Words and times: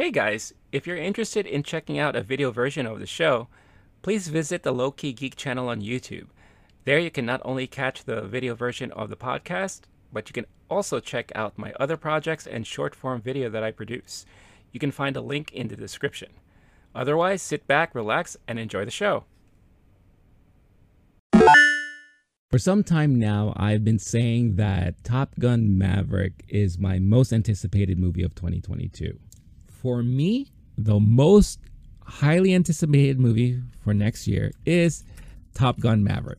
Hey 0.00 0.12
guys, 0.12 0.54
if 0.70 0.86
you're 0.86 0.96
interested 0.96 1.44
in 1.44 1.64
checking 1.64 1.98
out 1.98 2.14
a 2.14 2.22
video 2.22 2.52
version 2.52 2.86
of 2.86 3.00
the 3.00 3.04
show, 3.06 3.48
please 4.00 4.28
visit 4.28 4.62
the 4.62 4.70
Low 4.70 4.92
Key 4.92 5.12
Geek 5.12 5.34
channel 5.34 5.68
on 5.68 5.82
YouTube. 5.82 6.28
There 6.84 7.00
you 7.00 7.10
can 7.10 7.26
not 7.26 7.42
only 7.44 7.66
catch 7.66 8.04
the 8.04 8.20
video 8.20 8.54
version 8.54 8.92
of 8.92 9.10
the 9.10 9.16
podcast, 9.16 9.80
but 10.12 10.28
you 10.28 10.32
can 10.32 10.46
also 10.70 11.00
check 11.00 11.32
out 11.34 11.58
my 11.58 11.72
other 11.80 11.96
projects 11.96 12.46
and 12.46 12.64
short 12.64 12.94
form 12.94 13.20
video 13.20 13.50
that 13.50 13.64
I 13.64 13.72
produce. 13.72 14.24
You 14.70 14.78
can 14.78 14.92
find 14.92 15.16
a 15.16 15.20
link 15.20 15.50
in 15.50 15.66
the 15.66 15.74
description. 15.74 16.30
Otherwise, 16.94 17.42
sit 17.42 17.66
back, 17.66 17.92
relax, 17.92 18.36
and 18.46 18.60
enjoy 18.60 18.84
the 18.84 18.92
show. 18.92 19.24
For 22.52 22.58
some 22.60 22.84
time 22.84 23.18
now, 23.18 23.52
I've 23.56 23.82
been 23.82 23.98
saying 23.98 24.54
that 24.54 25.02
Top 25.02 25.34
Gun 25.40 25.76
Maverick 25.76 26.44
is 26.46 26.78
my 26.78 27.00
most 27.00 27.32
anticipated 27.32 27.98
movie 27.98 28.22
of 28.22 28.36
2022 28.36 29.18
for 29.80 30.02
me, 30.02 30.50
the 30.76 30.98
most 30.98 31.60
highly 32.04 32.54
anticipated 32.54 33.18
movie 33.20 33.60
for 33.84 33.94
next 33.94 34.26
year 34.26 34.52
is 34.64 35.04
Top 35.54 35.78
Gun 35.80 36.02
Maverick. 36.02 36.38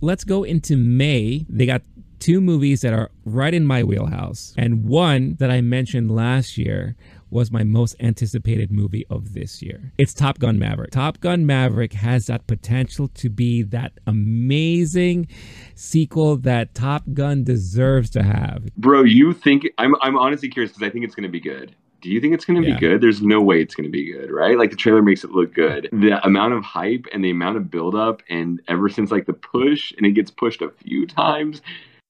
Let's 0.00 0.24
go 0.24 0.42
into 0.42 0.76
May. 0.76 1.46
They 1.48 1.66
got 1.66 1.82
two 2.18 2.40
movies 2.40 2.80
that 2.80 2.92
are 2.92 3.10
right 3.24 3.54
in 3.54 3.66
my 3.66 3.82
wheelhouse. 3.82 4.54
And 4.56 4.84
one 4.84 5.36
that 5.38 5.50
I 5.50 5.60
mentioned 5.60 6.10
last 6.10 6.56
year 6.58 6.96
was 7.30 7.50
my 7.50 7.64
most 7.64 7.96
anticipated 8.00 8.70
movie 8.70 9.04
of 9.10 9.34
this 9.34 9.60
year. 9.60 9.92
It's 9.98 10.14
Top 10.14 10.38
Gun 10.38 10.58
Maverick. 10.58 10.90
Top 10.90 11.20
Gun 11.20 11.46
Maverick 11.46 11.92
has 11.94 12.26
that 12.26 12.46
potential 12.46 13.08
to 13.08 13.28
be 13.28 13.62
that 13.62 13.92
amazing 14.06 15.28
sequel 15.74 16.36
that 16.38 16.74
Top 16.74 17.02
Gun 17.12 17.44
deserves 17.44 18.10
to 18.10 18.22
have. 18.22 18.68
Bro, 18.76 19.04
you 19.04 19.32
think 19.32 19.68
I'm 19.78 19.94
I'm 20.00 20.16
honestly 20.16 20.48
curious 20.48 20.72
because 20.72 20.86
I 20.86 20.90
think 20.90 21.04
it's 21.04 21.14
going 21.14 21.24
to 21.24 21.28
be 21.28 21.40
good 21.40 21.74
do 22.04 22.10
you 22.10 22.20
think 22.20 22.34
it's 22.34 22.44
going 22.44 22.60
to 22.60 22.68
yeah. 22.68 22.74
be 22.74 22.80
good? 22.80 23.00
There's 23.00 23.22
no 23.22 23.40
way 23.40 23.62
it's 23.62 23.74
going 23.74 23.86
to 23.86 23.90
be 23.90 24.12
good, 24.12 24.30
right? 24.30 24.58
Like 24.58 24.68
the 24.68 24.76
trailer 24.76 25.00
makes 25.00 25.24
it 25.24 25.30
look 25.30 25.54
good. 25.54 25.88
The 25.90 26.22
amount 26.24 26.52
of 26.52 26.62
hype 26.62 27.06
and 27.14 27.24
the 27.24 27.30
amount 27.30 27.56
of 27.56 27.70
buildup, 27.70 28.22
and 28.28 28.60
ever 28.68 28.90
since 28.90 29.10
like 29.10 29.24
the 29.24 29.32
push, 29.32 29.90
and 29.96 30.04
it 30.04 30.12
gets 30.12 30.30
pushed 30.30 30.60
a 30.60 30.68
few 30.68 31.06
times. 31.06 31.62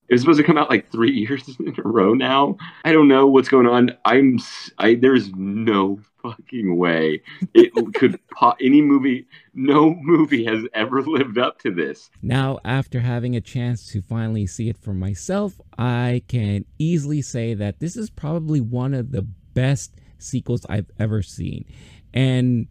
It's 0.08 0.20
supposed 0.20 0.38
to 0.38 0.44
come 0.44 0.58
out 0.58 0.68
like 0.68 0.90
three 0.90 1.12
years 1.28 1.48
in 1.60 1.76
a 1.78 1.88
row 1.88 2.12
now. 2.12 2.56
I 2.84 2.90
don't 2.90 3.06
know 3.06 3.28
what's 3.28 3.48
going 3.48 3.68
on. 3.68 3.96
I'm. 4.04 4.40
I 4.78 4.96
there's 4.96 5.32
no 5.32 6.00
fucking 6.20 6.76
way 6.76 7.22
it 7.52 7.70
could 7.94 8.18
po- 8.30 8.56
any 8.58 8.80
movie 8.80 9.26
no 9.52 9.94
movie 10.00 10.42
has 10.42 10.64
ever 10.72 11.02
lived 11.02 11.36
up 11.36 11.58
to 11.58 11.70
this 11.70 12.08
now 12.22 12.58
after 12.64 13.00
having 13.00 13.36
a 13.36 13.42
chance 13.42 13.92
to 13.92 14.00
finally 14.00 14.46
see 14.46 14.70
it 14.70 14.78
for 14.78 14.94
myself 14.94 15.60
i 15.76 16.22
can 16.26 16.64
easily 16.78 17.20
say 17.20 17.52
that 17.52 17.78
this 17.78 17.94
is 17.94 18.08
probably 18.08 18.58
one 18.58 18.94
of 18.94 19.12
the 19.12 19.26
best 19.54 19.92
sequels 20.18 20.66
I've 20.68 20.90
ever 20.98 21.22
seen. 21.22 21.64
And 22.12 22.68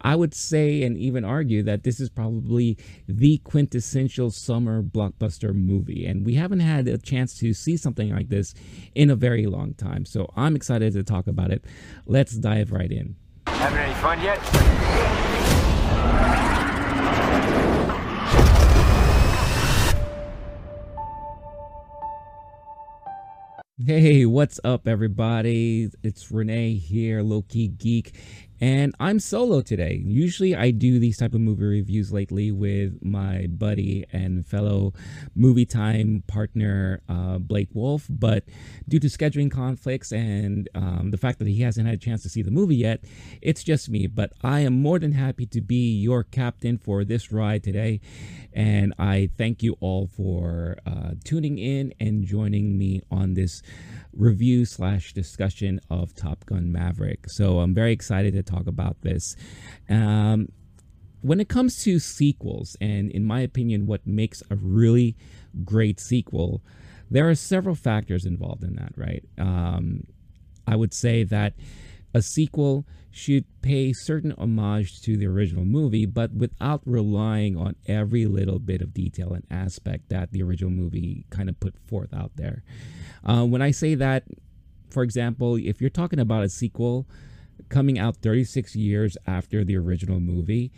I 0.00 0.16
would 0.16 0.34
say 0.34 0.82
and 0.82 0.96
even 0.96 1.24
argue 1.24 1.62
that 1.64 1.84
this 1.84 2.00
is 2.00 2.08
probably 2.08 2.76
the 3.06 3.38
quintessential 3.38 4.30
summer 4.30 4.82
blockbuster 4.82 5.54
movie. 5.54 6.06
And 6.06 6.24
we 6.24 6.34
haven't 6.34 6.60
had 6.60 6.88
a 6.88 6.98
chance 6.98 7.38
to 7.38 7.52
see 7.52 7.76
something 7.76 8.10
like 8.14 8.28
this 8.28 8.54
in 8.94 9.10
a 9.10 9.16
very 9.16 9.46
long 9.46 9.74
time. 9.74 10.04
So 10.04 10.32
I'm 10.36 10.56
excited 10.56 10.92
to 10.94 11.02
talk 11.02 11.26
about 11.26 11.50
it. 11.50 11.64
Let's 12.06 12.32
dive 12.32 12.72
right 12.72 12.90
in. 12.90 13.16
Having 13.46 13.78
any 13.78 13.94
fun 13.94 14.20
yet? 14.22 15.21
Hey, 23.84 24.26
what's 24.26 24.60
up, 24.62 24.86
everybody? 24.86 25.90
It's 26.04 26.30
Renee 26.30 26.74
here, 26.74 27.20
Low 27.20 27.42
Key 27.42 27.66
Geek, 27.66 28.12
and 28.62 28.94
I'm 29.00 29.18
solo 29.18 29.60
today. 29.60 30.00
Usually 30.06 30.54
I 30.54 30.70
do 30.70 31.00
these 31.00 31.18
type 31.18 31.34
of 31.34 31.40
movie 31.40 31.64
reviews 31.64 32.12
lately 32.12 32.52
with 32.52 32.96
my 33.02 33.48
buddy 33.48 34.06
and 34.12 34.46
fellow 34.46 34.94
movie 35.34 35.66
time 35.66 36.22
partner, 36.28 37.02
uh, 37.08 37.38
Blake 37.38 37.70
Wolf, 37.74 38.06
but 38.08 38.44
due 38.88 39.00
to 39.00 39.08
scheduling 39.08 39.50
conflicts 39.50 40.12
and 40.12 40.68
um, 40.76 41.10
the 41.10 41.16
fact 41.16 41.40
that 41.40 41.48
he 41.48 41.62
hasn't 41.62 41.88
had 41.88 41.96
a 41.96 41.98
chance 41.98 42.22
to 42.22 42.28
see 42.28 42.40
the 42.40 42.52
movie 42.52 42.76
yet, 42.76 43.04
it's 43.40 43.64
just 43.64 43.90
me. 43.90 44.06
But 44.06 44.32
I 44.44 44.60
am 44.60 44.80
more 44.80 45.00
than 45.00 45.10
happy 45.10 45.44
to 45.46 45.60
be 45.60 45.98
your 45.98 46.22
captain 46.22 46.78
for 46.78 47.04
this 47.04 47.32
ride 47.32 47.64
today, 47.64 48.00
and 48.52 48.94
I 48.96 49.30
thank 49.36 49.64
you 49.64 49.76
all 49.80 50.06
for 50.06 50.76
uh, 50.86 51.14
tuning 51.24 51.58
in 51.58 51.94
and 51.98 52.24
joining 52.24 52.78
me 52.78 53.02
on 53.10 53.34
this 53.34 53.60
review 54.16 54.64
slash 54.64 55.12
discussion 55.12 55.80
of 55.90 56.14
Top 56.14 56.44
Gun 56.46 56.70
Maverick. 56.70 57.28
So 57.30 57.60
I'm 57.60 57.74
very 57.74 57.92
excited 57.92 58.34
to 58.34 58.42
talk 58.42 58.66
about 58.66 59.00
this. 59.02 59.36
Um, 59.88 60.48
when 61.22 61.40
it 61.40 61.48
comes 61.48 61.82
to 61.84 61.98
sequels, 61.98 62.76
and 62.80 63.10
in 63.10 63.24
my 63.24 63.40
opinion, 63.40 63.86
what 63.86 64.06
makes 64.06 64.42
a 64.50 64.56
really 64.56 65.16
great 65.64 66.00
sequel, 66.00 66.62
there 67.10 67.28
are 67.28 67.34
several 67.34 67.74
factors 67.74 68.26
involved 68.26 68.64
in 68.64 68.74
that, 68.76 68.92
right? 68.96 69.24
Um, 69.38 70.04
I 70.66 70.76
would 70.76 70.92
say 70.92 71.22
that 71.24 71.54
a 72.14 72.22
sequel 72.22 72.86
should 73.10 73.44
pay 73.60 73.92
certain 73.92 74.32
homage 74.38 75.00
to 75.02 75.16
the 75.16 75.26
original 75.26 75.64
movie, 75.64 76.06
but 76.06 76.32
without 76.32 76.80
relying 76.86 77.56
on 77.56 77.76
every 77.86 78.26
little 78.26 78.58
bit 78.58 78.80
of 78.80 78.94
detail 78.94 79.34
and 79.34 79.44
aspect 79.50 80.08
that 80.08 80.32
the 80.32 80.42
original 80.42 80.70
movie 80.70 81.26
kind 81.30 81.48
of 81.48 81.60
put 81.60 81.74
forth 81.86 82.12
out 82.14 82.32
there. 82.36 82.62
Uh, 83.24 83.44
when 83.44 83.60
I 83.60 83.70
say 83.70 83.94
that, 83.96 84.24
for 84.90 85.02
example, 85.02 85.56
if 85.56 85.80
you're 85.80 85.90
talking 85.90 86.18
about 86.18 86.42
a 86.42 86.48
sequel 86.48 87.06
coming 87.68 87.98
out 87.98 88.16
36 88.16 88.74
years 88.76 89.16
after 89.26 89.64
the 89.64 89.76
original 89.76 90.20
movie, 90.20 90.72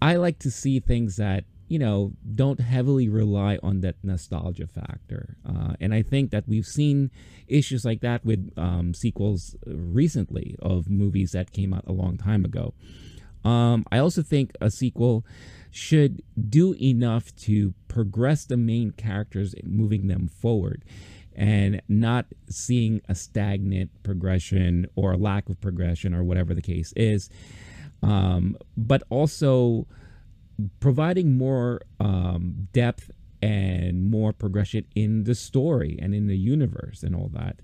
I 0.00 0.16
like 0.16 0.38
to 0.40 0.50
see 0.50 0.80
things 0.80 1.16
that 1.16 1.44
you 1.72 1.78
know 1.78 2.12
don't 2.34 2.60
heavily 2.60 3.08
rely 3.08 3.58
on 3.62 3.80
that 3.80 3.96
nostalgia 4.02 4.66
factor 4.66 5.38
uh, 5.48 5.72
and 5.80 5.94
i 5.94 6.02
think 6.02 6.30
that 6.30 6.46
we've 6.46 6.66
seen 6.66 7.10
issues 7.48 7.82
like 7.82 8.02
that 8.02 8.22
with 8.26 8.52
um, 8.58 8.92
sequels 8.92 9.56
recently 9.66 10.54
of 10.60 10.90
movies 10.90 11.32
that 11.32 11.50
came 11.50 11.72
out 11.72 11.82
a 11.86 11.92
long 11.92 12.18
time 12.18 12.44
ago 12.44 12.74
um, 13.42 13.86
i 13.90 13.96
also 13.96 14.22
think 14.22 14.52
a 14.60 14.70
sequel 14.70 15.24
should 15.70 16.22
do 16.50 16.74
enough 16.74 17.34
to 17.36 17.72
progress 17.88 18.44
the 18.44 18.58
main 18.58 18.90
characters 18.90 19.54
moving 19.64 20.08
them 20.08 20.28
forward 20.28 20.84
and 21.34 21.80
not 21.88 22.26
seeing 22.50 23.00
a 23.08 23.14
stagnant 23.14 23.90
progression 24.02 24.86
or 24.94 25.12
a 25.12 25.16
lack 25.16 25.48
of 25.48 25.58
progression 25.62 26.12
or 26.12 26.22
whatever 26.22 26.52
the 26.52 26.60
case 26.60 26.92
is. 26.94 27.30
Um, 28.02 28.58
but 28.76 29.02
also 29.08 29.86
providing 30.80 31.36
more 31.36 31.80
um, 32.00 32.68
depth 32.72 33.10
and 33.40 34.10
more 34.10 34.32
progression 34.32 34.84
in 34.94 35.24
the 35.24 35.34
story 35.34 35.98
and 36.00 36.14
in 36.14 36.26
the 36.26 36.36
universe 36.36 37.02
and 37.02 37.14
all 37.14 37.30
that. 37.32 37.60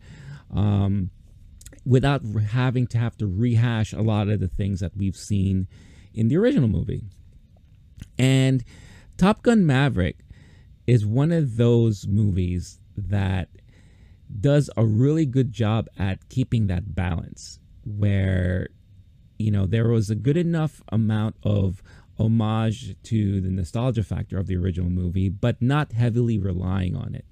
Um, 0.55 1.11
without 1.85 2.23
having 2.51 2.87
to 2.87 2.99
have 2.99 3.17
to 3.17 3.27
rehash 3.27 3.93
a 3.93 4.03
lot 4.03 4.29
of 4.29 4.41
the 4.41 4.49
things 4.49 4.81
that 4.81 4.97
we've 4.97 5.17
seen 5.17 5.69
in 6.13 6.29
the 6.29 6.37
original 6.37 6.69
movie. 6.69 7.03
And 8.19 8.65
Top 9.17 9.43
Gun 9.43 9.67
Maverick 9.67 10.19
is 10.87 11.07
one 11.07 11.33
of 11.33 11.57
those 11.57 12.07
movies 12.07 12.79
that 12.97 13.49
does 14.41 14.69
a 14.77 14.85
really 14.85 15.27
good 15.27 15.53
job 15.53 15.87
at 15.99 16.29
keeping 16.29 16.67
that 16.67 16.95
balance 16.95 17.59
where 17.85 18.69
you 19.39 19.51
know 19.51 19.65
there 19.67 19.89
was 19.89 20.11
a 20.11 20.15
good 20.15 20.37
enough 20.37 20.83
amount 20.91 21.37
of 21.43 21.83
homage 22.19 22.97
to 23.03 23.41
the 23.41 23.51
nostalgia 23.51 24.03
factor 24.03 24.39
of 24.39 24.47
the 24.47 24.57
original 24.57 24.91
movie 24.91 25.29
but 25.29 25.61
not 25.61 25.93
heavily 25.93 26.39
relying 26.39 26.97
on 26.97 27.15
it 27.15 27.25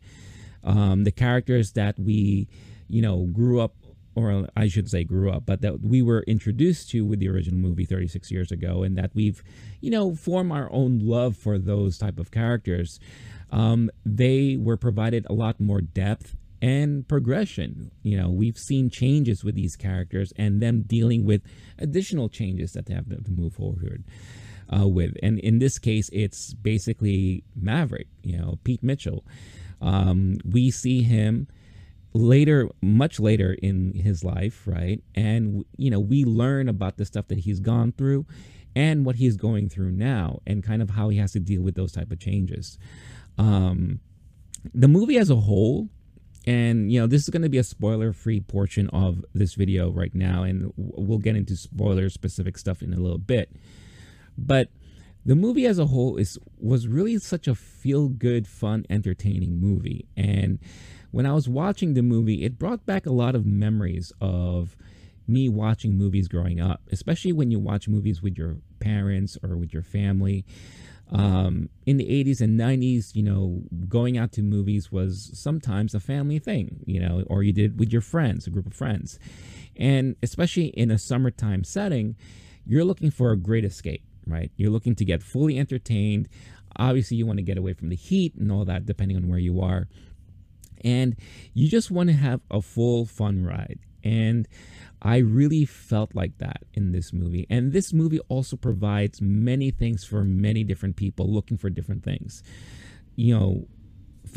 um, 0.64 1.04
the 1.04 1.12
characters 1.12 1.72
that 1.72 1.98
we 1.98 2.48
you 2.88 3.02
know 3.02 3.26
grew 3.32 3.60
up 3.60 3.74
or 4.16 4.48
I 4.56 4.66
should 4.66 4.88
say 4.88 5.04
grew 5.04 5.30
up, 5.30 5.44
but 5.44 5.60
that 5.60 5.82
we 5.82 6.00
were 6.00 6.22
introduced 6.22 6.88
to 6.90 7.04
with 7.04 7.20
the 7.20 7.28
original 7.28 7.60
movie 7.60 7.84
36 7.84 8.30
years 8.30 8.50
ago, 8.50 8.82
and 8.82 8.96
that 8.96 9.10
we've, 9.14 9.44
you 9.82 9.90
know, 9.90 10.14
formed 10.14 10.52
our 10.52 10.72
own 10.72 11.00
love 11.00 11.36
for 11.36 11.58
those 11.58 11.98
type 11.98 12.18
of 12.18 12.30
characters. 12.30 12.98
Um, 13.52 13.90
they 14.06 14.56
were 14.56 14.78
provided 14.78 15.26
a 15.28 15.34
lot 15.34 15.60
more 15.60 15.82
depth 15.82 16.34
and 16.62 17.06
progression. 17.06 17.90
You 18.02 18.16
know, 18.16 18.30
we've 18.30 18.56
seen 18.56 18.88
changes 18.88 19.44
with 19.44 19.54
these 19.54 19.76
characters 19.76 20.32
and 20.36 20.62
them 20.62 20.84
dealing 20.86 21.26
with 21.26 21.42
additional 21.78 22.30
changes 22.30 22.72
that 22.72 22.86
they 22.86 22.94
have 22.94 23.08
to 23.08 23.30
move 23.30 23.52
forward 23.52 24.02
uh, 24.74 24.86
with. 24.86 25.16
And 25.22 25.38
in 25.40 25.58
this 25.58 25.78
case, 25.78 26.08
it's 26.12 26.54
basically 26.54 27.44
Maverick, 27.54 28.08
you 28.22 28.36
know, 28.36 28.58
Pete 28.64 28.82
Mitchell. 28.82 29.24
Um, 29.80 30.38
we 30.44 30.70
see 30.70 31.02
him 31.02 31.48
later 32.16 32.68
much 32.80 33.20
later 33.20 33.56
in 33.62 33.92
his 33.92 34.24
life 34.24 34.62
right 34.66 35.02
and 35.14 35.64
you 35.76 35.90
know 35.90 36.00
we 36.00 36.24
learn 36.24 36.66
about 36.66 36.96
the 36.96 37.04
stuff 37.04 37.28
that 37.28 37.40
he's 37.40 37.60
gone 37.60 37.92
through 37.92 38.24
and 38.74 39.04
what 39.04 39.16
he's 39.16 39.36
going 39.36 39.68
through 39.68 39.90
now 39.90 40.40
and 40.46 40.64
kind 40.64 40.80
of 40.80 40.90
how 40.90 41.10
he 41.10 41.18
has 41.18 41.32
to 41.32 41.40
deal 41.40 41.60
with 41.60 41.74
those 41.74 41.92
type 41.92 42.10
of 42.10 42.18
changes 42.18 42.78
um 43.36 44.00
the 44.72 44.88
movie 44.88 45.18
as 45.18 45.28
a 45.28 45.36
whole 45.36 45.88
and 46.46 46.90
you 46.90 46.98
know 46.98 47.06
this 47.06 47.22
is 47.22 47.28
going 47.28 47.42
to 47.42 47.48
be 47.48 47.58
a 47.58 47.64
spoiler 47.64 48.12
free 48.12 48.40
portion 48.40 48.88
of 48.90 49.24
this 49.34 49.54
video 49.54 49.90
right 49.90 50.14
now 50.14 50.42
and 50.42 50.72
we'll 50.76 51.18
get 51.18 51.36
into 51.36 51.56
spoiler 51.56 52.08
specific 52.08 52.56
stuff 52.56 52.82
in 52.82 52.94
a 52.94 52.98
little 52.98 53.18
bit 53.18 53.50
but 54.36 54.68
the 55.24 55.34
movie 55.34 55.66
as 55.66 55.78
a 55.78 55.86
whole 55.86 56.16
is 56.16 56.38
was 56.58 56.86
really 56.86 57.18
such 57.18 57.48
a 57.48 57.54
feel 57.54 58.08
good 58.08 58.46
fun 58.46 58.86
entertaining 58.88 59.58
movie. 59.60 60.06
And 60.16 60.58
when 61.12 61.24
i 61.24 61.32
was 61.32 61.48
watching 61.48 61.94
the 61.94 62.02
movie 62.02 62.44
it 62.44 62.58
brought 62.58 62.84
back 62.84 63.06
a 63.06 63.12
lot 63.12 63.34
of 63.34 63.46
memories 63.46 64.12
of 64.20 64.76
me 65.26 65.48
watching 65.48 65.96
movies 65.96 66.28
growing 66.28 66.60
up 66.60 66.82
especially 66.90 67.32
when 67.32 67.50
you 67.50 67.58
watch 67.58 67.88
movies 67.88 68.20
with 68.20 68.36
your 68.36 68.56
parents 68.80 69.38
or 69.42 69.56
with 69.56 69.72
your 69.72 69.82
family. 69.82 70.44
Um, 71.12 71.68
in 71.86 71.98
the 71.98 72.04
80s 72.04 72.40
and 72.40 72.58
90s, 72.58 73.14
you 73.14 73.22
know, 73.22 73.62
going 73.88 74.18
out 74.18 74.32
to 74.32 74.42
movies 74.42 74.90
was 74.90 75.30
sometimes 75.34 75.94
a 75.94 76.00
family 76.00 76.40
thing, 76.40 76.82
you 76.84 76.98
know, 76.98 77.22
or 77.28 77.44
you 77.44 77.52
did 77.52 77.72
it 77.72 77.76
with 77.76 77.92
your 77.92 78.02
friends, 78.02 78.46
a 78.46 78.50
group 78.50 78.66
of 78.66 78.74
friends. 78.74 79.18
And 79.76 80.16
especially 80.20 80.66
in 80.66 80.90
a 80.90 80.98
summertime 80.98 81.62
setting, 81.62 82.16
you're 82.66 82.84
looking 82.84 83.12
for 83.12 83.30
a 83.30 83.36
great 83.36 83.64
escape, 83.64 84.02
right? 84.26 84.50
You're 84.56 84.70
looking 84.70 84.94
to 84.96 85.04
get 85.04 85.22
fully 85.22 85.58
entertained. 85.58 86.28
Obviously, 86.76 87.16
you 87.16 87.26
want 87.26 87.38
to 87.38 87.42
get 87.42 87.58
away 87.58 87.72
from 87.72 87.88
the 87.88 87.96
heat 87.96 88.34
and 88.34 88.50
all 88.52 88.64
that, 88.64 88.86
depending 88.86 89.16
on 89.16 89.28
where 89.28 89.38
you 89.38 89.60
are. 89.60 89.88
And 90.84 91.16
you 91.54 91.68
just 91.68 91.90
want 91.90 92.10
to 92.10 92.14
have 92.14 92.40
a 92.50 92.60
full 92.60 93.06
fun 93.06 93.44
ride. 93.44 93.78
And 94.04 94.46
I 95.02 95.18
really 95.18 95.64
felt 95.64 96.14
like 96.14 96.38
that 96.38 96.62
in 96.74 96.92
this 96.92 97.12
movie. 97.12 97.46
And 97.50 97.72
this 97.72 97.92
movie 97.92 98.20
also 98.28 98.56
provides 98.56 99.20
many 99.20 99.70
things 99.70 100.04
for 100.04 100.22
many 100.22 100.64
different 100.64 100.96
people 100.96 101.28
looking 101.32 101.56
for 101.56 101.70
different 101.70 102.04
things. 102.04 102.42
You 103.14 103.38
know, 103.38 103.68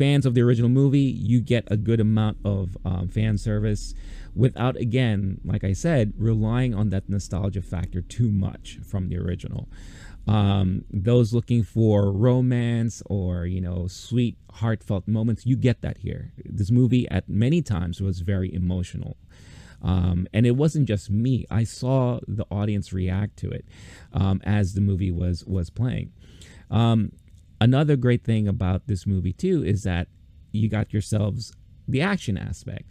fans 0.00 0.24
of 0.24 0.32
the 0.32 0.40
original 0.40 0.70
movie, 0.70 0.98
you 0.98 1.42
get 1.42 1.68
a 1.70 1.76
good 1.76 2.00
amount 2.00 2.38
of 2.42 2.74
um, 2.86 3.06
fan 3.06 3.36
service 3.36 3.92
without, 4.34 4.74
again, 4.76 5.38
like 5.44 5.62
I 5.62 5.74
said, 5.74 6.14
relying 6.16 6.74
on 6.74 6.88
that 6.88 7.10
nostalgia 7.10 7.60
factor 7.60 8.00
too 8.00 8.30
much 8.30 8.78
from 8.82 9.10
the 9.10 9.18
original. 9.18 9.68
Um, 10.26 10.86
those 10.90 11.34
looking 11.34 11.62
for 11.64 12.10
romance 12.12 13.02
or 13.10 13.44
you 13.44 13.60
know 13.60 13.88
sweet 13.88 14.36
heartfelt 14.52 15.08
moments 15.08 15.46
you 15.46 15.56
get 15.56 15.80
that 15.80 15.96
here 15.98 16.32
this 16.44 16.70
movie 16.70 17.08
at 17.08 17.26
many 17.26 17.62
times 17.62 18.02
was 18.02 18.20
very 18.20 18.52
emotional 18.52 19.16
um, 19.82 20.28
and 20.34 20.44
it 20.44 20.56
wasn't 20.56 20.86
just 20.86 21.08
me. 21.10 21.46
I 21.50 21.64
saw 21.64 22.20
the 22.28 22.44
audience 22.50 22.92
react 22.92 23.38
to 23.38 23.50
it 23.50 23.64
um, 24.12 24.42
as 24.44 24.74
the 24.74 24.82
movie 24.82 25.10
was 25.10 25.42
was 25.46 25.70
playing. 25.70 26.12
Um, 26.70 27.12
another 27.60 27.96
great 27.96 28.24
thing 28.24 28.48
about 28.48 28.86
this 28.86 29.06
movie 29.06 29.32
too 29.32 29.64
is 29.64 29.82
that 29.82 30.08
you 30.52 30.68
got 30.68 30.92
yourselves 30.92 31.52
the 31.88 32.00
action 32.00 32.36
aspect. 32.38 32.90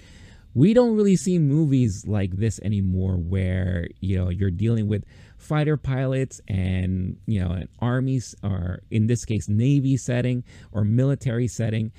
We 0.53 0.73
don't 0.73 0.95
really 0.95 1.15
see 1.15 1.37
movies 1.37 2.05
like 2.07 2.35
this 2.37 2.59
anymore, 2.61 3.15
where 3.17 3.87
you 3.99 4.17
know 4.17 4.29
you're 4.29 4.51
dealing 4.51 4.87
with 4.87 5.05
fighter 5.37 5.77
pilots 5.77 6.41
and 6.47 7.17
you 7.25 7.39
know 7.39 7.51
an 7.51 7.69
armies 7.79 8.35
or 8.43 8.81
in 8.91 9.07
this 9.07 9.25
case 9.25 9.47
navy 9.47 9.95
setting 9.95 10.43
or 10.71 10.83
military 10.83 11.47
setting 11.47 11.91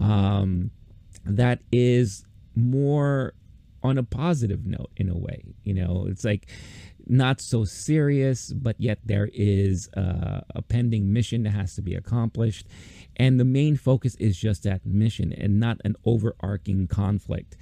um, 0.00 0.70
that 1.24 1.60
is 1.70 2.24
more 2.54 3.32
on 3.82 3.98
a 3.98 4.02
positive 4.02 4.66
note 4.66 4.90
in 4.96 5.08
a 5.08 5.16
way. 5.16 5.44
You 5.64 5.74
know, 5.74 6.06
it's 6.08 6.24
like 6.24 6.46
not 7.06 7.40
so 7.40 7.64
serious, 7.64 8.52
but 8.52 8.80
yet 8.80 8.98
there 9.04 9.28
is 9.32 9.88
a, 9.94 10.44
a 10.54 10.62
pending 10.62 11.12
mission 11.12 11.42
that 11.44 11.50
has 11.50 11.74
to 11.76 11.82
be 11.82 11.94
accomplished. 11.94 12.66
And 13.16 13.38
the 13.38 13.44
main 13.44 13.76
focus 13.76 14.14
is 14.16 14.36
just 14.36 14.62
that 14.64 14.86
mission 14.86 15.32
and 15.32 15.58
not 15.58 15.80
an 15.84 15.96
overarching 16.04 16.86
conflict. 16.86 17.56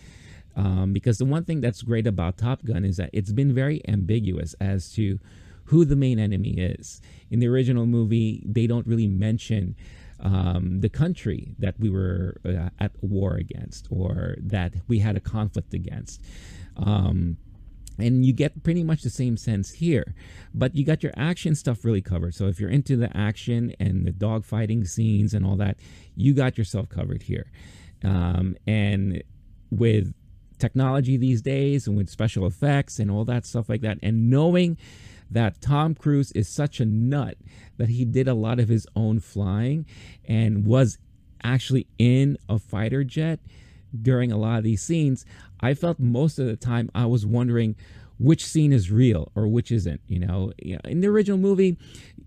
Um, 0.57 0.93
because 0.93 1.19
the 1.19 1.25
one 1.25 1.45
thing 1.45 1.61
that's 1.61 1.83
great 1.83 2.07
about 2.07 2.37
Top 2.37 2.65
Gun 2.65 2.85
is 2.85 2.97
that 2.97 3.11
it's 3.13 3.33
been 3.33 3.55
very 3.55 3.81
ambiguous 3.89 4.55
as 4.61 4.93
to 4.95 5.19
who 5.65 5.85
the 5.85 5.97
main 5.97 6.19
enemy 6.19 6.51
is. 6.51 7.01
In 7.31 7.39
the 7.39 7.47
original 7.47 7.87
movie, 7.87 8.43
they 8.45 8.67
don't 8.67 8.87
really 8.87 9.07
mention 9.07 9.77
um, 10.23 10.81
the 10.81 10.89
country 10.89 11.55
that 11.59 11.79
we 11.79 11.91
were 11.91 12.41
uh, 12.45 12.69
at 12.79 12.93
war 13.01 13.35
against 13.35 13.89
or 13.91 14.37
that 14.41 14.75
we 14.89 14.99
had 14.99 15.17
a 15.17 15.21
conflict 15.21 15.75
against. 15.75 16.23
Um, 16.77 17.37
and 17.99 18.25
you 18.25 18.33
get 18.33 18.63
pretty 18.63 18.83
much 18.83 19.03
the 19.03 19.11
same 19.11 19.37
sense 19.37 19.73
here, 19.73 20.15
but 20.55 20.75
you 20.75 20.85
got 20.85 21.03
your 21.03 21.13
action 21.17 21.55
stuff 21.55 21.85
really 21.85 22.01
covered. 22.01 22.35
So 22.35 22.47
if 22.47 22.59
you're 22.59 22.71
into 22.71 22.97
the 22.97 23.15
action 23.17 23.75
and 23.79 24.07
the 24.07 24.13
dogfighting 24.13 24.87
scenes 24.87 25.35
and 25.35 25.45
all 25.45 25.57
that, 25.57 25.77
you 26.17 26.35
got 26.35 26.57
yourself 26.57 26.89
covered 26.89 27.23
here. 27.23 27.51
Um, 28.03 28.57
and 28.67 29.23
with 29.71 30.15
technology 30.59 31.17
these 31.17 31.43
days 31.43 31.87
and 31.87 31.97
with 31.97 32.09
special 32.09 32.47
effects 32.47 32.99
and 32.99 33.11
all 33.11 33.25
that 33.27 33.45
stuff 33.45 33.69
like 33.69 33.83
that, 33.83 33.99
and 34.03 34.31
knowing 34.31 34.79
that 35.31 35.61
Tom 35.61 35.95
Cruise 35.95 36.33
is 36.33 36.49
such 36.49 36.81
a 36.81 36.85
nut 36.85 37.37
that 37.81 37.89
he 37.89 38.05
did 38.05 38.29
a 38.29 38.35
lot 38.35 38.61
of 38.61 38.69
his 38.69 38.87
own 38.95 39.21
flying 39.21 39.87
and 40.27 40.65
was 40.65 40.99
actually 41.43 41.87
in 41.99 42.37
a 42.49 42.59
fighter 42.59 43.03
jet 43.03 43.41
during 44.01 44.31
a 44.31 44.37
lot 44.37 44.59
of 44.59 44.65
these 44.65 44.83
scenes. 44.83 45.25
I 45.61 45.75
felt 45.75 45.99
most 45.99 46.39
of 46.39 46.47
the 46.47 46.57
time 46.57 46.91
I 46.95 47.07
was 47.07 47.27
wondering 47.27 47.77
which 48.19 48.47
scene 48.47 48.73
is 48.73 48.91
real 48.91 49.33
or 49.35 49.49
which 49.49 49.73
isn't. 49.73 50.03
You 50.07 50.21
know, 50.21 50.53
in 50.59 51.01
the 51.01 51.09
original 51.09 51.39
movie, 51.39 51.79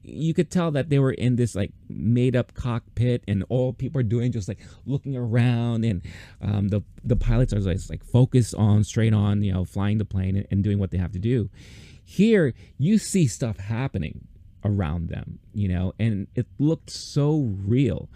you 0.01 0.33
could 0.33 0.49
tell 0.49 0.71
that 0.71 0.89
they 0.89 0.97
were 0.97 1.11
in 1.11 1.35
this 1.35 1.55
like 1.55 1.71
made 1.87 2.35
up 2.35 2.55
cockpit 2.55 3.23
and 3.27 3.45
all 3.49 3.73
people 3.73 4.01
are 4.01 4.03
doing 4.03 4.31
just 4.31 4.47
like 4.47 4.59
looking 4.87 5.15
around 5.15 5.85
and 5.85 6.01
um, 6.41 6.69
the 6.69 6.81
the 7.03 7.15
pilots 7.15 7.53
are 7.53 7.61
just 7.61 7.91
like 7.91 8.03
focused 8.03 8.55
on 8.55 8.83
straight 8.83 9.13
on 9.13 9.43
you 9.43 9.53
know 9.53 9.63
flying 9.63 9.99
the 9.99 10.05
plane 10.05 10.35
and, 10.35 10.47
and 10.49 10.63
doing 10.63 10.79
what 10.79 10.91
they 10.91 10.97
have 10.97 11.11
to 11.11 11.19
do 11.19 11.49
here, 12.03 12.53
you 12.77 12.97
see 12.97 13.27
stuff 13.27 13.57
happening 13.57 14.27
around 14.65 15.09
them, 15.09 15.39
you 15.53 15.67
know, 15.67 15.93
and 15.99 16.27
it 16.35 16.47
looked 16.59 16.89
so 16.89 17.53
real. 17.65 18.09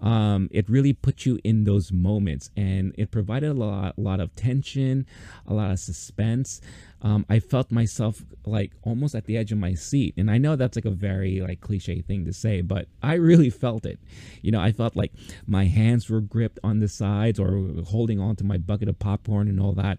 Um, 0.00 0.48
it 0.50 0.68
really 0.68 0.94
put 0.94 1.26
you 1.26 1.38
in 1.44 1.64
those 1.64 1.92
moments 1.92 2.50
and 2.56 2.94
it 2.96 3.10
provided 3.10 3.50
a 3.50 3.54
lot, 3.54 3.98
a 3.98 4.00
lot 4.00 4.18
of 4.20 4.34
tension, 4.34 5.06
a 5.46 5.52
lot 5.52 5.70
of 5.70 5.78
suspense. 5.78 6.60
Um, 7.02 7.26
I 7.28 7.38
felt 7.38 7.70
myself 7.70 8.24
like 8.46 8.72
almost 8.82 9.14
at 9.14 9.26
the 9.26 9.36
edge 9.36 9.52
of 9.52 9.58
my 9.58 9.74
seat. 9.74 10.14
And 10.16 10.30
I 10.30 10.38
know 10.38 10.56
that's 10.56 10.76
like 10.76 10.86
a 10.86 10.90
very 10.90 11.40
like 11.40 11.60
cliche 11.60 12.00
thing 12.00 12.24
to 12.24 12.32
say, 12.32 12.62
but 12.62 12.88
I 13.02 13.14
really 13.14 13.50
felt 13.50 13.84
it. 13.84 13.98
You 14.40 14.52
know, 14.52 14.60
I 14.60 14.72
felt 14.72 14.96
like 14.96 15.12
my 15.46 15.66
hands 15.66 16.08
were 16.08 16.20
gripped 16.22 16.58
on 16.64 16.80
the 16.80 16.88
sides 16.88 17.38
or 17.38 17.82
holding 17.86 18.20
on 18.20 18.36
to 18.36 18.44
my 18.44 18.56
bucket 18.56 18.88
of 18.88 18.98
popcorn 18.98 19.48
and 19.48 19.60
all 19.60 19.72
that. 19.72 19.98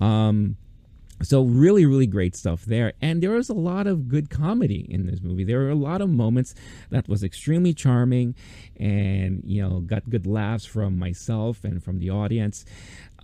Um, 0.00 0.56
so 1.22 1.42
really 1.42 1.86
really 1.86 2.06
great 2.06 2.36
stuff 2.36 2.64
there. 2.64 2.92
And 3.00 3.22
there 3.22 3.30
was 3.30 3.48
a 3.48 3.54
lot 3.54 3.86
of 3.86 4.08
good 4.08 4.30
comedy 4.30 4.86
in 4.88 5.06
this 5.06 5.20
movie. 5.20 5.44
There 5.44 5.58
were 5.58 5.70
a 5.70 5.74
lot 5.74 6.00
of 6.00 6.08
moments 6.08 6.54
that 6.90 7.08
was 7.08 7.24
extremely 7.24 7.74
charming 7.74 8.34
and 8.76 9.42
you 9.44 9.62
know 9.62 9.80
got 9.80 10.08
good 10.08 10.26
laughs 10.26 10.64
from 10.64 10.98
myself 10.98 11.64
and 11.64 11.82
from 11.82 11.98
the 11.98 12.10
audience. 12.10 12.64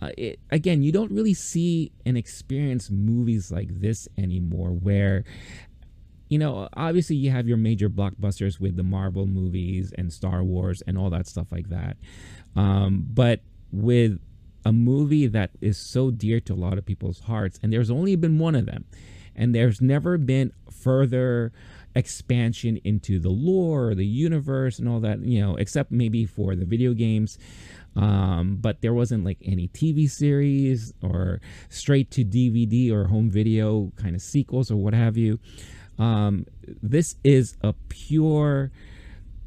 Uh, 0.01 0.11
it, 0.17 0.39
again 0.51 0.81
you 0.81 0.91
don't 0.91 1.11
really 1.11 1.33
see 1.33 1.91
and 2.05 2.17
experience 2.17 2.89
movies 2.89 3.49
like 3.49 3.69
this 3.79 4.09
anymore 4.17 4.71
where 4.71 5.23
you 6.27 6.37
know 6.37 6.67
obviously 6.73 7.15
you 7.15 7.31
have 7.31 7.47
your 7.47 7.55
major 7.55 7.89
blockbusters 7.89 8.59
with 8.59 8.75
the 8.75 8.83
marvel 8.83 9.25
movies 9.25 9.93
and 9.97 10.11
star 10.11 10.43
wars 10.43 10.83
and 10.85 10.97
all 10.97 11.09
that 11.09 11.27
stuff 11.27 11.47
like 11.51 11.69
that. 11.69 11.95
Um, 12.57 13.05
but 13.13 13.41
with 13.71 14.19
a 14.65 14.73
movie 14.73 15.27
that 15.27 15.51
is 15.61 15.77
so 15.77 16.11
dear 16.11 16.39
to 16.41 16.53
a 16.53 16.55
lot 16.55 16.77
of 16.77 16.85
people's 16.85 17.21
hearts, 17.21 17.59
and 17.61 17.71
there's 17.71 17.91
only 17.91 18.15
been 18.15 18.39
one 18.39 18.55
of 18.55 18.65
them, 18.65 18.85
and 19.35 19.53
there's 19.53 19.81
never 19.81 20.17
been 20.17 20.51
further 20.71 21.51
expansion 21.95 22.77
into 22.83 23.19
the 23.19 23.29
lore, 23.29 23.95
the 23.95 24.05
universe, 24.05 24.79
and 24.79 24.89
all 24.89 24.99
that, 24.99 25.19
you 25.21 25.39
know, 25.39 25.55
except 25.55 25.91
maybe 25.91 26.25
for 26.25 26.55
the 26.55 26.65
video 26.65 26.93
games. 26.93 27.37
Um, 27.95 28.57
but 28.59 28.81
there 28.81 28.93
wasn't 28.93 29.23
like 29.23 29.37
any 29.41 29.69
TV 29.69 30.09
series 30.09 30.93
or 31.01 31.39
straight 31.69 32.11
to 32.11 32.25
DVD 32.25 32.91
or 32.91 33.07
home 33.07 33.29
video 33.29 33.93
kind 33.95 34.15
of 34.15 34.21
sequels 34.21 34.69
or 34.69 34.75
what 34.75 34.93
have 34.93 35.15
you. 35.15 35.39
Um, 35.97 36.45
this 36.83 37.15
is 37.23 37.55
a 37.61 37.73
pure 37.87 38.71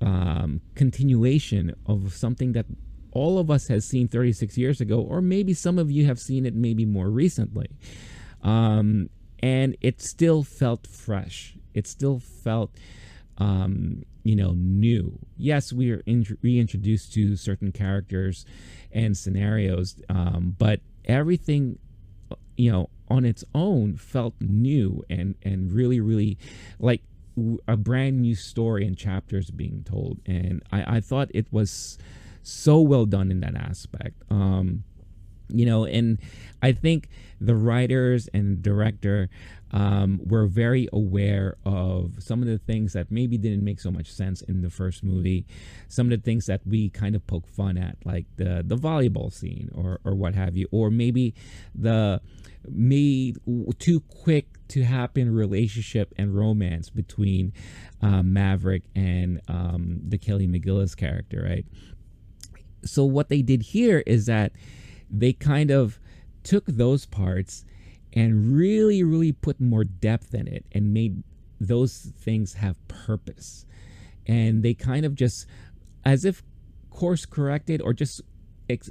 um, 0.00 0.62
continuation 0.74 1.74
of 1.86 2.14
something 2.14 2.52
that 2.52 2.64
all 3.12 3.38
of 3.38 3.50
us 3.50 3.68
has 3.68 3.84
seen 3.84 4.08
36 4.08 4.56
years 4.58 4.80
ago, 4.80 5.00
or 5.00 5.20
maybe 5.20 5.54
some 5.54 5.78
of 5.78 5.90
you 5.90 6.06
have 6.06 6.18
seen 6.18 6.46
it 6.46 6.54
maybe 6.54 6.84
more 6.84 7.10
recently. 7.10 7.68
Um, 8.42 9.10
and 9.40 9.76
it 9.80 10.00
still 10.00 10.42
felt 10.42 10.86
fresh. 10.86 11.56
It 11.74 11.86
still 11.86 12.18
felt, 12.18 12.70
um, 13.38 14.02
you 14.24 14.36
know, 14.36 14.52
new. 14.56 15.18
Yes, 15.36 15.72
we 15.72 15.92
are 15.92 16.02
in- 16.06 16.38
reintroduced 16.42 17.12
to 17.14 17.36
certain 17.36 17.72
characters 17.72 18.44
and 18.92 19.16
scenarios, 19.16 19.96
um, 20.08 20.56
but 20.58 20.80
everything, 21.04 21.78
you 22.56 22.72
know, 22.72 22.90
on 23.08 23.24
its 23.24 23.44
own 23.54 23.96
felt 23.96 24.34
new 24.40 25.02
and 25.08 25.34
and 25.42 25.72
really, 25.72 25.98
really 26.00 26.36
like 26.78 27.02
a 27.66 27.76
brand 27.76 28.20
new 28.20 28.34
story 28.34 28.86
and 28.86 28.96
chapters 28.96 29.50
being 29.50 29.84
told. 29.84 30.18
And 30.26 30.62
I, 30.72 30.96
I 30.96 31.00
thought 31.00 31.28
it 31.32 31.46
was 31.52 31.98
so 32.48 32.80
well 32.80 33.06
done 33.06 33.30
in 33.30 33.40
that 33.40 33.54
aspect. 33.54 34.22
Um, 34.30 34.84
you 35.50 35.64
know, 35.64 35.84
and 35.84 36.18
I 36.62 36.72
think 36.72 37.08
the 37.40 37.54
writers 37.54 38.28
and 38.34 38.62
director 38.62 39.28
um, 39.70 40.20
were 40.24 40.46
very 40.46 40.88
aware 40.92 41.56
of 41.64 42.14
some 42.18 42.42
of 42.42 42.48
the 42.48 42.58
things 42.58 42.92
that 42.94 43.10
maybe 43.10 43.38
didn't 43.38 43.64
make 43.64 43.80
so 43.80 43.90
much 43.90 44.10
sense 44.10 44.42
in 44.42 44.62
the 44.62 44.70
first 44.70 45.02
movie, 45.02 45.46
some 45.88 46.06
of 46.06 46.10
the 46.10 46.22
things 46.24 46.46
that 46.46 46.60
we 46.66 46.90
kind 46.90 47.14
of 47.14 47.26
poke 47.26 47.46
fun 47.46 47.78
at, 47.78 47.96
like 48.04 48.26
the 48.36 48.62
the 48.66 48.76
volleyball 48.76 49.32
scene 49.32 49.70
or 49.74 50.00
or 50.04 50.14
what 50.14 50.34
have 50.34 50.56
you, 50.56 50.68
or 50.70 50.90
maybe 50.90 51.34
the 51.74 52.20
made 52.70 53.38
too 53.78 54.00
quick 54.00 54.46
to 54.68 54.82
happen 54.82 55.32
relationship 55.32 56.12
and 56.18 56.36
romance 56.36 56.90
between 56.90 57.52
uh, 58.02 58.22
Maverick 58.22 58.82
and 58.94 59.40
um, 59.48 60.00
the 60.06 60.18
Kelly 60.18 60.46
McGillis 60.46 60.96
character, 60.96 61.42
right? 61.42 61.64
So 62.90 63.04
what 63.04 63.28
they 63.28 63.42
did 63.42 63.62
here 63.62 64.02
is 64.06 64.26
that 64.26 64.52
they 65.10 65.32
kind 65.32 65.70
of 65.70 65.98
took 66.42 66.66
those 66.66 67.06
parts 67.06 67.64
and 68.12 68.56
really, 68.56 69.02
really 69.02 69.32
put 69.32 69.60
more 69.60 69.84
depth 69.84 70.34
in 70.34 70.48
it 70.48 70.64
and 70.72 70.92
made 70.94 71.22
those 71.60 72.12
things 72.18 72.54
have 72.54 72.76
purpose. 72.88 73.66
And 74.26 74.62
they 74.62 74.74
kind 74.74 75.04
of 75.04 75.14
just, 75.14 75.46
as 76.04 76.24
if 76.24 76.42
course 76.90 77.26
corrected 77.26 77.80
or 77.82 77.92
just, 77.92 78.22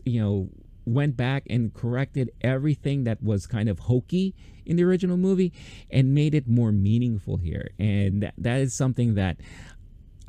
you 0.06 0.22
know, 0.22 0.50
went 0.86 1.18
back 1.18 1.44
and 1.50 1.74
corrected 1.74 2.32
everything 2.42 3.04
that 3.04 3.22
was 3.22 3.46
kind 3.46 3.68
of 3.68 3.80
hokey 3.80 4.34
in 4.66 4.78
the 4.78 4.84
original 4.84 5.18
movie 5.18 5.52
and 5.92 6.16
made 6.16 6.34
it 6.34 6.48
more 6.48 6.72
meaningful 6.72 7.38
here. 7.38 7.70
And 7.78 8.24
that, 8.24 8.34
that 8.38 8.62
is 8.62 8.74
something 8.74 9.16
that 9.16 9.38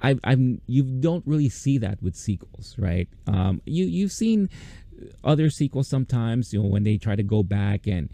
I've, 0.00 0.21
I'm 0.25 0.61
you 0.67 0.83
don't 0.83 1.26
really 1.26 1.49
see 1.49 1.78
that 1.78 2.02
with 2.02 2.14
sequels, 2.17 2.76
right? 2.78 3.09
Um, 3.26 3.62
you 3.64 3.85
you've 3.85 4.12
seen 4.12 4.49
other 5.25 5.50
sequels 5.50 5.88
sometimes, 5.88 6.52
you 6.52 6.62
know, 6.62 6.69
when 6.69 6.85
they 6.85 6.97
try 6.97 7.17
to 7.17 7.23
go 7.23 7.43
back 7.43 7.87
and 7.87 8.09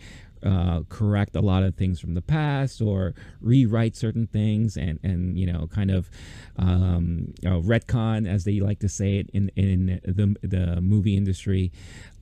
uh, 0.45 0.83
correct 0.91 1.35
a 1.35 1.41
lot 1.41 1.63
of 1.63 1.75
things 1.75 2.01
from 2.01 2.15
the 2.15 2.21
past 2.21 2.83
or 2.83 3.15
rewrite 3.41 3.97
certain 3.97 4.27
things 4.27 4.77
and 4.77 4.99
and 5.03 5.39
you 5.39 5.47
know 5.51 5.67
kind 5.69 5.91
of 5.91 6.11
um, 6.59 7.33
you 7.41 7.49
know, 7.49 7.61
retcon 7.63 8.29
as 8.29 8.45
they 8.45 8.61
like 8.61 8.79
to 8.81 8.89
say 8.89 9.17
it 9.17 9.31
in 9.33 9.51
in 9.57 10.01
the 10.05 10.37
the 10.47 10.81
movie 10.81 11.17
industry, 11.17 11.73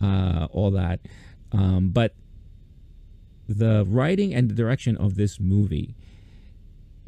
uh, 0.00 0.46
all 0.52 0.70
that. 0.70 1.00
Um, 1.52 1.90
but 1.90 2.14
the 3.48 3.84
writing 3.86 4.32
and 4.32 4.48
the 4.48 4.54
direction 4.54 4.96
of 4.96 5.16
this 5.16 5.38
movie 5.38 5.94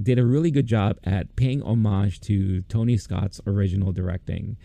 did 0.03 0.19
a 0.19 0.25
really 0.25 0.51
good 0.51 0.67
job 0.67 0.99
at 1.05 1.35
paying 1.37 1.63
homage 1.63 2.21
to 2.21 2.63
Tony 2.63 2.97
Scott's 2.97 3.41
original 3.47 3.93
directing. 3.93 4.57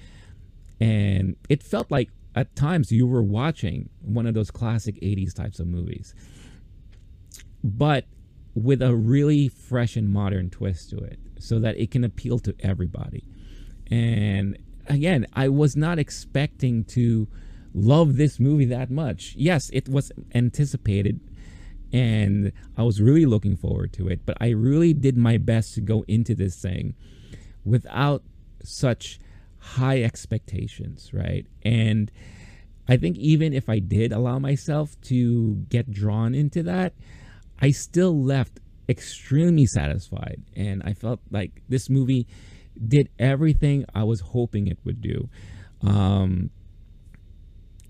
And 0.79 1.35
it 1.49 1.61
felt 1.61 1.91
like 1.91 2.09
at 2.35 2.55
times 2.55 2.91
you 2.91 3.05
were 3.05 3.21
watching 3.21 3.89
one 4.01 4.25
of 4.25 4.33
those 4.33 4.51
classic 4.51 4.95
80s 5.01 5.33
types 5.33 5.59
of 5.59 5.67
movies 5.67 6.13
but 7.63 8.05
with 8.55 8.81
a 8.81 8.95
really 8.95 9.47
fresh 9.47 9.95
and 9.95 10.09
modern 10.09 10.49
twist 10.49 10.89
to 10.89 10.97
it 10.97 11.19
so 11.39 11.59
that 11.59 11.77
it 11.77 11.91
can 11.91 12.03
appeal 12.03 12.39
to 12.39 12.55
everybody. 12.59 13.23
And 13.89 14.57
again, 14.87 15.27
I 15.33 15.49
was 15.49 15.75
not 15.75 15.99
expecting 15.99 16.83
to 16.85 17.27
love 17.73 18.17
this 18.17 18.39
movie 18.39 18.65
that 18.65 18.89
much. 18.89 19.35
Yes, 19.37 19.69
it 19.71 19.87
was 19.87 20.11
anticipated 20.33 21.19
and 21.91 22.51
I 22.77 22.83
was 22.83 23.01
really 23.01 23.25
looking 23.25 23.55
forward 23.55 23.93
to 23.93 24.07
it, 24.07 24.25
but 24.25 24.37
I 24.39 24.49
really 24.49 24.93
did 24.93 25.17
my 25.17 25.37
best 25.37 25.73
to 25.75 25.81
go 25.81 26.05
into 26.07 26.35
this 26.35 26.61
thing 26.61 26.95
without 27.65 28.23
such 28.63 29.19
high 29.59 30.01
expectations, 30.03 31.11
right? 31.13 31.45
And 31.63 32.11
I 32.87 32.97
think 32.97 33.17
even 33.17 33.53
if 33.53 33.69
I 33.69 33.79
did 33.79 34.11
allow 34.11 34.39
myself 34.39 34.99
to 35.03 35.55
get 35.69 35.91
drawn 35.91 36.33
into 36.33 36.63
that, 36.63 36.93
I 37.61 37.71
still 37.71 38.23
left 38.23 38.59
extremely 38.87 39.65
satisfied. 39.65 40.41
And 40.55 40.81
I 40.83 40.93
felt 40.93 41.19
like 41.29 41.61
this 41.69 41.89
movie 41.89 42.27
did 42.87 43.09
everything 43.19 43.85
I 43.93 44.03
was 44.03 44.21
hoping 44.21 44.67
it 44.67 44.79
would 44.85 45.01
do. 45.01 45.29
Um, 45.81 46.49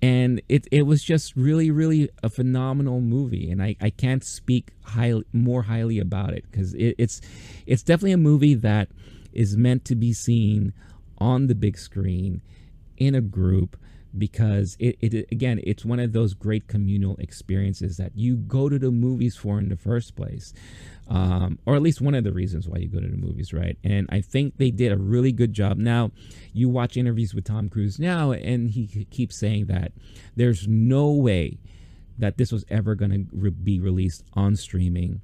and 0.02 0.42
it, 0.48 0.68
it 0.72 0.84
was 0.84 1.04
just 1.04 1.36
really, 1.36 1.72
really 1.72 2.10
a 2.24 2.30
phenomenal 2.30 3.02
movie. 3.02 3.52
And 3.52 3.62
I, 3.62 3.76
I 3.82 3.90
can't 3.90 4.24
speak 4.24 4.72
highly, 4.84 5.26
more 5.34 5.64
highly 5.64 6.00
about 6.00 6.34
it 6.34 6.46
because 6.50 6.74
it, 6.74 6.96
it's, 6.98 7.22
it's 7.66 7.84
definitely 7.84 8.14
a 8.14 8.18
movie 8.18 8.56
that 8.56 8.90
is 9.34 9.58
meant 9.58 9.86
to 9.86 9.96
be 9.96 10.14
seen 10.14 10.74
on 11.18 11.48
the 11.48 11.56
big 11.56 11.78
screen 11.78 12.42
in 12.98 13.14
a 13.14 13.22
group 13.22 13.78
because 14.18 14.76
it, 14.80 14.98
it 15.02 15.28
again 15.32 15.60
it's 15.64 15.86
one 15.86 16.00
of 16.00 16.14
those 16.14 16.34
great 16.34 16.68
communal 16.68 17.16
experiences 17.18 17.98
that 17.98 18.12
you 18.16 18.36
go 18.36 18.68
to 18.68 18.80
the 18.80 18.92
movies 18.92 19.36
for 19.36 19.60
in 19.60 19.70
the 19.70 19.78
first 19.78 20.16
place 20.16 20.54
um, 21.10 21.60
or 21.66 21.76
at 21.76 21.82
least 21.82 22.02
one 22.02 22.16
of 22.16 22.24
the 22.24 22.32
reasons 22.32 22.68
why 22.68 22.78
you 22.78 22.88
go 22.88 23.00
to 23.00 23.08
the 23.08 23.18
movies 23.18 23.54
right 23.54 23.78
and 23.84 24.08
i 24.12 24.20
think 24.20 24.58
they 24.58 24.72
did 24.72 24.92
a 24.92 24.98
really 24.98 25.32
good 25.32 25.54
job 25.54 25.78
now 25.78 26.12
you 26.54 26.68
watch 26.68 26.98
interviews 26.98 27.34
with 27.34 27.44
tom 27.44 27.70
cruise 27.70 28.00
now 28.00 28.32
and 28.32 28.72
he 28.72 29.06
keeps 29.12 29.38
saying 29.38 29.66
that 29.66 29.92
there's 30.36 30.68
no 30.68 31.12
way 31.12 31.60
that 32.18 32.38
this 32.38 32.52
was 32.52 32.66
ever 32.70 32.96
going 32.96 33.12
to 33.12 33.26
re- 33.32 33.50
be 33.50 33.80
released 33.80 34.24
on 34.34 34.56
streaming 34.56 35.22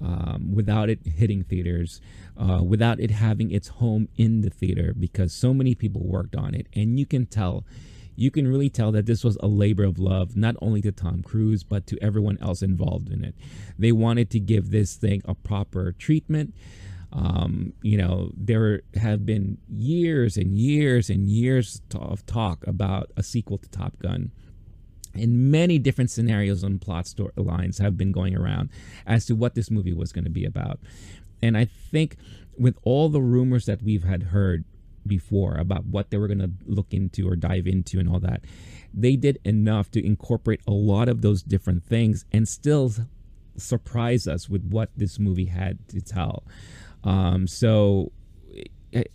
um, 0.00 0.52
without 0.54 0.88
it 0.88 1.00
hitting 1.04 1.42
theaters, 1.42 2.00
uh, 2.36 2.62
without 2.62 3.00
it 3.00 3.10
having 3.10 3.50
its 3.50 3.68
home 3.68 4.08
in 4.16 4.42
the 4.42 4.50
theater, 4.50 4.94
because 4.96 5.32
so 5.32 5.52
many 5.52 5.74
people 5.74 6.02
worked 6.04 6.36
on 6.36 6.54
it. 6.54 6.68
And 6.74 6.98
you 6.98 7.06
can 7.06 7.26
tell 7.26 7.64
you 8.18 8.32
can 8.32 8.48
really 8.48 8.68
tell 8.68 8.90
that 8.90 9.06
this 9.06 9.22
was 9.22 9.36
a 9.36 9.46
labor 9.46 9.84
of 9.84 9.96
love, 9.96 10.36
not 10.36 10.56
only 10.60 10.82
to 10.82 10.90
Tom 10.90 11.22
Cruise, 11.22 11.62
but 11.62 11.86
to 11.86 11.96
everyone 12.02 12.36
else 12.42 12.62
involved 12.62 13.10
in 13.10 13.22
it. 13.24 13.36
They 13.78 13.92
wanted 13.92 14.28
to 14.30 14.40
give 14.40 14.72
this 14.72 14.96
thing 14.96 15.22
a 15.24 15.36
proper 15.36 15.92
treatment. 15.92 16.52
Um, 17.12 17.74
you 17.80 17.96
know, 17.96 18.32
there 18.36 18.82
have 19.00 19.24
been 19.24 19.58
years 19.68 20.36
and 20.36 20.58
years 20.58 21.08
and 21.08 21.28
years 21.28 21.80
of 21.94 22.26
talk 22.26 22.66
about 22.66 23.12
a 23.16 23.22
sequel 23.22 23.56
to 23.58 23.68
Top 23.70 24.00
Gun. 24.00 24.32
And 25.14 25.52
many 25.52 25.78
different 25.78 26.10
scenarios 26.10 26.64
and 26.64 26.80
plot 26.80 27.04
storylines 27.04 27.80
have 27.80 27.96
been 27.96 28.10
going 28.10 28.36
around 28.36 28.70
as 29.06 29.26
to 29.26 29.36
what 29.36 29.54
this 29.54 29.70
movie 29.70 29.94
was 29.94 30.10
going 30.10 30.24
to 30.24 30.30
be 30.30 30.44
about. 30.44 30.80
And 31.40 31.56
I 31.56 31.66
think 31.66 32.16
with 32.58 32.76
all 32.82 33.10
the 33.10 33.22
rumors 33.22 33.66
that 33.66 33.80
we've 33.80 34.02
had 34.02 34.24
heard 34.24 34.64
before 35.08 35.54
about 35.54 35.86
what 35.86 36.10
they 36.10 36.18
were 36.18 36.28
going 36.28 36.38
to 36.38 36.50
look 36.66 36.92
into 36.92 37.28
or 37.28 37.34
dive 37.34 37.66
into 37.66 37.98
and 37.98 38.08
all 38.08 38.20
that. 38.20 38.42
They 38.94 39.16
did 39.16 39.38
enough 39.44 39.90
to 39.92 40.04
incorporate 40.04 40.60
a 40.66 40.72
lot 40.72 41.08
of 41.08 41.22
those 41.22 41.42
different 41.42 41.84
things 41.84 42.24
and 42.32 42.46
still 42.46 42.92
surprise 43.56 44.28
us 44.28 44.48
with 44.48 44.64
what 44.64 44.90
this 44.96 45.18
movie 45.18 45.46
had 45.46 45.78
to 45.88 46.00
tell. 46.00 46.44
Um, 47.04 47.46
so 47.46 48.12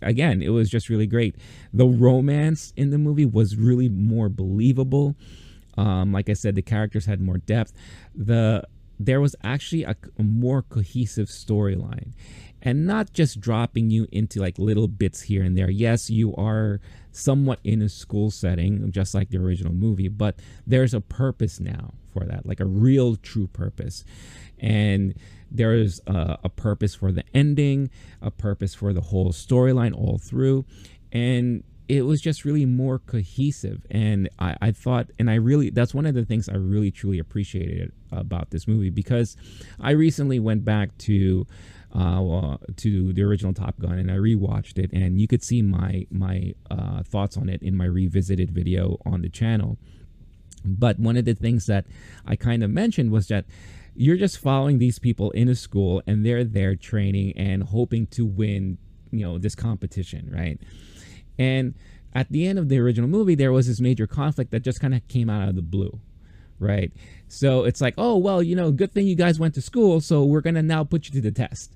again, 0.02 0.42
it 0.42 0.50
was 0.50 0.70
just 0.70 0.88
really 0.88 1.06
great. 1.06 1.36
The 1.72 1.86
romance 1.86 2.72
in 2.76 2.90
the 2.90 2.98
movie 2.98 3.26
was 3.26 3.56
really 3.56 3.88
more 3.88 4.28
believable. 4.28 5.16
Um, 5.76 6.12
like 6.12 6.28
I 6.28 6.34
said, 6.34 6.54
the 6.54 6.62
characters 6.62 7.06
had 7.06 7.20
more 7.20 7.38
depth. 7.38 7.72
The 8.14 8.64
there 9.00 9.20
was 9.20 9.34
actually 9.42 9.82
a, 9.82 9.96
a 10.18 10.22
more 10.22 10.62
cohesive 10.62 11.26
storyline 11.26 12.12
and 12.64 12.86
not 12.86 13.12
just 13.12 13.40
dropping 13.40 13.90
you 13.90 14.08
into 14.10 14.40
like 14.40 14.58
little 14.58 14.88
bits 14.88 15.20
here 15.20 15.42
and 15.42 15.56
there. 15.56 15.70
Yes, 15.70 16.08
you 16.08 16.34
are 16.34 16.80
somewhat 17.12 17.60
in 17.62 17.82
a 17.82 17.88
school 17.88 18.30
setting, 18.30 18.90
just 18.90 19.14
like 19.14 19.28
the 19.28 19.38
original 19.38 19.72
movie, 19.72 20.08
but 20.08 20.40
there's 20.66 20.94
a 20.94 21.00
purpose 21.00 21.60
now 21.60 21.92
for 22.12 22.24
that, 22.24 22.46
like 22.46 22.60
a 22.60 22.64
real 22.64 23.16
true 23.16 23.46
purpose. 23.48 24.04
And 24.58 25.14
there's 25.50 26.00
a, 26.06 26.38
a 26.42 26.48
purpose 26.48 26.94
for 26.94 27.12
the 27.12 27.24
ending, 27.34 27.90
a 28.22 28.30
purpose 28.30 28.74
for 28.74 28.94
the 28.94 29.02
whole 29.02 29.30
storyline 29.30 29.94
all 29.94 30.16
through. 30.18 30.64
And 31.12 31.62
it 31.86 32.02
was 32.02 32.20
just 32.22 32.46
really 32.46 32.64
more 32.64 32.98
cohesive 32.98 33.84
and 33.90 34.28
I, 34.38 34.56
I 34.62 34.72
thought 34.72 35.10
and 35.18 35.30
i 35.30 35.34
really 35.34 35.68
that's 35.68 35.92
one 35.92 36.06
of 36.06 36.14
the 36.14 36.24
things 36.24 36.48
i 36.48 36.54
really 36.54 36.90
truly 36.90 37.18
appreciated 37.18 37.92
about 38.10 38.50
this 38.50 38.66
movie 38.66 38.88
because 38.88 39.36
i 39.80 39.90
recently 39.90 40.38
went 40.38 40.64
back 40.64 40.96
to 40.98 41.46
uh, 41.94 42.56
to 42.76 43.12
the 43.12 43.22
original 43.22 43.54
Top 43.54 43.78
Gun, 43.78 43.98
and 43.98 44.10
I 44.10 44.16
rewatched 44.16 44.78
it, 44.78 44.92
and 44.92 45.20
you 45.20 45.28
could 45.28 45.42
see 45.42 45.62
my 45.62 46.06
my 46.10 46.54
uh, 46.70 47.02
thoughts 47.04 47.36
on 47.36 47.48
it 47.48 47.62
in 47.62 47.76
my 47.76 47.84
revisited 47.84 48.50
video 48.50 48.98
on 49.06 49.22
the 49.22 49.28
channel. 49.28 49.78
But 50.64 50.98
one 50.98 51.16
of 51.16 51.24
the 51.24 51.34
things 51.34 51.66
that 51.66 51.86
I 52.26 52.36
kind 52.36 52.64
of 52.64 52.70
mentioned 52.70 53.12
was 53.12 53.28
that 53.28 53.44
you're 53.94 54.16
just 54.16 54.38
following 54.38 54.78
these 54.78 54.98
people 54.98 55.30
in 55.32 55.48
a 55.48 55.54
school, 55.54 56.02
and 56.06 56.26
they're 56.26 56.42
there 56.42 56.74
training 56.74 57.34
and 57.36 57.62
hoping 57.62 58.06
to 58.08 58.26
win, 58.26 58.78
you 59.12 59.20
know, 59.20 59.38
this 59.38 59.54
competition, 59.54 60.30
right? 60.32 60.58
And 61.38 61.74
at 62.12 62.30
the 62.30 62.46
end 62.46 62.58
of 62.58 62.68
the 62.68 62.78
original 62.78 63.08
movie, 63.08 63.36
there 63.36 63.52
was 63.52 63.68
this 63.68 63.80
major 63.80 64.08
conflict 64.08 64.50
that 64.50 64.60
just 64.60 64.80
kind 64.80 64.94
of 64.94 65.06
came 65.06 65.30
out 65.30 65.48
of 65.48 65.54
the 65.54 65.62
blue, 65.62 66.00
right? 66.58 66.90
So 67.28 67.64
it's 67.64 67.80
like, 67.80 67.94
oh 67.98 68.16
well, 68.16 68.42
you 68.42 68.56
know, 68.56 68.72
good 68.72 68.92
thing 68.92 69.06
you 69.06 69.14
guys 69.14 69.38
went 69.38 69.54
to 69.54 69.62
school, 69.62 70.00
so 70.00 70.24
we're 70.24 70.40
gonna 70.40 70.62
now 70.62 70.82
put 70.82 71.06
you 71.06 71.12
to 71.12 71.20
the 71.20 71.30
test 71.30 71.73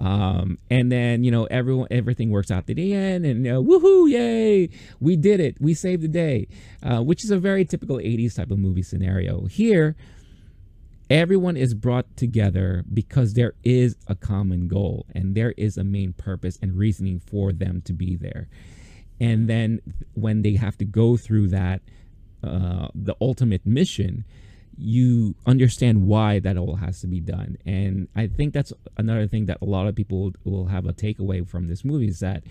Um, 0.00 0.56
and 0.70 0.90
then 0.90 1.24
you 1.24 1.30
know 1.30 1.44
everyone 1.44 1.88
everything 1.90 2.30
works 2.30 2.50
out 2.50 2.66
to 2.68 2.74
the 2.74 2.94
end, 2.94 3.26
and 3.26 3.42
know, 3.42 3.62
woohoo, 3.62 4.10
yay, 4.10 4.70
we 4.98 5.14
did 5.14 5.40
it, 5.40 5.56
we 5.60 5.74
saved 5.74 6.02
the 6.02 6.08
day, 6.08 6.48
uh, 6.82 7.02
which 7.02 7.22
is 7.22 7.30
a 7.30 7.38
very 7.38 7.66
typical 7.66 7.98
'80s 7.98 8.36
type 8.36 8.50
of 8.50 8.58
movie 8.58 8.82
scenario. 8.82 9.44
Here, 9.44 9.96
everyone 11.10 11.56
is 11.56 11.74
brought 11.74 12.16
together 12.16 12.82
because 12.92 13.34
there 13.34 13.52
is 13.62 13.96
a 14.06 14.14
common 14.14 14.68
goal 14.68 15.04
and 15.14 15.34
there 15.34 15.52
is 15.58 15.76
a 15.76 15.84
main 15.84 16.14
purpose 16.14 16.58
and 16.62 16.78
reasoning 16.78 17.20
for 17.20 17.52
them 17.52 17.82
to 17.82 17.92
be 17.92 18.16
there. 18.16 18.48
And 19.20 19.48
then 19.48 19.80
when 20.14 20.40
they 20.40 20.54
have 20.54 20.78
to 20.78 20.84
go 20.86 21.18
through 21.18 21.48
that, 21.48 21.82
uh, 22.42 22.88
the 22.94 23.14
ultimate 23.20 23.66
mission, 23.66 24.24
you 24.80 25.34
understand 25.46 26.06
why 26.06 26.38
that 26.40 26.56
all 26.56 26.76
has 26.76 27.00
to 27.02 27.06
be 27.06 27.20
done. 27.20 27.58
And 27.66 28.08
I 28.16 28.26
think 28.26 28.54
that's 28.54 28.72
another 28.96 29.26
thing 29.26 29.46
that 29.46 29.58
a 29.60 29.64
lot 29.66 29.86
of 29.86 29.94
people 29.94 30.32
will 30.44 30.66
have 30.66 30.86
a 30.86 30.92
takeaway 30.92 31.46
from 31.46 31.68
this 31.68 31.84
movie 31.84 32.08
is 32.08 32.20
that 32.20 32.44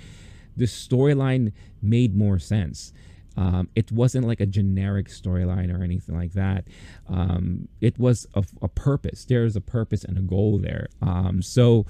the 0.56 0.66
storyline 0.66 1.54
made 1.82 2.16
more 2.16 2.38
sense. 2.38 2.94
Um, 3.38 3.70
it 3.74 3.92
wasn't 3.92 4.28
like 4.28 4.42
a 4.42 4.46
generic 4.46 5.08
storyline 5.08 5.74
or 5.74 5.84
anything 5.84 6.16
like 6.16 6.34
that. 6.34 6.66
Um, 7.08 7.68
it 7.80 7.98
was 7.98 8.28
a, 8.34 8.44
a, 8.62 8.68
purpose. 8.68 9.24
There's 9.24 9.56
a 9.56 9.62
purpose 9.62 10.04
and 10.04 10.18
a 10.18 10.22
goal 10.22 10.58
there. 10.58 10.88
Um, 11.02 11.42
so, 11.42 11.86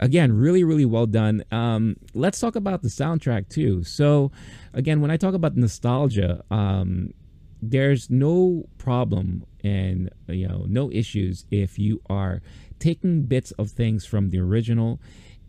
again, 0.00 0.32
really, 0.32 0.64
really 0.64 0.86
well 0.86 1.04
done. 1.06 1.44
Um, 1.52 1.96
let's 2.14 2.40
talk 2.40 2.56
about 2.56 2.80
the 2.80 2.88
soundtrack 2.88 3.50
too. 3.50 3.84
So, 3.84 4.32
again, 4.72 5.02
when 5.02 5.10
I 5.10 5.18
talk 5.18 5.34
about 5.34 5.56
nostalgia, 5.56 6.42
um, 6.50 7.12
there's 7.60 8.08
no 8.10 8.68
problem 8.78 9.44
and 9.64 10.10
you 10.28 10.46
know 10.46 10.64
no 10.68 10.90
issues 10.92 11.44
if 11.50 11.78
you 11.78 12.00
are 12.08 12.40
taking 12.78 13.22
bits 13.22 13.50
of 13.52 13.70
things 13.70 14.06
from 14.06 14.30
the 14.30 14.38
original 14.38 15.00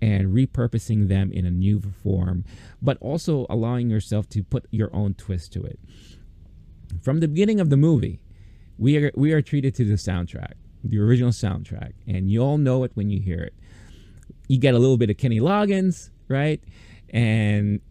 and 0.02 0.34
repurposing 0.34 1.08
them 1.08 1.32
in 1.32 1.46
a 1.46 1.52
new 1.52 1.80
form 2.04 2.44
but 2.82 2.98
also 3.02 3.46
allowing 3.50 3.90
yourself 3.90 4.28
to 4.30 4.44
put 4.44 4.66
your 4.72 4.94
own 4.96 5.14
twist 5.14 5.52
to 5.54 5.62
it. 5.64 5.80
From 7.02 7.20
the 7.20 7.28
beginning 7.28 7.60
of 7.60 7.70
the 7.70 7.78
movie 7.78 8.20
we 8.78 8.98
are 8.98 9.12
we 9.16 9.32
are 9.32 9.42
treated 9.42 9.76
to 9.76 9.86
the 9.86 9.96
soundtrack 9.96 10.54
the 10.84 10.98
original 10.98 11.32
soundtrack 11.32 11.94
and 12.08 12.32
you 12.32 12.42
all 12.42 12.58
know 12.58 12.84
it 12.84 12.92
when 12.96 13.10
you 13.10 13.20
hear 13.20 13.40
it. 13.40 13.54
You 14.48 14.58
get 14.58 14.74
a 14.74 14.80
little 14.80 14.98
bit 14.98 15.10
of 15.10 15.18
kenny 15.18 15.40
loggins 15.40 16.10
right? 16.28 16.64
And 17.12 17.82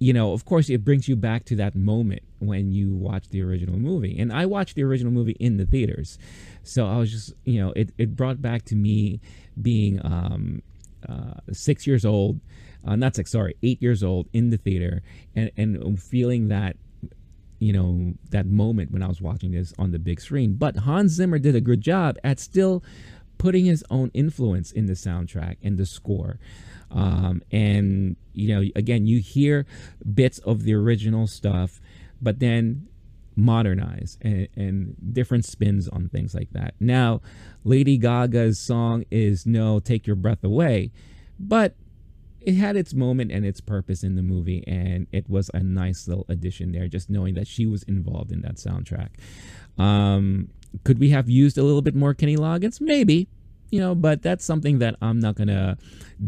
you 0.00 0.14
know, 0.14 0.32
of 0.32 0.46
course, 0.46 0.70
it 0.70 0.82
brings 0.82 1.08
you 1.08 1.14
back 1.14 1.44
to 1.44 1.56
that 1.56 1.76
moment 1.76 2.22
when 2.38 2.72
you 2.72 2.96
watch 2.96 3.28
the 3.28 3.42
original 3.42 3.78
movie. 3.78 4.18
And 4.18 4.32
I 4.32 4.46
watched 4.46 4.74
the 4.74 4.82
original 4.82 5.12
movie 5.12 5.36
in 5.38 5.58
the 5.58 5.66
theaters. 5.66 6.18
So 6.62 6.86
I 6.86 6.96
was 6.96 7.12
just, 7.12 7.34
you 7.44 7.60
know, 7.60 7.72
it, 7.76 7.90
it 7.98 8.16
brought 8.16 8.40
back 8.40 8.64
to 8.66 8.74
me 8.74 9.20
being 9.60 10.00
um, 10.02 10.62
uh, 11.06 11.34
six 11.52 11.86
years 11.86 12.06
old, 12.06 12.40
uh, 12.86 12.96
not 12.96 13.14
six, 13.14 13.30
sorry, 13.30 13.56
eight 13.62 13.80
years 13.82 14.02
old 14.02 14.26
in 14.32 14.48
the 14.48 14.56
theater 14.56 15.02
and, 15.36 15.50
and 15.58 16.02
feeling 16.02 16.48
that, 16.48 16.76
you 17.58 17.74
know, 17.74 18.14
that 18.30 18.46
moment 18.46 18.92
when 18.92 19.02
I 19.02 19.06
was 19.06 19.20
watching 19.20 19.52
this 19.52 19.74
on 19.78 19.90
the 19.90 19.98
big 19.98 20.22
screen. 20.22 20.54
But 20.54 20.78
Hans 20.78 21.12
Zimmer 21.12 21.38
did 21.38 21.54
a 21.54 21.60
good 21.60 21.82
job 21.82 22.16
at 22.24 22.40
still 22.40 22.82
putting 23.36 23.66
his 23.66 23.84
own 23.90 24.10
influence 24.14 24.72
in 24.72 24.86
the 24.86 24.94
soundtrack 24.94 25.56
and 25.62 25.76
the 25.76 25.84
score. 25.84 26.38
Um, 26.90 27.42
and 27.50 28.16
you 28.32 28.48
know, 28.54 28.68
again, 28.76 29.06
you 29.06 29.20
hear 29.20 29.66
bits 30.14 30.38
of 30.40 30.64
the 30.64 30.74
original 30.74 31.26
stuff, 31.26 31.80
but 32.20 32.38
then 32.38 32.88
modernize 33.36 34.18
and, 34.20 34.48
and, 34.56 34.96
different 35.12 35.44
spins 35.44 35.88
on 35.88 36.08
things 36.08 36.34
like 36.34 36.50
that. 36.52 36.74
Now, 36.78 37.20
Lady 37.64 37.96
Gaga's 37.96 38.58
song 38.58 39.04
is 39.10 39.46
No 39.46 39.80
Take 39.80 40.06
Your 40.06 40.16
Breath 40.16 40.44
Away, 40.44 40.90
but 41.38 41.74
it 42.40 42.54
had 42.54 42.76
its 42.76 42.94
moment 42.94 43.30
and 43.30 43.44
its 43.44 43.60
purpose 43.60 44.02
in 44.02 44.16
the 44.16 44.22
movie, 44.22 44.64
and 44.66 45.06
it 45.12 45.28
was 45.28 45.50
a 45.52 45.60
nice 45.60 46.08
little 46.08 46.26
addition 46.28 46.72
there, 46.72 46.88
just 46.88 47.10
knowing 47.10 47.34
that 47.34 47.46
she 47.46 47.66
was 47.66 47.82
involved 47.84 48.32
in 48.32 48.42
that 48.42 48.56
soundtrack. 48.56 49.10
Um, 49.78 50.48
could 50.84 50.98
we 50.98 51.10
have 51.10 51.28
used 51.28 51.58
a 51.58 51.62
little 51.62 51.82
bit 51.82 51.94
more 51.94 52.14
Kenny 52.14 52.36
Loggins? 52.36 52.80
Maybe, 52.80 53.28
you 53.70 53.80
know, 53.80 53.94
but 53.94 54.22
that's 54.22 54.44
something 54.44 54.78
that 54.80 54.96
I'm 55.00 55.20
not 55.20 55.36
gonna 55.36 55.78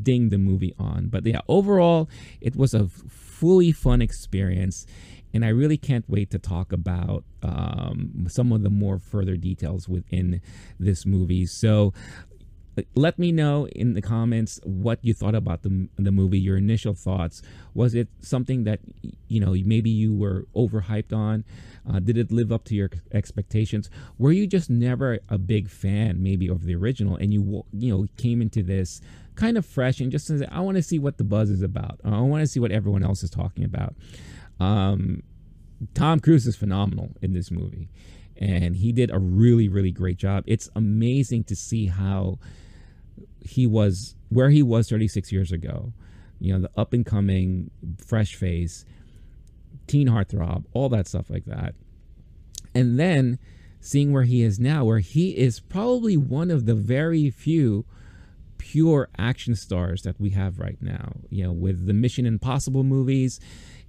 ding 0.02 0.28
the 0.28 0.38
movie 0.38 0.74
on. 0.78 1.08
But 1.08 1.26
yeah, 1.26 1.40
overall, 1.48 2.08
it 2.40 2.56
was 2.56 2.74
a 2.74 2.88
fully 2.88 3.72
fun 3.72 4.00
experience, 4.00 4.86
and 5.34 5.44
I 5.44 5.48
really 5.48 5.76
can't 5.76 6.08
wait 6.08 6.30
to 6.30 6.38
talk 6.38 6.72
about 6.72 7.24
um, 7.42 8.26
some 8.28 8.52
of 8.52 8.62
the 8.62 8.70
more 8.70 8.98
further 8.98 9.36
details 9.36 9.88
within 9.88 10.40
this 10.78 11.04
movie. 11.04 11.46
So 11.46 11.92
let 12.94 13.18
me 13.18 13.32
know 13.32 13.66
in 13.68 13.94
the 13.94 14.00
comments 14.00 14.58
what 14.64 14.98
you 15.02 15.12
thought 15.12 15.34
about 15.34 15.62
the, 15.62 15.88
the 15.96 16.10
movie 16.10 16.38
your 16.38 16.56
initial 16.56 16.94
thoughts. 16.94 17.42
Was 17.74 17.94
it 17.94 18.08
something 18.20 18.64
that 18.64 18.80
you 19.28 19.40
know 19.40 19.54
maybe 19.64 19.90
you 19.90 20.14
were 20.14 20.46
overhyped 20.56 21.12
on? 21.12 21.44
Uh, 21.88 21.98
did 21.98 22.16
it 22.16 22.32
live 22.32 22.50
up 22.50 22.64
to 22.64 22.74
your 22.74 22.90
expectations? 23.12 23.90
Were 24.18 24.32
you 24.32 24.46
just 24.46 24.70
never 24.70 25.18
a 25.28 25.38
big 25.38 25.68
fan 25.68 26.22
maybe 26.22 26.48
of 26.48 26.64
the 26.64 26.74
original 26.74 27.16
and 27.16 27.32
you 27.32 27.64
you 27.72 27.92
know 27.92 28.06
came 28.16 28.40
into 28.40 28.62
this 28.62 29.00
kind 29.34 29.56
of 29.56 29.64
fresh 29.64 29.98
and 29.98 30.12
just 30.12 30.30
i 30.50 30.60
want 30.60 30.76
to 30.76 30.82
see 30.82 30.98
what 30.98 31.18
the 31.18 31.24
buzz 31.24 31.50
is 31.50 31.62
about. 31.62 32.00
I 32.04 32.20
want 32.20 32.42
to 32.42 32.46
see 32.46 32.60
what 32.60 32.70
everyone 32.70 33.02
else 33.02 33.22
is 33.22 33.30
talking 33.30 33.64
about. 33.64 33.94
Um, 34.60 35.22
tom 35.94 36.20
cruise 36.20 36.46
is 36.46 36.56
phenomenal 36.56 37.10
in 37.20 37.32
this 37.32 37.50
movie 37.50 37.88
and 38.36 38.76
he 38.76 38.92
did 38.92 39.10
a 39.10 39.18
really 39.18 39.68
really 39.68 39.90
great 39.90 40.16
job. 40.16 40.44
It's 40.46 40.70
amazing 40.74 41.44
to 41.44 41.56
see 41.56 41.86
how 41.86 42.38
he 43.44 43.66
was 43.66 44.14
where 44.28 44.50
he 44.50 44.62
was 44.62 44.88
36 44.88 45.32
years 45.32 45.52
ago. 45.52 45.92
You 46.38 46.54
know, 46.54 46.60
the 46.60 46.80
up 46.80 46.92
and 46.92 47.06
coming, 47.06 47.70
fresh 48.04 48.34
face, 48.34 48.84
teen 49.86 50.08
heartthrob, 50.08 50.64
all 50.72 50.88
that 50.88 51.06
stuff 51.06 51.30
like 51.30 51.44
that. 51.44 51.74
And 52.74 52.98
then 52.98 53.38
seeing 53.80 54.12
where 54.12 54.24
he 54.24 54.42
is 54.42 54.58
now, 54.58 54.84
where 54.84 54.98
he 54.98 55.36
is 55.36 55.60
probably 55.60 56.16
one 56.16 56.50
of 56.50 56.66
the 56.66 56.74
very 56.74 57.30
few 57.30 57.84
pure 58.58 59.08
action 59.18 59.54
stars 59.54 60.02
that 60.02 60.20
we 60.20 60.30
have 60.30 60.58
right 60.58 60.78
now. 60.80 61.12
You 61.30 61.44
know, 61.44 61.52
with 61.52 61.86
the 61.86 61.92
Mission 61.92 62.26
Impossible 62.26 62.84
movies 62.84 63.38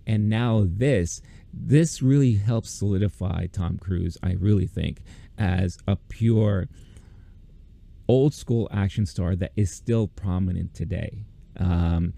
and 0.06 0.30
now 0.30 0.66
this, 0.68 1.22
this 1.54 2.02
really 2.02 2.36
helps 2.36 2.72
solidify 2.72 3.48
Tom 3.48 3.78
Cruise, 3.78 4.18
I 4.22 4.34
really 4.34 4.68
think, 4.68 5.04
as 5.38 5.78
a 5.88 5.96
pure 5.96 6.68
old 8.08 8.34
school 8.34 8.68
action 8.72 9.06
star 9.06 9.36
that 9.36 9.52
is 9.56 9.72
still 9.72 10.08
prominent 10.08 10.74
today. 10.74 11.26
Um, 11.58 12.14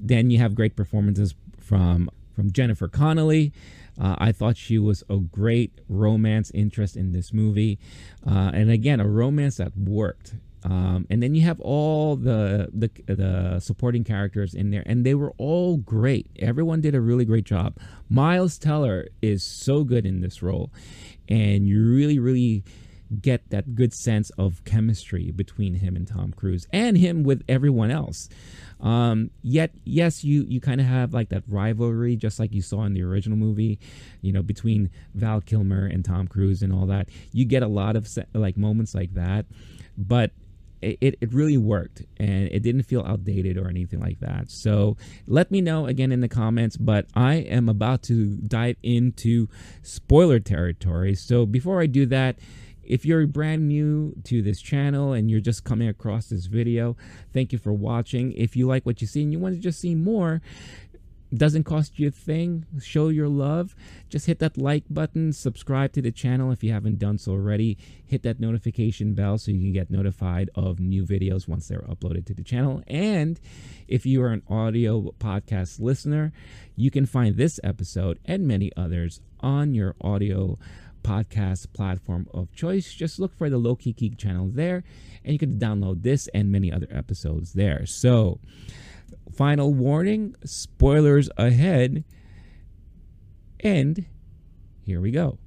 then 0.00 0.30
you 0.30 0.38
have 0.38 0.54
great 0.54 0.76
performances 0.76 1.34
from 1.58 2.10
from 2.34 2.52
Jennifer 2.52 2.86
Connelly. 2.88 3.52
Uh, 4.00 4.14
I 4.18 4.30
thought 4.30 4.56
she 4.56 4.78
was 4.78 5.02
a 5.10 5.16
great 5.16 5.80
romance 5.88 6.52
interest 6.52 6.96
in 6.96 7.12
this 7.12 7.32
movie, 7.32 7.78
uh, 8.24 8.52
and 8.54 8.70
again, 8.70 9.00
a 9.00 9.08
romance 9.08 9.56
that 9.56 9.76
worked. 9.76 10.36
Um, 10.64 11.06
and 11.10 11.22
then 11.22 11.34
you 11.34 11.42
have 11.42 11.60
all 11.60 12.16
the, 12.16 12.68
the 12.72 12.90
the 13.12 13.60
supporting 13.60 14.04
characters 14.04 14.54
in 14.54 14.70
there, 14.70 14.82
and 14.86 15.04
they 15.04 15.14
were 15.14 15.32
all 15.38 15.76
great. 15.78 16.30
Everyone 16.38 16.80
did 16.80 16.94
a 16.94 17.00
really 17.00 17.24
great 17.24 17.44
job. 17.44 17.76
Miles 18.08 18.58
Teller 18.58 19.08
is 19.22 19.42
so 19.42 19.84
good 19.84 20.06
in 20.06 20.20
this 20.20 20.42
role, 20.42 20.70
and 21.28 21.66
you 21.66 21.84
really, 21.84 22.18
really 22.18 22.64
get 23.20 23.48
that 23.50 23.74
good 23.74 23.94
sense 23.94 24.30
of 24.38 24.64
chemistry 24.64 25.30
between 25.30 25.74
him 25.74 25.96
and 25.96 26.06
Tom 26.06 26.32
Cruise 26.32 26.66
and 26.72 26.96
him 26.96 27.22
with 27.22 27.42
everyone 27.48 27.90
else. 27.90 28.28
Um, 28.80 29.30
yet, 29.42 29.70
yes, 29.84 30.24
you 30.24 30.44
you 30.48 30.60
kind 30.60 30.80
of 30.80 30.86
have 30.86 31.12
like 31.12 31.30
that 31.30 31.42
rivalry, 31.48 32.16
just 32.16 32.38
like 32.38 32.52
you 32.52 32.62
saw 32.62 32.84
in 32.84 32.94
the 32.94 33.02
original 33.02 33.38
movie, 33.38 33.78
you 34.20 34.32
know, 34.32 34.42
between 34.42 34.90
Val 35.14 35.40
Kilmer 35.40 35.86
and 35.86 36.04
Tom 36.04 36.28
Cruise 36.28 36.62
and 36.62 36.72
all 36.72 36.86
that. 36.86 37.08
You 37.32 37.44
get 37.44 37.62
a 37.62 37.68
lot 37.68 37.96
of 37.96 38.08
like 38.34 38.56
moments 38.56 38.94
like 38.94 39.14
that, 39.14 39.46
but 39.96 40.30
it, 40.80 41.18
it 41.20 41.32
really 41.32 41.56
worked 41.56 42.02
and 42.18 42.48
it 42.48 42.60
didn't 42.60 42.84
feel 42.84 43.02
outdated 43.02 43.56
or 43.56 43.68
anything 43.68 44.00
like 44.00 44.20
that. 44.20 44.50
So 44.50 44.96
let 45.26 45.50
me 45.50 45.60
know 45.60 45.86
again 45.86 46.12
in 46.12 46.20
the 46.20 46.28
comments. 46.28 46.76
But 46.76 47.06
I 47.14 47.34
am 47.34 47.68
about 47.68 48.02
to 48.04 48.36
dive 48.36 48.76
into 48.82 49.48
spoiler 49.82 50.40
territory. 50.40 51.14
So 51.14 51.46
before 51.46 51.80
I 51.80 51.86
do 51.86 52.06
that, 52.06 52.36
if 52.88 53.04
you're 53.04 53.26
brand 53.26 53.68
new 53.68 54.14
to 54.24 54.40
this 54.42 54.60
channel 54.60 55.12
and 55.12 55.30
you're 55.30 55.40
just 55.40 55.62
coming 55.62 55.88
across 55.88 56.26
this 56.26 56.46
video, 56.46 56.96
thank 57.32 57.52
you 57.52 57.58
for 57.58 57.72
watching. 57.72 58.32
If 58.32 58.56
you 58.56 58.66
like 58.66 58.86
what 58.86 59.00
you 59.00 59.06
see 59.06 59.22
and 59.22 59.30
you 59.30 59.38
want 59.38 59.54
to 59.54 59.60
just 59.60 59.78
see 59.78 59.94
more, 59.94 60.40
doesn't 61.34 61.64
cost 61.64 61.98
you 61.98 62.08
a 62.08 62.10
thing. 62.10 62.64
Show 62.80 63.08
your 63.08 63.28
love. 63.28 63.76
Just 64.08 64.24
hit 64.24 64.38
that 64.38 64.56
like 64.56 64.84
button. 64.88 65.34
Subscribe 65.34 65.92
to 65.92 66.00
the 66.00 66.10
channel 66.10 66.50
if 66.50 66.64
you 66.64 66.72
haven't 66.72 66.98
done 66.98 67.18
so 67.18 67.32
already. 67.32 67.76
Hit 68.06 68.22
that 68.22 68.40
notification 68.40 69.12
bell 69.12 69.36
so 69.36 69.50
you 69.50 69.60
can 69.60 69.74
get 69.74 69.90
notified 69.90 70.48
of 70.54 70.80
new 70.80 71.04
videos 71.04 71.46
once 71.46 71.68
they're 71.68 71.82
uploaded 71.82 72.24
to 72.26 72.34
the 72.34 72.42
channel. 72.42 72.82
And 72.86 73.38
if 73.86 74.06
you 74.06 74.22
are 74.22 74.28
an 74.30 74.42
audio 74.48 75.12
podcast 75.18 75.78
listener, 75.78 76.32
you 76.76 76.90
can 76.90 77.04
find 77.04 77.36
this 77.36 77.60
episode 77.62 78.18
and 78.24 78.48
many 78.48 78.72
others 78.74 79.20
on 79.40 79.74
your 79.74 79.94
audio 80.00 80.58
podcast 81.02 81.72
platform 81.72 82.28
of 82.32 82.52
choice. 82.52 82.92
Just 82.92 83.18
look 83.18 83.34
for 83.34 83.50
the 83.50 83.58
Low 83.58 83.76
Key 83.76 83.92
Geek 83.92 84.18
channel 84.18 84.50
there, 84.52 84.84
and 85.24 85.32
you 85.32 85.38
can 85.38 85.58
download 85.58 86.02
this 86.02 86.28
and 86.34 86.50
many 86.52 86.72
other 86.72 86.88
episodes 86.90 87.52
there. 87.52 87.86
So, 87.86 88.40
final 89.34 89.74
warning 89.74 90.34
spoilers 90.44 91.30
ahead. 91.36 92.04
And 93.60 94.06
here 94.84 95.00
we 95.00 95.10
go. 95.10 95.38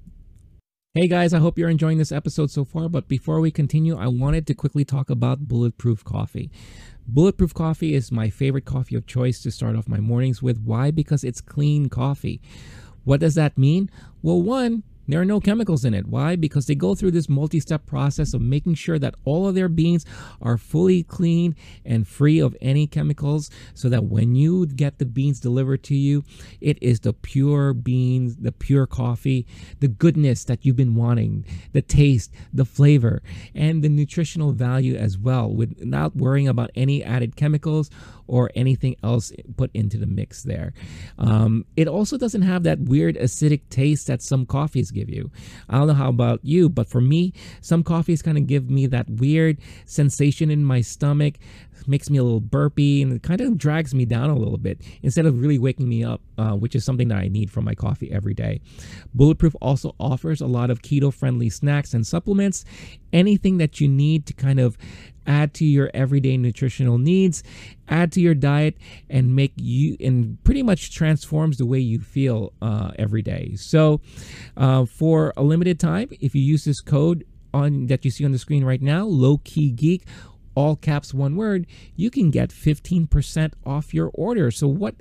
Hey 0.94 1.08
guys, 1.08 1.34
I 1.34 1.40
hope 1.40 1.58
you're 1.58 1.70
enjoying 1.70 2.00
this 2.00 2.12
episode 2.12 2.52
so 2.52 2.66
far, 2.66 2.90
but 2.90 3.08
before 3.08 3.40
we 3.40 3.50
continue, 3.50 3.98
I 3.98 4.08
wanted 4.08 4.46
to 4.48 4.54
quickly 4.54 4.84
talk 4.84 5.10
about 5.10 5.48
Bulletproof 5.48 6.04
Coffee. 6.04 6.52
Bulletproof 7.08 7.54
Coffee 7.54 7.94
is 7.94 8.12
my 8.12 8.30
favorite 8.30 8.66
coffee 8.66 8.96
of 8.96 9.08
choice 9.08 9.42
to 9.44 9.52
start 9.52 9.78
off 9.78 9.88
my 9.88 10.02
mornings 10.02 10.42
with. 10.42 10.62
Why? 10.62 10.92
Because 10.92 11.24
it's 11.24 11.40
clean 11.40 11.88
coffee. 11.88 12.42
What 13.06 13.22
does 13.22 13.36
that 13.36 13.58
mean? 13.58 13.90
Well, 14.22 14.42
one, 14.42 14.84
there 15.08 15.22
are 15.22 15.26
no 15.26 15.40
chemicals 15.40 15.86
in 15.86 15.94
it. 15.94 16.08
Why? 16.08 16.36
Because 16.36 16.66
they 16.66 16.76
go 16.76 16.96
through 16.96 17.12
this 17.12 17.30
multi 17.30 17.60
step 17.60 17.86
process 17.86 18.34
of 18.34 18.42
making 18.42 18.76
sure 18.76 19.00
that 19.00 19.16
all 19.26 19.48
of 19.48 19.56
their 19.56 19.70
beans 19.70 20.06
are 20.42 20.58
fully 20.58 21.04
clean 21.04 21.56
and 21.86 22.08
free 22.08 22.40
of 22.40 22.56
any 22.62 22.88
chemicals 22.88 23.50
so 23.74 23.90
that 23.90 24.06
when 24.06 24.36
you 24.36 24.66
get 24.68 25.00
the 25.00 25.06
beans 25.06 25.40
delivered 25.40 25.84
to 25.84 25.96
you, 25.96 26.24
it 26.60 26.78
is 26.82 27.02
the 27.02 27.14
pure 27.14 27.74
beans, 27.74 28.38
the 28.38 28.52
pure 28.52 28.86
coffee, 28.86 29.46
the 29.80 29.88
goodness 29.88 30.44
that 30.46 30.66
you've 30.66 30.76
been 30.76 30.96
wanting, 30.96 31.46
the 31.74 31.82
taste, 31.82 32.32
the 32.54 32.66
flavor, 32.66 33.22
and 33.56 33.84
the 33.84 33.90
nutritional 33.90 34.52
value 34.52 34.96
as 34.96 35.18
well, 35.18 35.50
without 35.54 36.16
worrying 36.16 36.48
about 36.48 36.72
any 36.76 37.04
added 37.04 37.36
chemicals 37.36 37.90
or 38.28 38.52
anything 38.56 38.96
else 39.04 39.32
put 39.58 39.72
into 39.74 39.98
the 39.98 40.06
mix 40.06 40.44
there. 40.44 40.74
Um, 41.18 41.66
it 41.76 41.88
also 41.88 42.18
doesn't 42.18 42.42
have 42.44 42.64
that 42.64 42.80
weird 42.80 43.16
acidic 43.16 43.62
taste 43.70 44.08
that 44.08 44.22
some 44.22 44.46
coffees 44.46 44.92
give 44.92 45.10
you. 45.10 45.32
I 45.70 45.78
don't 45.78 45.88
know 45.88 45.94
how 45.94 46.10
about 46.10 46.40
you, 46.44 46.70
but 46.70 46.88
for 46.88 47.02
me, 47.02 47.34
some 47.62 47.84
coffees 47.84 48.22
kind 48.22 48.38
of 48.38 48.48
give 48.48 48.70
me 48.70 48.88
that 48.88 49.10
weird 49.10 49.58
sensation 49.86 50.50
in 50.50 50.64
my 50.64 50.82
stomach, 50.82 51.36
makes 51.88 52.10
me 52.10 52.18
a 52.18 52.24
little 52.24 52.40
burpy, 52.40 53.02
and 53.02 53.14
it 53.14 53.24
kind 53.24 53.42
of 53.42 53.58
drags 53.58 53.94
me 53.94 54.06
down 54.06 54.30
a 54.30 54.38
little 54.38 54.58
bit 54.58 54.82
instead 55.02 55.26
of 55.26 55.42
really 55.42 55.60
waking 55.60 55.88
me 55.88 56.04
up, 56.04 56.22
uh, 56.38 56.52
which 56.52 56.76
is 56.76 56.86
something 56.86 57.08
that 57.10 57.18
I 57.18 57.28
need 57.28 57.52
from 57.52 57.66
my 57.66 57.76
coffee 57.76 58.12
every 58.12 58.34
day. 58.34 58.62
Bulletproof 59.14 59.56
also 59.62 59.96
offers 60.00 60.42
a 60.42 60.48
lot 60.48 60.70
of 60.70 60.82
keto 60.82 61.14
friendly 61.14 61.50
snacks 61.50 61.94
and 61.94 62.06
supplements, 62.06 62.66
anything 63.14 63.58
that 63.58 63.80
you 63.82 63.88
need 63.88 64.26
to 64.28 64.34
kind 64.34 64.60
of 64.60 64.78
add 65.28 65.54
to 65.54 65.66
your 65.66 65.92
everyday 65.94 66.38
nutritional 66.38 66.98
needs, 66.98 67.44
add 67.88 68.12
to 68.14 68.22
your 68.22 68.34
diet, 68.34 68.78
and 69.10 69.36
make 69.36 69.54
you 69.56 69.96
and 70.00 70.44
pretty 70.44 70.64
much 70.64 70.94
transforms 70.94 71.58
the 71.58 71.66
way 71.66 71.80
you 71.80 72.00
feel 72.00 72.54
uh, 72.62 72.92
every 72.98 73.22
day. 73.22 73.54
So, 73.56 74.02
uh, 74.58 74.86
for 74.86 75.34
a 75.38 75.44
limited 75.44 75.80
time, 75.80 76.10
if 76.20 76.34
you 76.34 76.42
use 76.42 76.66
this 76.66 76.82
code 76.82 77.26
on 77.54 77.88
that 77.88 78.06
you 78.06 78.12
see 78.12 78.26
on 78.26 78.32
the 78.32 78.40
screen 78.40 78.64
right 78.64 78.82
now, 78.82 79.06
low 79.06 79.38
key 79.44 79.72
geek, 79.72 80.06
all 80.56 80.76
caps 80.76 81.14
one 81.14 81.36
word, 81.36 81.68
you 81.96 82.10
can 82.10 82.32
get 82.32 82.50
15% 82.50 83.54
off 83.66 83.94
your 83.94 84.12
order. 84.14 84.52
So 84.52 84.68
what 84.68 84.96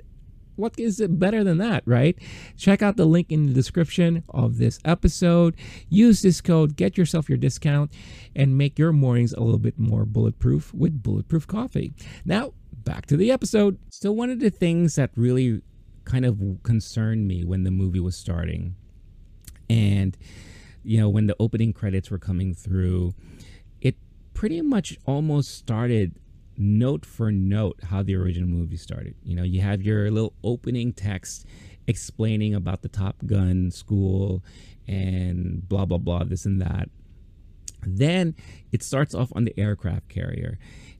what 0.55 0.77
is 0.77 0.99
it 0.99 1.17
better 1.17 1.43
than 1.43 1.57
that, 1.57 1.81
right? 1.85 2.15
Check 2.57 2.81
out 2.81 2.95
the 2.97 3.05
link 3.05 3.31
in 3.31 3.47
the 3.47 3.53
description 3.53 4.23
of 4.29 4.57
this 4.57 4.79
episode. 4.85 5.55
Use 5.89 6.21
this 6.21 6.39
code, 6.39 6.75
get 6.75 6.97
yourself 6.97 7.29
your 7.29 7.37
discount, 7.37 7.91
and 8.35 8.57
make 8.57 8.77
your 8.77 8.91
mornings 8.91 9.33
a 9.33 9.39
little 9.39 9.59
bit 9.59 9.79
more 9.79 10.05
bulletproof 10.05 10.73
with 10.73 11.01
Bulletproof 11.01 11.47
Coffee. 11.47 11.93
Now, 12.25 12.53
back 12.71 13.05
to 13.07 13.17
the 13.17 13.31
episode. 13.31 13.79
So, 13.89 14.11
one 14.11 14.29
of 14.29 14.39
the 14.39 14.49
things 14.51 14.95
that 14.95 15.09
really 15.15 15.61
kind 16.05 16.25
of 16.25 16.39
concerned 16.63 17.27
me 17.27 17.43
when 17.43 17.63
the 17.63 17.71
movie 17.71 17.99
was 17.99 18.15
starting, 18.15 18.75
and 19.69 20.15
you 20.83 20.97
know, 20.99 21.09
when 21.09 21.27
the 21.27 21.35
opening 21.39 21.73
credits 21.73 22.09
were 22.09 22.19
coming 22.19 22.53
through, 22.53 23.13
pretty 24.41 24.59
much 24.59 24.97
almost 25.05 25.55
started 25.55 26.15
note 26.57 27.05
for 27.05 27.31
note 27.31 27.79
how 27.91 28.01
the 28.01 28.15
original 28.15 28.49
movie 28.49 28.75
started. 28.75 29.13
You 29.23 29.35
know, 29.35 29.43
you 29.43 29.61
have 29.61 29.83
your 29.83 30.09
little 30.09 30.33
opening 30.43 30.93
text 30.93 31.45
explaining 31.85 32.55
about 32.55 32.81
the 32.81 32.87
Top 32.87 33.17
Gun 33.27 33.69
school 33.69 34.43
and 34.87 35.69
blah, 35.69 35.85
blah, 35.85 35.99
blah, 35.99 36.23
this 36.23 36.45
and 36.45 36.59
that. 36.59 36.89
Then 37.85 38.33
it 38.71 38.81
starts 38.81 39.13
off 39.13 39.31
on 39.35 39.45
the 39.45 39.53
aircraft 39.59 40.09
carrier, 40.09 40.57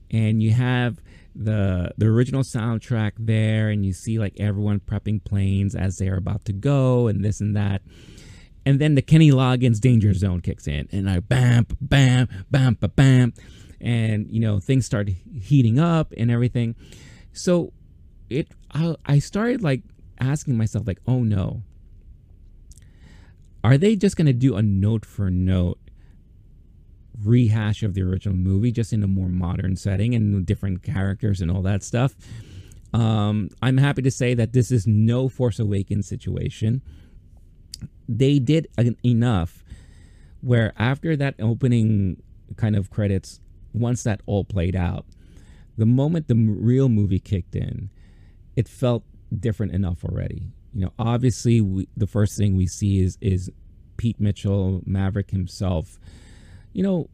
and 0.08 0.40
you 0.40 0.52
have 0.52 1.02
the 1.34 1.90
the 1.98 2.06
original 2.06 2.42
soundtrack 2.42 3.14
there, 3.18 3.70
and 3.70 3.84
you 3.84 3.92
see 3.92 4.20
like 4.20 4.38
everyone 4.38 4.78
prepping 4.78 5.24
planes 5.24 5.74
as 5.74 5.96
they're 5.98 6.16
about 6.16 6.44
to 6.44 6.52
go, 6.52 7.08
and 7.08 7.24
this 7.24 7.40
and 7.40 7.56
that. 7.56 7.82
And 8.64 8.80
then 8.80 8.94
the 8.94 9.02
Kenny 9.02 9.30
Loggins 9.30 9.80
Danger 9.80 10.14
Zone 10.14 10.40
kicks 10.40 10.68
in, 10.68 10.88
and 10.92 11.10
I 11.10 11.20
bam, 11.20 11.66
bam, 11.80 12.28
bam, 12.50 12.74
bam, 12.80 12.90
bam. 12.94 13.34
And 13.80 14.30
you 14.30 14.40
know 14.40 14.60
things 14.60 14.86
start 14.86 15.08
heating 15.08 15.78
up 15.78 16.12
and 16.16 16.30
everything. 16.30 16.76
So 17.32 17.72
it 18.30 18.48
I, 18.72 18.94
I 19.04 19.18
started 19.18 19.62
like 19.62 19.82
asking 20.20 20.56
myself 20.56 20.86
like 20.86 21.00
oh 21.06 21.22
no. 21.22 21.62
Are 23.64 23.78
they 23.78 23.94
just 23.94 24.16
to 24.26 24.32
do 24.32 24.56
a 24.56 24.62
note 24.62 25.04
for 25.04 25.30
note 25.30 25.78
rehash 27.22 27.84
of 27.84 27.94
the 27.94 28.02
original 28.02 28.36
movie 28.36 28.72
just 28.72 28.92
in 28.92 29.02
a 29.04 29.06
more 29.06 29.28
modern 29.28 29.76
setting 29.76 30.14
and 30.16 30.44
different 30.44 30.82
characters 30.82 31.40
and 31.40 31.50
all 31.50 31.62
that 31.62 31.82
stuff? 31.82 32.14
Um, 32.94 33.48
i'm 33.62 33.78
happy 33.78 34.02
to 34.02 34.10
say 34.10 34.34
that 34.34 34.52
this 34.52 34.70
is 34.70 34.86
no 34.86 35.30
force 35.30 35.58
awakens 35.58 36.06
situation 36.06 36.82
they 38.08 38.38
did 38.38 38.68
enough 39.04 39.64
where 40.40 40.72
after 40.76 41.16
that 41.16 41.34
opening 41.40 42.20
kind 42.56 42.76
of 42.76 42.90
credits 42.90 43.40
once 43.72 44.02
that 44.02 44.20
all 44.26 44.44
played 44.44 44.76
out, 44.76 45.06
the 45.78 45.86
moment 45.86 46.28
the 46.28 46.34
real 46.34 46.88
movie 46.88 47.20
kicked 47.20 47.54
in, 47.54 47.90
it 48.56 48.68
felt 48.68 49.04
different 49.38 49.72
enough 49.72 50.04
already. 50.04 50.52
You 50.74 50.86
know, 50.86 50.92
obviously, 50.98 51.60
we, 51.60 51.88
the 51.96 52.06
first 52.06 52.36
thing 52.36 52.56
we 52.56 52.66
see 52.66 53.00
is 53.00 53.16
is 53.20 53.50
Pete 53.96 54.20
Mitchell, 54.20 54.82
Maverick 54.84 55.30
himself. 55.30 55.98
You 56.72 56.82
know, 56.82 57.10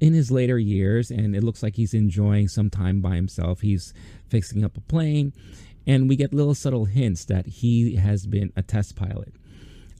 in 0.00 0.14
his 0.14 0.30
later 0.30 0.58
years, 0.58 1.10
and 1.10 1.36
it 1.36 1.44
looks 1.44 1.62
like 1.62 1.76
he's 1.76 1.94
enjoying 1.94 2.48
some 2.48 2.68
time 2.70 3.00
by 3.00 3.14
himself. 3.14 3.60
He's 3.60 3.94
fixing 4.28 4.64
up 4.64 4.76
a 4.76 4.80
plane, 4.80 5.32
and 5.86 6.08
we 6.08 6.16
get 6.16 6.34
little 6.34 6.54
subtle 6.54 6.86
hints 6.86 7.24
that 7.26 7.46
he 7.46 7.96
has 7.96 8.26
been 8.26 8.52
a 8.56 8.62
test 8.62 8.96
pilot. 8.96 9.34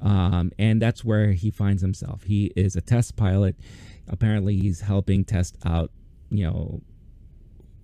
Um, 0.03 0.51
and 0.59 0.83
that's 0.83 1.05
where 1.05 1.33
he 1.33 1.51
finds 1.51 1.81
himself. 1.81 2.25
He 2.25 2.53
is 2.57 2.77
a 2.77 2.81
test 2.81 3.17
pilot 3.17 3.57
apparently 4.09 4.57
he's 4.57 4.81
helping 4.81 5.25
test 5.25 5.57
out, 5.65 5.91
you 6.31 6.45
know, 6.45 6.81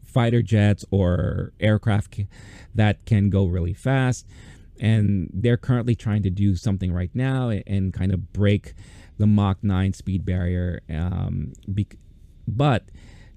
fighter 0.05 0.43
jets 0.43 0.85
or 0.91 1.53
aircraft 1.61 2.21
that 2.75 3.05
can 3.05 3.31
go 3.31 3.47
really 3.47 3.75
fast. 3.75 4.27
And 4.81 5.31
they're 5.33 5.57
currently 5.57 5.95
trying 5.95 6.23
to 6.23 6.31
do 6.31 6.55
something 6.55 6.93
right 6.93 7.11
now 7.13 7.51
and 7.51 7.93
kind 7.93 8.13
of 8.13 8.33
break 8.33 8.75
the 9.19 9.27
Mach 9.27 9.63
9 9.63 9.93
speed 9.93 10.25
barrier. 10.25 10.81
Um, 10.89 11.53
but 12.47 12.85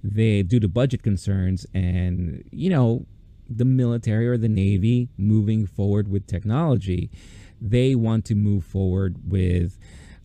they, 0.03 0.43
due 0.43 0.59
to 0.59 0.67
budget 0.67 1.01
concerns 1.01 1.65
and, 1.73 2.43
you 2.51 2.69
know, 2.69 3.05
the 3.49 3.65
military 3.65 4.27
or 4.27 4.37
the 4.37 4.47
Navy 4.47 5.09
moving 5.17 5.65
forward 5.65 6.07
with 6.07 6.27
technology, 6.27 7.09
they 7.61 7.95
want 7.95 8.25
to 8.25 8.35
move 8.35 8.65
forward 8.65 9.17
with 9.29 9.77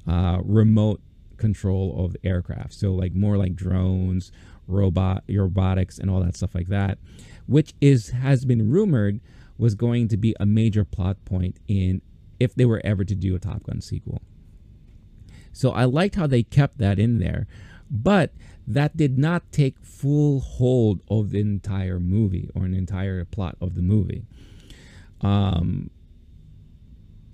uh, 0.08 0.38
remote 0.42 1.00
control 1.36 2.04
of 2.04 2.16
aircraft. 2.24 2.72
So 2.72 2.92
like 2.92 3.14
more 3.14 3.36
like 3.36 3.54
drones, 3.54 4.32
robot 4.66 5.24
robotics 5.28 5.98
and 5.98 6.10
all 6.10 6.20
that 6.20 6.36
stuff 6.36 6.54
like 6.54 6.68
that, 6.68 6.98
which 7.46 7.74
is 7.80 8.10
has 8.10 8.44
been 8.44 8.70
rumored 8.70 9.20
was 9.58 9.74
going 9.74 10.08
to 10.08 10.16
be 10.16 10.34
a 10.40 10.46
major 10.46 10.84
plot 10.84 11.16
point 11.24 11.58
in 11.68 12.02
if 12.38 12.54
they 12.54 12.64
were 12.64 12.80
ever 12.84 13.04
to 13.04 13.14
do 13.14 13.34
a 13.34 13.38
Top 13.38 13.62
Gun 13.62 13.80
sequel. 13.80 14.20
So 15.52 15.70
I 15.70 15.84
liked 15.84 16.16
how 16.16 16.26
they 16.26 16.42
kept 16.42 16.78
that 16.78 16.98
in 16.98 17.18
there, 17.18 17.46
but 17.90 18.32
that 18.66 18.96
did 18.96 19.16
not 19.16 19.50
take 19.52 19.78
full 19.82 20.40
hold 20.40 21.00
of 21.08 21.30
the 21.30 21.40
entire 21.40 21.98
movie 21.98 22.50
or 22.54 22.64
an 22.64 22.74
entire 22.74 23.24
plot 23.24 23.56
of 23.60 23.74
the 23.74 23.82
movie. 23.82 24.26
Um, 25.22 25.90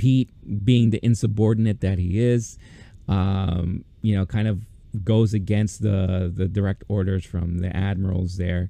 Pete, 0.02 0.30
being 0.64 0.90
the 0.90 0.98
insubordinate 1.06 1.80
that 1.80 1.96
he 1.96 2.18
is, 2.18 2.58
um, 3.06 3.84
you 4.00 4.16
know, 4.16 4.26
kind 4.26 4.48
of 4.48 4.62
goes 5.04 5.32
against 5.32 5.80
the 5.80 6.28
the 6.34 6.48
direct 6.48 6.82
orders 6.88 7.24
from 7.24 7.60
the 7.60 7.74
admirals 7.76 8.36
there, 8.36 8.68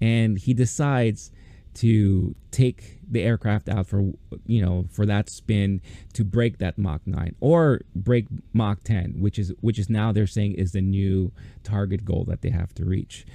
and 0.00 0.38
he 0.38 0.54
decides 0.54 1.32
to 1.74 2.34
take 2.50 2.98
the 3.06 3.22
aircraft 3.22 3.68
out 3.68 3.86
for 3.86 4.10
you 4.46 4.64
know 4.64 4.86
for 4.90 5.04
that 5.04 5.28
spin 5.28 5.82
to 6.14 6.24
break 6.24 6.56
that 6.56 6.78
Mach 6.78 7.06
9 7.06 7.36
or 7.40 7.82
break 7.94 8.26
Mach 8.54 8.82
10 8.82 9.16
which 9.20 9.38
is 9.38 9.52
which 9.60 9.78
is 9.78 9.90
now 9.90 10.12
they're 10.12 10.26
saying 10.26 10.54
is 10.54 10.72
the 10.72 10.80
new 10.80 11.30
target 11.62 12.06
goal 12.06 12.24
that 12.24 12.40
they 12.40 12.50
have 12.50 12.74
to 12.76 12.86
reach. 12.86 13.26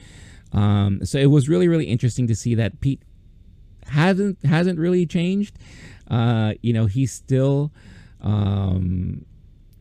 Um, 0.52 1.06
so 1.06 1.20
it 1.20 1.28
was 1.28 1.48
really 1.48 1.68
really 1.68 1.86
interesting 1.86 2.26
to 2.26 2.34
see 2.34 2.56
that 2.56 2.82
Pete 2.82 3.04
hasn't 3.86 4.44
hasn't 4.44 4.80
really 4.80 5.06
changed 5.06 5.60
uh, 6.10 6.54
you 6.62 6.74
know 6.74 6.86
he's 6.86 7.12
still 7.12 7.72
um, 8.22 9.26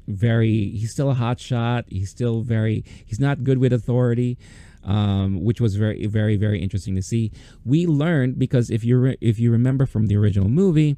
very 0.06 0.70
he's 0.70 0.90
still 0.90 1.10
a 1.10 1.14
hot 1.14 1.40
shot. 1.40 1.84
He's 1.88 2.10
still 2.10 2.42
very 2.42 2.84
he's 3.04 3.20
not 3.20 3.44
good 3.44 3.58
with 3.58 3.72
authority 3.72 4.38
um, 4.84 5.42
which 5.42 5.60
was 5.60 5.76
very 5.76 6.06
very 6.06 6.36
very 6.36 6.62
interesting 6.62 6.94
to 6.96 7.02
see. 7.02 7.32
We 7.64 7.86
learned 7.86 8.38
because 8.38 8.70
if 8.70 8.84
you 8.84 8.98
re- 8.98 9.18
if 9.20 9.38
you 9.38 9.50
remember 9.50 9.86
from 9.86 10.06
the 10.06 10.16
original 10.16 10.48
movie 10.48 10.96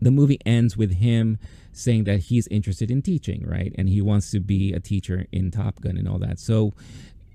the 0.00 0.10
movie 0.10 0.38
ends 0.44 0.76
with 0.76 0.94
him 0.94 1.38
saying 1.72 2.04
that 2.04 2.20
he's 2.20 2.46
interested 2.48 2.90
in 2.90 3.02
teaching 3.02 3.44
right? 3.46 3.72
And 3.78 3.88
he 3.88 4.00
wants 4.02 4.30
to 4.32 4.40
be 4.40 4.72
a 4.72 4.80
teacher 4.80 5.26
in 5.32 5.50
top 5.50 5.80
gun 5.80 5.96
and 5.96 6.08
all 6.08 6.18
that. 6.18 6.38
So 6.38 6.74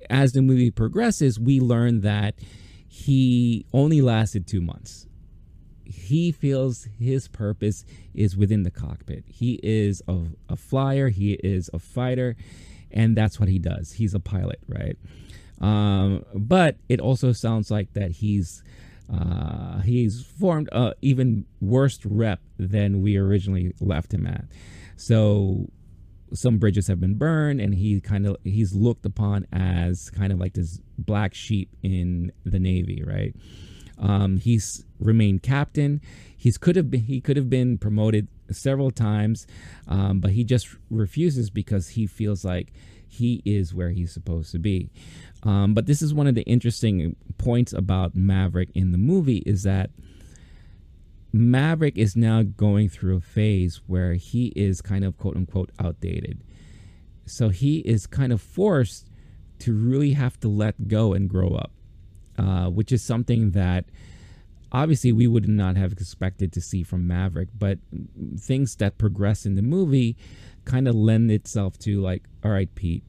as 0.09 0.33
the 0.33 0.41
movie 0.41 0.71
progresses 0.71 1.39
we 1.39 1.59
learn 1.59 2.01
that 2.01 2.35
he 2.87 3.65
only 3.71 4.01
lasted 4.01 4.47
two 4.47 4.61
months 4.61 5.05
he 5.89 6.31
feels 6.31 6.87
his 6.99 7.27
purpose 7.27 7.83
is 8.13 8.37
within 8.37 8.63
the 8.63 8.71
cockpit. 8.71 9.23
He 9.27 9.59
is 9.63 10.01
a, 10.07 10.19
a 10.47 10.55
flyer, 10.55 11.09
he 11.09 11.33
is 11.33 11.69
a 11.73 11.79
fighter, 11.79 12.35
and 12.91 13.17
that's 13.17 13.39
what 13.39 13.49
he 13.49 13.59
does. 13.59 13.93
He's 13.93 14.13
a 14.13 14.19
pilot, 14.19 14.59
right? 14.67 14.97
Um, 15.59 16.23
but 16.33 16.77
it 16.87 16.99
also 16.99 17.31
sounds 17.31 17.69
like 17.71 17.93
that 17.93 18.11
he's 18.11 18.63
uh, 19.11 19.79
he's 19.79 20.23
formed 20.23 20.69
a 20.71 20.93
even 21.01 21.45
worse 21.59 21.99
rep 22.05 22.39
than 22.57 23.01
we 23.01 23.17
originally 23.17 23.73
left 23.81 24.13
him 24.13 24.27
at. 24.27 24.45
So 24.95 25.67
some 26.33 26.59
bridges 26.59 26.87
have 26.87 26.99
been 26.99 27.15
burned, 27.15 27.59
and 27.59 27.73
he 27.73 27.99
kind 27.99 28.27
of 28.27 28.37
he's 28.43 28.73
looked 28.73 29.05
upon 29.05 29.47
as 29.51 30.11
kind 30.11 30.31
of 30.31 30.39
like 30.39 30.53
this 30.53 30.79
black 30.97 31.33
sheep 31.33 31.75
in 31.81 32.31
the 32.45 32.59
Navy, 32.59 33.03
right? 33.05 33.35
Um, 33.99 34.37
he's 34.37 34.85
remained 34.99 35.43
captain. 35.43 36.01
He's 36.35 36.57
could 36.57 36.75
have 36.75 36.89
been 36.89 37.01
he 37.01 37.21
could 37.21 37.37
have 37.37 37.49
been 37.49 37.77
promoted 37.77 38.27
several 38.51 38.91
times, 38.91 39.45
um, 39.87 40.19
but 40.19 40.31
he 40.31 40.43
just 40.43 40.75
refuses 40.89 41.49
because 41.49 41.89
he 41.89 42.07
feels 42.07 42.45
like 42.45 42.71
he 43.07 43.41
is 43.43 43.73
where 43.73 43.89
he's 43.89 44.13
supposed 44.13 44.51
to 44.51 44.59
be. 44.59 44.89
Um, 45.43 45.73
but 45.73 45.85
this 45.85 46.01
is 46.01 46.13
one 46.13 46.27
of 46.27 46.35
the 46.35 46.43
interesting 46.43 47.15
points 47.37 47.73
about 47.73 48.15
Maverick 48.15 48.69
in 48.73 48.91
the 48.91 48.97
movie 48.97 49.43
is 49.45 49.63
that 49.63 49.89
Maverick 51.31 51.97
is 51.97 52.15
now 52.15 52.43
going 52.43 52.89
through 52.89 53.17
a 53.17 53.21
phase 53.21 53.81
where 53.87 54.13
he 54.13 54.47
is 54.55 54.81
kind 54.81 55.03
of 55.03 55.17
quote 55.17 55.35
unquote 55.35 55.71
outdated. 55.79 56.43
So 57.25 57.49
he 57.49 57.79
is 57.79 58.07
kind 58.07 58.33
of 58.33 58.41
forced 58.41 59.09
to 59.59 59.73
really 59.73 60.13
have 60.13 60.39
to 60.39 60.47
let 60.47 60.87
go 60.87 61.13
and 61.13 61.29
grow 61.29 61.49
up. 61.49 61.71
Uh, 62.39 62.69
which 62.69 62.91
is 62.93 63.03
something 63.03 63.51
that 63.51 63.83
obviously 64.71 65.11
we 65.11 65.27
would 65.27 65.47
not 65.49 65.75
have 65.75 65.91
expected 65.91 66.53
to 66.53 66.61
see 66.61 66.83
from 66.83 67.05
Maverick, 67.05 67.49
but 67.57 67.79
things 68.37 68.77
that 68.77 68.97
progress 68.97 69.45
in 69.45 69.55
the 69.55 69.61
movie 69.61 70.15
kind 70.63 70.87
of 70.87 70.95
lend 70.95 71.31
itself 71.31 71.77
to 71.79 71.99
like, 71.99 72.23
all 72.45 72.51
right, 72.51 72.73
Pete, 72.75 73.03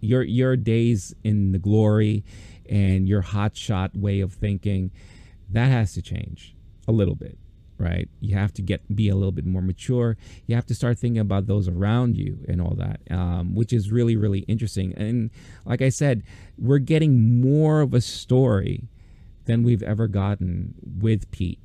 your 0.00 0.22
your 0.22 0.54
days 0.54 1.14
in 1.24 1.52
the 1.52 1.58
glory 1.58 2.24
and 2.68 3.08
your 3.08 3.22
hot 3.22 3.56
shot 3.56 3.96
way 3.96 4.20
of 4.20 4.34
thinking, 4.34 4.90
that 5.48 5.70
has 5.70 5.94
to 5.94 6.02
change 6.02 6.54
a 6.86 6.92
little 6.92 7.14
bit 7.14 7.38
right? 7.82 8.08
You 8.20 8.36
have 8.36 8.52
to 8.54 8.62
get 8.62 8.94
be 8.94 9.08
a 9.08 9.14
little 9.14 9.32
bit 9.32 9.44
more 9.44 9.60
mature. 9.62 10.16
You 10.46 10.54
have 10.54 10.66
to 10.66 10.74
start 10.74 10.98
thinking 10.98 11.20
about 11.20 11.46
those 11.46 11.68
around 11.68 12.16
you 12.16 12.38
and 12.48 12.62
all 12.62 12.74
that 12.76 13.00
um, 13.10 13.54
which 13.54 13.72
is 13.72 13.90
really 13.90 14.16
really 14.16 14.40
interesting. 14.40 14.94
And 14.96 15.30
like 15.64 15.82
i 15.82 15.88
said 15.88 16.22
we're 16.56 16.78
getting 16.78 17.40
more 17.40 17.80
of 17.80 17.92
a 17.94 18.00
story 18.00 18.88
than 19.44 19.62
we've 19.62 19.82
ever 19.82 20.06
gotten 20.06 20.74
with 21.00 21.30
pete 21.30 21.58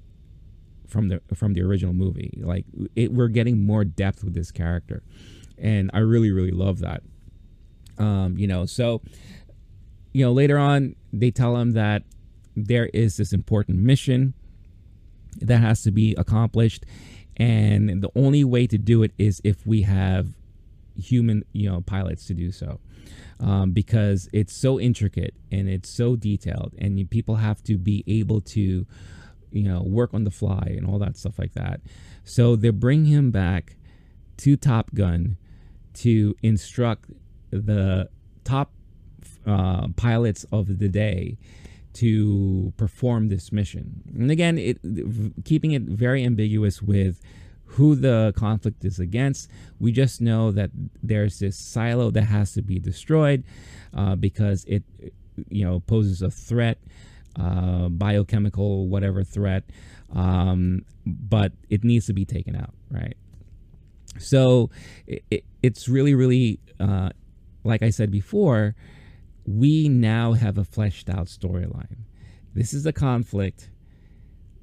from 0.88 1.10
the 1.10 1.22
from 1.36 1.54
the 1.54 1.62
original 1.62 1.94
movie. 1.94 2.40
Like 2.42 2.66
it, 2.96 3.14
we're 3.14 3.28
getting 3.28 3.66
more 3.66 3.86
depth 3.86 4.24
with 4.24 4.34
this 4.34 4.52
character. 4.52 5.04
And 5.58 5.92
i 5.94 6.00
really 6.00 6.32
really 6.32 6.52
love 6.52 6.80
that. 6.80 7.04
Um, 8.00 8.38
you 8.38 8.48
know 8.48 8.66
so 8.66 9.02
you 10.14 10.24
know 10.26 10.32
later 10.32 10.58
on 10.58 10.96
they 11.12 11.32
tell 11.32 11.56
him 11.58 11.72
that 11.72 12.04
there 12.56 12.88
is 12.88 13.18
this 13.18 13.34
important 13.34 13.80
mission 13.80 14.34
that 15.42 15.60
has 15.60 15.84
to 15.84 15.92
be 15.92 16.16
accomplished. 16.16 16.86
And 17.38 18.02
the 18.02 18.10
only 18.16 18.44
way 18.44 18.68
to 18.68 18.78
do 18.78 19.04
it 19.04 19.12
is 19.18 19.42
if 19.44 19.66
we 19.66 19.84
have 19.84 20.30
human 20.98 21.46
you 21.54 21.70
know 21.70 21.82
pilots 21.82 22.26
to 22.28 22.34
do 22.34 22.52
so. 22.52 22.80
Um, 23.40 23.72
because 23.72 24.28
it's 24.34 24.54
so 24.54 24.80
intricate 24.80 25.36
and 25.52 25.70
it's 25.70 25.90
so 25.90 26.16
detailed 26.16 26.74
and 26.80 26.98
you, 26.98 27.06
people 27.06 27.36
have 27.36 27.62
to 27.64 27.78
be 27.78 28.04
able 28.08 28.42
to 28.42 28.88
you 29.52 29.64
know 29.64 29.84
work 29.84 30.14
on 30.14 30.24
the 30.24 30.32
fly 30.32 30.74
and 30.76 30.88
all 30.88 31.00
that 31.00 31.16
stuff 31.18 31.38
like 31.38 31.54
that. 31.54 31.82
So 32.24 32.56
they 32.56 32.72
bring 32.72 33.06
him 33.06 33.32
back 33.32 33.76
to 34.38 34.58
top 34.58 34.94
gun 34.94 35.38
to 35.96 36.36
instruct 36.44 37.10
the 37.52 38.10
top 38.44 38.72
uh, 39.46 39.88
pilots 39.96 40.46
of 40.52 40.80
the 40.80 40.90
day 40.90 41.38
to 42.00 42.74
perform 42.78 43.30
this 43.30 43.52
mission. 43.52 44.04
And 44.16 44.32
again, 44.32 44.58
it 44.58 44.80
keeping 45.46 45.72
it 45.72 45.84
very 45.84 46.24
ambiguous 46.24 46.82
with 46.82 47.22
who 47.68 47.96
the 47.96 48.34
conflict 48.36 48.86
is 48.86 49.00
against. 49.00 49.50
We 49.80 49.92
just 49.92 50.22
know 50.22 50.52
that 50.52 50.72
there's 51.04 51.40
this 51.40 51.58
silo 51.58 52.12
that 52.12 52.24
has 52.24 52.54
to 52.54 52.62
be 52.62 52.80
destroyed 52.80 53.44
uh, 53.96 54.16
because 54.16 54.64
it, 54.68 54.84
you 55.50 55.66
know, 55.66 55.82
poses 55.82 56.22
a 56.22 56.32
threat, 56.32 56.78
uh, 57.40 57.90
biochemical 57.90 58.88
whatever 58.88 59.24
threat, 59.24 59.64
um, 60.16 60.82
but 61.06 61.52
it 61.70 61.84
needs 61.84 62.06
to 62.08 62.14
be 62.14 62.26
taken 62.26 62.56
out, 62.56 62.74
right? 62.90 63.18
So 64.18 64.70
it, 65.06 65.24
it, 65.30 65.44
it's 65.62 65.88
really, 65.88 66.16
really, 66.16 66.60
uh, 66.80 67.10
like 67.64 67.84
I 67.84 67.90
said 67.90 68.12
before, 68.12 68.76
we 69.48 69.88
now 69.88 70.34
have 70.34 70.58
a 70.58 70.66
fleshed 70.66 71.10
out 71.10 71.28
storyline. 71.28 72.04
This 72.54 72.74
is 72.74 72.86
a 72.86 72.94
conflict. 72.94 73.70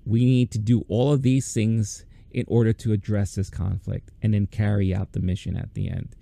We 0.05 0.25
need 0.25 0.51
to 0.53 0.59
do 0.59 0.85
all 0.89 1.13
of 1.13 1.23
these 1.23 1.53
things 1.53 2.05
in 2.31 2.45
order 2.49 2.73
to 2.73 2.93
address 2.93 3.37
this 3.37 3.49
conflict 3.49 4.11
and 4.21 4.35
then 4.35 4.47
carry 4.47 4.95
out 4.95 5.13
the 5.13 5.21
mission 5.21 5.57
at 5.57 5.73
the 5.75 5.89
end. 5.89 6.15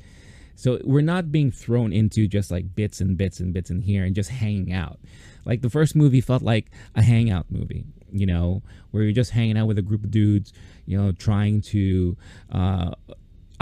So 0.54 0.78
we're 0.84 1.00
not 1.00 1.32
being 1.32 1.50
thrown 1.50 1.92
into 1.92 2.28
just 2.28 2.50
like 2.50 2.74
bits 2.74 3.00
and 3.00 3.16
bits 3.16 3.40
and 3.40 3.52
bits 3.52 3.70
in 3.70 3.80
here 3.80 4.04
and 4.04 4.14
just 4.14 4.30
hanging 4.30 4.72
out. 4.72 5.00
Like 5.44 5.62
the 5.62 5.70
first 5.70 5.96
movie 5.96 6.20
felt 6.20 6.42
like 6.42 6.70
a 6.94 7.02
hangout 7.02 7.46
movie, 7.50 7.84
you 8.12 8.26
know, 8.26 8.62
where 8.90 9.02
you're 9.02 9.12
just 9.12 9.32
hanging 9.32 9.56
out 9.56 9.66
with 9.66 9.78
a 9.78 9.82
group 9.82 10.04
of 10.04 10.10
dudes, 10.10 10.52
you 10.86 10.96
know, 10.96 11.10
trying 11.10 11.62
to 11.62 12.16
uh, 12.52 12.92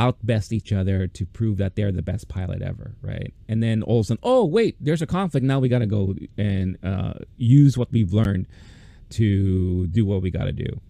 outbest 0.01 0.51
each 0.51 0.73
other 0.73 1.07
to 1.07 1.27
prove 1.27 1.59
that 1.59 1.77
they're 1.77 1.93
the 1.93 2.01
best 2.01 2.27
pilot 2.27 2.63
ever, 2.63 2.97
right? 3.03 3.35
And 3.49 3.63
then 3.63 3.83
all 3.83 4.01
of 4.01 4.05
a 4.05 4.09
sudden, 4.09 4.21
oh 4.23 4.47
wait, 4.47 4.77
there's 4.81 5.03
a 5.03 5.07
conflict. 5.07 5.45
Now 5.45 5.61
we 5.61 5.69
got 5.69 5.81
to 5.81 5.87
go 5.87 6.15
and 6.39 6.79
uh, 6.83 7.15
use 7.37 7.77
what 7.77 7.93
we've 7.93 8.13
learned 8.13 8.47
to 9.11 9.87
do 9.89 10.07
what 10.07 10.23
we 10.23 10.31
got 10.31 10.45
to 10.45 10.53
do. 10.53 10.81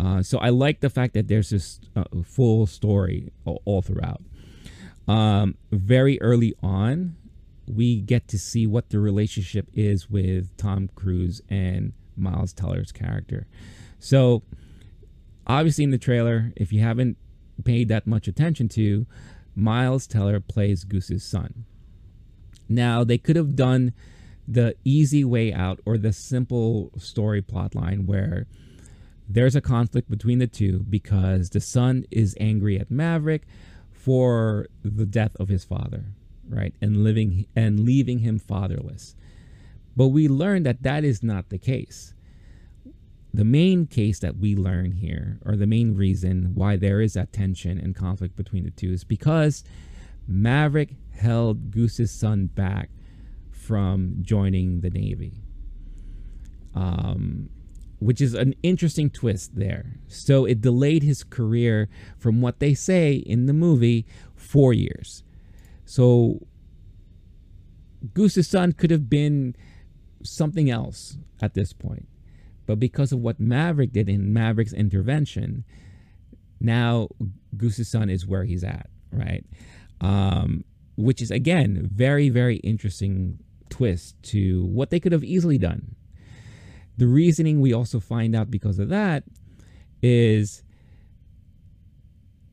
Uh, 0.00 0.22
so 0.22 0.38
I 0.38 0.48
like 0.48 0.80
the 0.80 0.88
fact 0.88 1.12
that 1.12 1.28
there's 1.28 1.50
this 1.50 1.78
uh, 1.94 2.04
full 2.24 2.66
story 2.66 3.32
all, 3.44 3.60
all 3.66 3.82
throughout. 3.82 4.22
Um, 5.06 5.56
very 5.70 6.18
early 6.22 6.54
on, 6.62 7.16
we 7.66 8.00
get 8.00 8.28
to 8.28 8.38
see 8.38 8.66
what 8.66 8.88
the 8.88 8.98
relationship 8.98 9.68
is 9.74 10.08
with 10.08 10.56
Tom 10.56 10.88
Cruise 10.94 11.42
and 11.50 11.92
Miles 12.16 12.54
Teller's 12.54 12.92
character. 12.92 13.46
So 13.98 14.42
obviously 15.46 15.84
in 15.84 15.90
the 15.90 15.98
trailer, 15.98 16.52
if 16.56 16.72
you 16.72 16.80
haven't 16.80 17.18
paid 17.64 17.88
that 17.88 18.06
much 18.06 18.28
attention 18.28 18.68
to, 18.70 19.06
Miles 19.54 20.06
Teller 20.06 20.40
plays 20.40 20.84
Goose's 20.84 21.24
son. 21.24 21.64
Now, 22.68 23.04
they 23.04 23.18
could 23.18 23.36
have 23.36 23.56
done 23.56 23.92
the 24.46 24.76
easy 24.84 25.24
way 25.24 25.52
out 25.52 25.80
or 25.84 25.98
the 25.98 26.12
simple 26.12 26.90
story 26.96 27.42
plotline 27.42 28.06
where 28.06 28.46
there's 29.28 29.56
a 29.56 29.60
conflict 29.60 30.10
between 30.10 30.38
the 30.38 30.46
two 30.46 30.80
because 30.88 31.50
the 31.50 31.60
son 31.60 32.04
is 32.10 32.36
angry 32.40 32.78
at 32.78 32.90
Maverick 32.90 33.42
for 33.90 34.68
the 34.82 35.04
death 35.04 35.36
of 35.36 35.48
his 35.48 35.64
father, 35.64 36.06
right? 36.48 36.74
And 36.80 37.04
living 37.04 37.46
and 37.54 37.80
leaving 37.80 38.20
him 38.20 38.38
fatherless. 38.38 39.14
But 39.96 40.08
we 40.08 40.28
learn 40.28 40.62
that 40.62 40.82
that 40.82 41.04
is 41.04 41.22
not 41.22 41.50
the 41.50 41.58
case 41.58 42.14
the 43.38 43.44
main 43.44 43.86
case 43.86 44.18
that 44.18 44.36
we 44.36 44.56
learn 44.56 44.90
here, 44.90 45.38
or 45.46 45.54
the 45.54 45.64
main 45.64 45.94
reason 45.94 46.50
why 46.56 46.74
there 46.74 47.00
is 47.00 47.12
that 47.12 47.32
tension 47.32 47.78
and 47.78 47.94
conflict 47.94 48.34
between 48.34 48.64
the 48.64 48.70
two, 48.72 48.92
is 48.92 49.04
because 49.04 49.62
Maverick 50.26 50.96
held 51.12 51.70
Goose's 51.70 52.10
son 52.10 52.46
back 52.46 52.90
from 53.48 54.16
joining 54.22 54.80
the 54.80 54.90
Navy. 54.90 55.34
Um, 56.74 57.48
which 58.00 58.20
is 58.20 58.34
an 58.34 58.56
interesting 58.64 59.08
twist 59.08 59.54
there. 59.54 60.00
So 60.08 60.44
it 60.44 60.60
delayed 60.60 61.04
his 61.04 61.22
career 61.22 61.88
from 62.18 62.40
what 62.40 62.58
they 62.58 62.74
say 62.74 63.12
in 63.12 63.46
the 63.46 63.52
movie 63.52 64.04
four 64.34 64.72
years. 64.72 65.22
So 65.84 66.44
Goose's 68.14 68.48
son 68.48 68.72
could 68.72 68.90
have 68.90 69.08
been 69.08 69.54
something 70.24 70.68
else 70.68 71.18
at 71.40 71.54
this 71.54 71.72
point. 71.72 72.08
But 72.68 72.78
because 72.78 73.12
of 73.12 73.20
what 73.20 73.40
Maverick 73.40 73.94
did 73.94 74.10
in 74.10 74.30
Maverick's 74.30 74.74
intervention, 74.74 75.64
now 76.60 77.08
Goose's 77.56 77.88
son 77.88 78.10
is 78.10 78.26
where 78.26 78.44
he's 78.44 78.62
at, 78.62 78.90
right? 79.10 79.42
Um, 80.02 80.64
which 80.94 81.22
is 81.22 81.30
again 81.30 81.88
very 81.90 82.28
very 82.28 82.56
interesting 82.56 83.38
twist 83.70 84.22
to 84.24 84.66
what 84.66 84.90
they 84.90 85.00
could 85.00 85.12
have 85.12 85.24
easily 85.24 85.56
done. 85.56 85.96
The 86.98 87.06
reasoning 87.06 87.62
we 87.62 87.72
also 87.72 88.00
find 88.00 88.36
out 88.36 88.50
because 88.50 88.78
of 88.78 88.90
that 88.90 89.24
is 90.02 90.62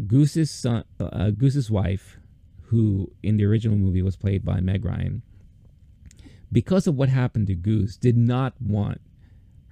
Goose's 0.07 0.49
son, 0.49 0.85
uh, 0.97 1.31
Goose's 1.31 1.69
wife, 1.69 2.19
who 2.67 3.11
in 3.21 3.35
the 3.35 3.43
original 3.43 3.77
movie 3.77 4.01
was 4.01 4.15
played 4.15 4.45
by 4.45 4.61
Meg 4.61 4.85
Ryan, 4.85 5.23
because 6.53 6.87
of 6.87 6.95
what 6.95 7.09
happened 7.09 7.47
to 7.47 7.55
Goose, 7.55 7.97
did 7.97 8.15
not 8.15 8.53
want 8.61 9.01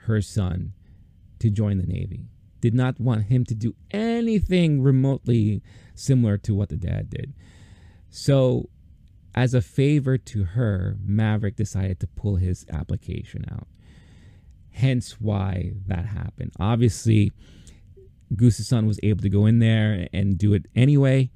her 0.05 0.21
son 0.21 0.73
to 1.39 1.49
join 1.49 1.77
the 1.77 1.85
Navy. 1.85 2.27
Did 2.61 2.73
not 2.73 2.99
want 2.99 3.25
him 3.25 3.43
to 3.45 3.55
do 3.55 3.75
anything 3.91 4.81
remotely 4.81 5.61
similar 5.95 6.37
to 6.39 6.55
what 6.55 6.69
the 6.69 6.77
dad 6.77 7.09
did. 7.09 7.33
So, 8.09 8.69
as 9.35 9.53
a 9.53 9.61
favor 9.61 10.17
to 10.17 10.43
her, 10.43 10.97
Maverick 11.03 11.55
decided 11.55 11.99
to 11.99 12.07
pull 12.07 12.35
his 12.35 12.65
application 12.71 13.45
out. 13.51 13.67
Hence 14.71 15.19
why 15.19 15.73
that 15.87 16.05
happened. 16.05 16.53
Obviously, 16.59 17.31
Goose's 18.35 18.67
son 18.67 18.85
was 18.85 18.99
able 19.03 19.21
to 19.21 19.29
go 19.29 19.45
in 19.45 19.59
there 19.59 20.07
and 20.13 20.37
do 20.37 20.53
it 20.53 20.67
anyway 20.75 21.31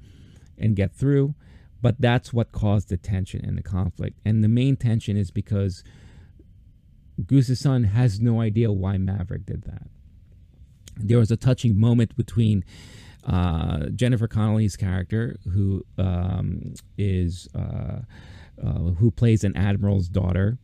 and 0.56 0.76
get 0.76 0.94
through. 0.94 1.34
But 1.80 2.00
that's 2.00 2.32
what 2.32 2.52
caused 2.52 2.88
the 2.88 2.96
tension 2.96 3.44
and 3.44 3.56
the 3.56 3.62
conflict. 3.62 4.18
And 4.24 4.42
the 4.42 4.48
main 4.48 4.76
tension 4.76 5.16
is 5.16 5.30
because 5.30 5.84
Goose's 7.26 7.60
son 7.60 7.84
has 7.84 8.20
no 8.20 8.40
idea 8.40 8.70
why 8.70 8.96
Maverick 8.98 9.46
did 9.46 9.62
that. 9.62 9.88
There 10.96 11.18
was 11.18 11.30
a 11.30 11.36
touching 11.36 11.78
moment 11.78 12.16
between 12.16 12.64
uh, 13.24 13.86
Jennifer 13.90 14.26
Connelly's 14.26 14.76
character, 14.76 15.38
who 15.52 15.84
um, 15.96 16.74
is 16.96 17.48
uh, 17.54 18.00
uh, 18.62 18.78
who 18.98 19.10
plays 19.10 19.44
an 19.44 19.56
admiral's 19.56 20.08
daughter, 20.08 20.58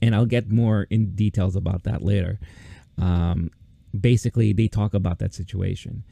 and 0.00 0.14
I'll 0.14 0.26
get 0.26 0.50
more 0.50 0.86
in 0.90 1.14
details 1.14 1.54
about 1.54 1.84
that 1.84 2.02
later. 2.02 2.38
Um, 3.00 3.50
basically, 3.98 4.52
they 4.52 4.68
talk 4.68 4.94
about 4.94 5.18
that 5.18 5.34
situation, 5.34 6.04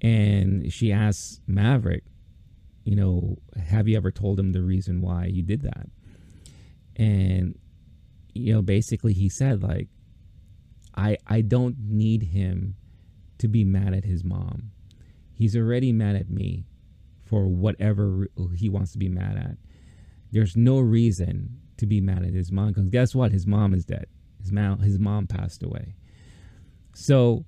and 0.00 0.72
she 0.72 0.90
asks 0.90 1.40
Maverick, 1.46 2.04
you 2.84 2.96
know, 2.96 3.38
have 3.66 3.86
you 3.88 3.96
ever 3.96 4.10
told 4.10 4.38
him 4.40 4.52
the 4.52 4.62
reason 4.62 5.00
why 5.00 5.26
you 5.26 5.42
did 5.42 5.62
that? 5.62 5.88
And 6.96 7.58
you 8.34 8.52
know, 8.54 8.62
basically 8.62 9.12
he 9.12 9.28
said 9.28 9.62
like 9.62 9.88
I 10.96 11.16
I 11.26 11.40
don't 11.40 11.76
need 11.78 12.22
him 12.24 12.76
to 13.38 13.48
be 13.48 13.64
mad 13.64 13.94
at 13.94 14.04
his 14.04 14.24
mom. 14.24 14.70
He's 15.32 15.56
already 15.56 15.92
mad 15.92 16.16
at 16.16 16.30
me 16.30 16.66
for 17.24 17.46
whatever 17.46 18.28
he 18.54 18.68
wants 18.68 18.92
to 18.92 18.98
be 18.98 19.08
mad 19.08 19.36
at. 19.36 19.56
There's 20.30 20.56
no 20.56 20.78
reason 20.78 21.58
to 21.78 21.86
be 21.86 22.00
mad 22.00 22.22
at 22.22 22.34
his 22.34 22.52
mom 22.52 22.68
because 22.68 22.88
guess 22.88 23.14
what? 23.14 23.32
His 23.32 23.46
mom 23.46 23.74
is 23.74 23.84
dead. 23.84 24.06
His 24.40 24.52
mom 24.52 24.80
his 24.80 24.98
mom 24.98 25.26
passed 25.26 25.62
away. 25.62 25.94
So 26.94 27.44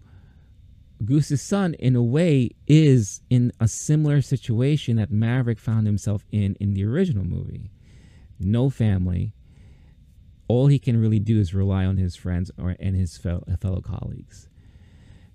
Goose's 1.05 1.43
son, 1.43 1.75
in 1.75 1.97
a 1.97 2.03
way, 2.03 2.51
is 2.67 3.21
in 3.29 3.53
a 3.61 3.69
similar 3.69 4.23
situation 4.23 4.97
that 4.97 5.11
Maverick 5.11 5.59
found 5.59 5.87
himself 5.87 6.25
in 6.33 6.57
in 6.61 6.75
the 6.75 6.85
original 6.85 7.25
movie. 7.25 7.71
No 8.41 8.71
family. 8.71 9.34
All 10.49 10.67
he 10.67 10.79
can 10.79 11.01
really 11.01 11.19
do 11.19 11.41
is 11.41 11.55
rely 11.55 11.85
on 11.85 11.97
his 11.97 12.17
friends 12.17 12.51
or 12.59 12.77
and 12.79 12.95
his 12.95 13.17
fellow, 13.17 13.45
fellow 13.61 13.81
colleagues. 13.81 14.49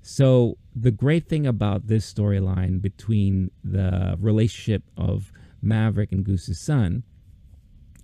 So 0.02 0.58
the 0.76 0.92
great 0.92 1.28
thing 1.28 1.46
about 1.46 1.88
this 1.88 2.12
storyline 2.12 2.82
between 2.82 3.52
the 3.64 4.18
relationship 4.20 4.84
of 4.98 5.32
Maverick 5.62 6.12
and 6.12 6.24
Goose's 6.24 6.60
son, 6.60 7.04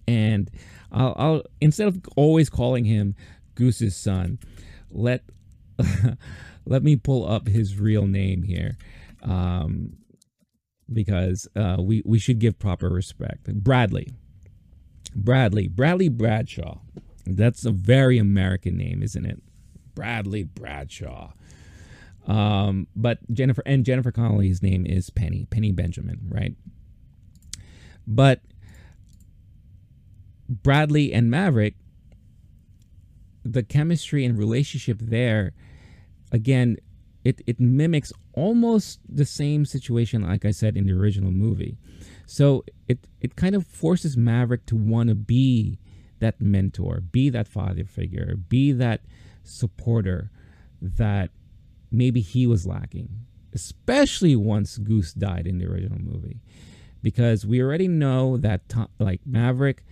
and 0.08 0.52
I'll, 0.92 1.16
I'll 1.18 1.44
instead 1.62 1.88
of 1.88 2.02
always 2.16 2.50
calling 2.50 2.86
him 2.86 3.16
Goose's 3.56 3.96
son, 3.96 4.40
let 4.92 5.24
let 6.66 6.84
me 6.84 6.96
pull 6.96 7.28
up 7.28 7.48
his 7.48 7.80
real 7.80 8.08
name 8.08 8.44
here 8.44 8.78
um, 9.24 9.94
because 10.92 11.48
uh, 11.56 11.78
we, 11.80 12.02
we 12.06 12.20
should 12.20 12.40
give 12.40 12.60
proper 12.60 12.90
respect. 12.90 13.46
Bradley. 13.64 14.14
Bradley. 15.16 15.68
Bradley 15.68 16.10
Bradshaw. 16.10 16.80
That's 17.26 17.66
a 17.66 17.72
very 17.72 18.18
American 18.18 18.78
name, 18.78 19.02
isn't 19.02 19.26
it? 19.26 19.42
Bradley 19.96 20.44
Bradshaw. 20.44 21.32
Um, 22.28 22.88
but 22.96 23.20
Jennifer 23.32 23.64
and 23.66 23.86
Jennifer 23.86 24.12
Connelly's 24.12 24.62
name 24.62 24.86
is 24.86 25.10
Penny, 25.10 25.46
Penny 25.50 25.72
Benjamin, 25.72 26.20
right? 26.30 26.56
But 28.06 28.42
Bradley 30.50 31.14
and 31.14 31.30
Maverick, 31.30 31.76
the 33.44 33.64
chemistry 33.64 34.26
and 34.26 34.38
relationship 34.38 34.98
there 35.00 35.54
again, 36.32 36.78
it, 37.24 37.42
it 37.48 37.60
mimics 37.60 38.12
almost 38.34 39.00
the 39.08 39.26
same 39.26 39.66
situation, 39.66 40.24
like 40.24 40.46
I 40.46 40.52
said, 40.52 40.78
in 40.78 40.86
the 40.86 40.94
original 40.94 41.32
movie. 41.32 41.78
So 42.26 42.66
it, 42.88 43.08
it 43.22 43.36
kind 43.36 43.56
of 43.56 43.66
forces 43.66 44.18
Maverick 44.18 44.66
to 44.68 44.76
want 44.76 45.10
to 45.10 45.16
be 45.16 45.80
that 46.20 46.42
mentor, 46.42 47.02
be 47.02 47.30
that 47.30 47.48
father 47.48 47.86
figure, 47.86 48.36
be 48.36 48.72
that 48.72 49.02
supporter 49.44 50.32
that 50.82 51.30
maybe 51.92 52.22
he 52.22 52.48
was 52.48 52.66
lacking, 52.66 53.10
especially 53.54 54.36
once 54.36 54.78
Goose 54.78 55.14
died 55.14 55.48
in 55.48 55.58
the 55.58 55.66
original 55.66 56.00
movie. 56.00 56.42
Because 57.02 57.46
we 57.46 57.62
already 57.62 57.88
know 57.88 58.38
that, 58.38 58.62
like, 58.98 59.22
Maverick 59.26 59.86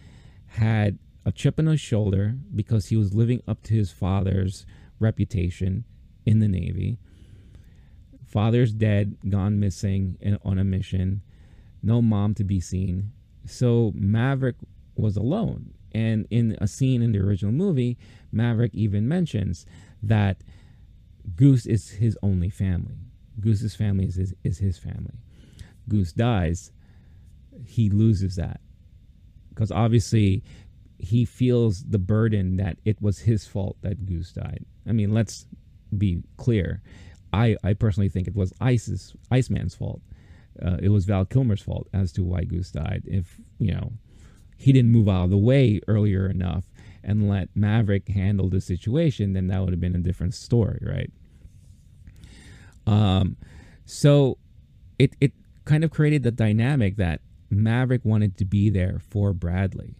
had 0.47 0.97
a 1.25 1.31
chip 1.31 1.59
on 1.59 1.67
his 1.67 1.79
shoulder 1.79 2.35
because 2.53 2.87
he 2.87 2.95
was 2.95 3.13
living 3.13 3.41
up 3.47 3.61
to 3.63 3.75
his 3.75 3.91
father's 3.91 4.65
reputation 4.99 5.85
in 6.25 6.39
the 6.39 6.47
Navy. 6.47 6.97
Father's 8.25 8.73
dead, 8.73 9.17
gone 9.29 9.59
missing 9.59 10.17
and 10.21 10.39
on 10.43 10.57
a 10.57 10.63
mission. 10.63 11.21
No 11.83 12.01
mom 12.01 12.33
to 12.35 12.43
be 12.43 12.59
seen. 12.59 13.11
So 13.45 13.91
Maverick 13.93 14.55
was 14.95 15.17
alone. 15.17 15.73
And 15.93 16.25
in 16.31 16.57
a 16.59 16.67
scene 16.67 17.01
in 17.01 17.11
the 17.11 17.19
original 17.19 17.51
movie, 17.51 17.97
Maverick 18.31 18.73
even 18.73 19.07
mentions 19.07 19.65
that 20.01 20.37
Goose 21.35 21.65
is 21.65 21.91
his 21.91 22.17
only 22.23 22.49
family. 22.49 22.95
Goose's 23.39 23.75
family 23.75 24.05
is 24.05 24.15
his, 24.15 24.33
is 24.43 24.57
his 24.57 24.77
family. 24.77 25.19
Goose 25.87 26.13
dies, 26.13 26.71
he 27.65 27.89
loses 27.89 28.35
that. 28.37 28.61
Because 29.49 29.71
obviously, 29.71 30.43
he 30.97 31.25
feels 31.25 31.83
the 31.83 31.99
burden 31.99 32.57
that 32.57 32.77
it 32.85 33.01
was 33.01 33.19
his 33.19 33.45
fault 33.45 33.77
that 33.81 34.05
Goose 34.05 34.31
died. 34.31 34.65
I 34.87 34.93
mean, 34.93 35.13
let's 35.13 35.45
be 35.95 36.23
clear. 36.37 36.81
I, 37.33 37.57
I 37.63 37.73
personally 37.73 38.09
think 38.09 38.27
it 38.27 38.35
was 38.35 38.53
Ice's 38.61 39.13
Iceman's 39.29 39.75
fault. 39.75 40.01
Uh, 40.61 40.77
it 40.81 40.89
was 40.89 41.05
Val 41.05 41.25
Kilmer's 41.25 41.61
fault 41.61 41.87
as 41.93 42.11
to 42.13 42.23
why 42.23 42.43
Goose 42.43 42.71
died. 42.71 43.03
If 43.05 43.37
you 43.59 43.73
know 43.73 43.93
he 44.57 44.71
didn't 44.71 44.91
move 44.91 45.09
out 45.09 45.25
of 45.25 45.29
the 45.29 45.37
way 45.37 45.81
earlier 45.87 46.29
enough 46.29 46.65
and 47.03 47.27
let 47.27 47.49
Maverick 47.55 48.07
handle 48.07 48.49
the 48.49 48.61
situation, 48.61 49.33
then 49.33 49.47
that 49.47 49.61
would 49.61 49.71
have 49.71 49.81
been 49.81 49.95
a 49.95 49.99
different 49.99 50.33
story, 50.33 50.79
right? 50.81 51.11
Um, 52.85 53.37
so 53.85 54.37
it 54.99 55.15
it 55.19 55.33
kind 55.65 55.83
of 55.83 55.91
created 55.91 56.23
the 56.23 56.31
dynamic 56.31 56.97
that 56.97 57.21
Maverick 57.49 58.03
wanted 58.03 58.37
to 58.37 58.45
be 58.45 58.69
there 58.69 58.99
for 58.99 59.33
Bradley, 59.33 59.95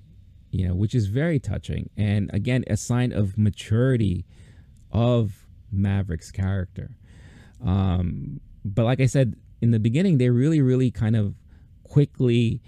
you 0.51 0.67
know, 0.67 0.75
which 0.75 0.95
is 0.95 1.07
very 1.07 1.39
touching 1.39 1.89
and 1.97 2.29
again 2.33 2.63
a 2.67 2.77
sign 2.77 3.11
of 3.11 3.37
maturity 3.37 4.25
of 4.91 5.47
Maverick's 5.71 6.31
character. 6.31 6.95
Um, 7.63 8.39
but 8.65 8.83
like 8.85 8.99
I 8.99 9.05
said 9.05 9.35
in 9.63 9.71
the 9.71 9.80
beginning, 9.80 10.17
they 10.17 10.30
really, 10.30 10.60
really 10.60 10.91
kind 10.91 11.15
of 11.15 11.36
quickly 11.84 12.62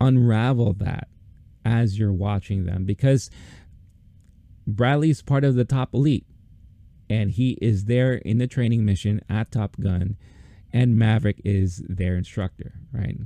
unravel 0.00 0.72
that 0.72 1.08
as 1.62 1.98
you're 1.98 2.12
watching 2.12 2.64
them 2.64 2.86
because 2.86 3.28
Bradley's 4.66 5.20
part 5.20 5.44
of 5.44 5.56
the 5.56 5.64
top 5.66 5.92
elite 5.92 6.26
and 7.10 7.30
he 7.30 7.58
is 7.60 7.84
there 7.84 8.14
in 8.14 8.38
the 8.38 8.46
training 8.46 8.84
mission 8.86 9.20
at 9.28 9.50
Top 9.52 9.76
Gun 9.78 10.16
and 10.72 10.98
Maverick 10.98 11.38
is 11.44 11.82
their 11.86 12.16
instructor, 12.16 12.72
right? 12.92 13.18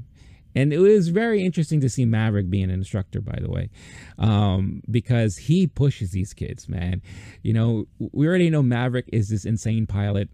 And 0.56 0.72
it 0.72 0.78
was 0.78 1.08
very 1.10 1.44
interesting 1.44 1.80
to 1.82 1.88
see 1.88 2.04
Maverick 2.04 2.50
being 2.50 2.64
an 2.64 2.70
instructor, 2.70 3.20
by 3.20 3.38
the 3.40 3.48
way, 3.48 3.70
um, 4.18 4.82
because 4.90 5.36
he 5.36 5.68
pushes 5.68 6.10
these 6.10 6.34
kids, 6.34 6.68
man. 6.68 7.02
You 7.42 7.52
know, 7.52 7.86
we 7.98 8.26
already 8.26 8.50
know 8.50 8.62
Maverick 8.62 9.08
is 9.12 9.28
this 9.28 9.44
insane 9.44 9.86
pilot, 9.86 10.28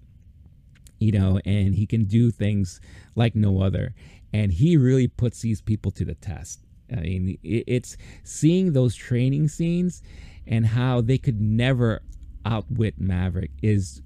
you 0.99 1.13
know, 1.13 1.41
and 1.45 1.75
he 1.75 1.87
can 1.87 2.05
do 2.05 2.31
things 2.31 2.81
like 3.15 3.35
no 3.35 3.61
other. 3.61 3.95
And 4.33 4.53
he 4.53 4.77
really 4.77 5.09
puts 5.09 5.41
these 5.41 5.61
people 5.61 5.91
to 5.93 6.05
the 6.05 6.15
test. 6.15 6.61
I 6.91 7.01
mean, 7.01 7.39
it's 7.43 7.97
seeing 8.23 8.73
those 8.73 8.95
training 8.95 9.49
scenes 9.49 10.03
and 10.47 10.67
how 10.67 11.01
they 11.01 11.19
could 11.19 11.41
never 11.41 12.03
outwit 12.45 13.01
Maverick 13.01 13.51
is 13.63 14.03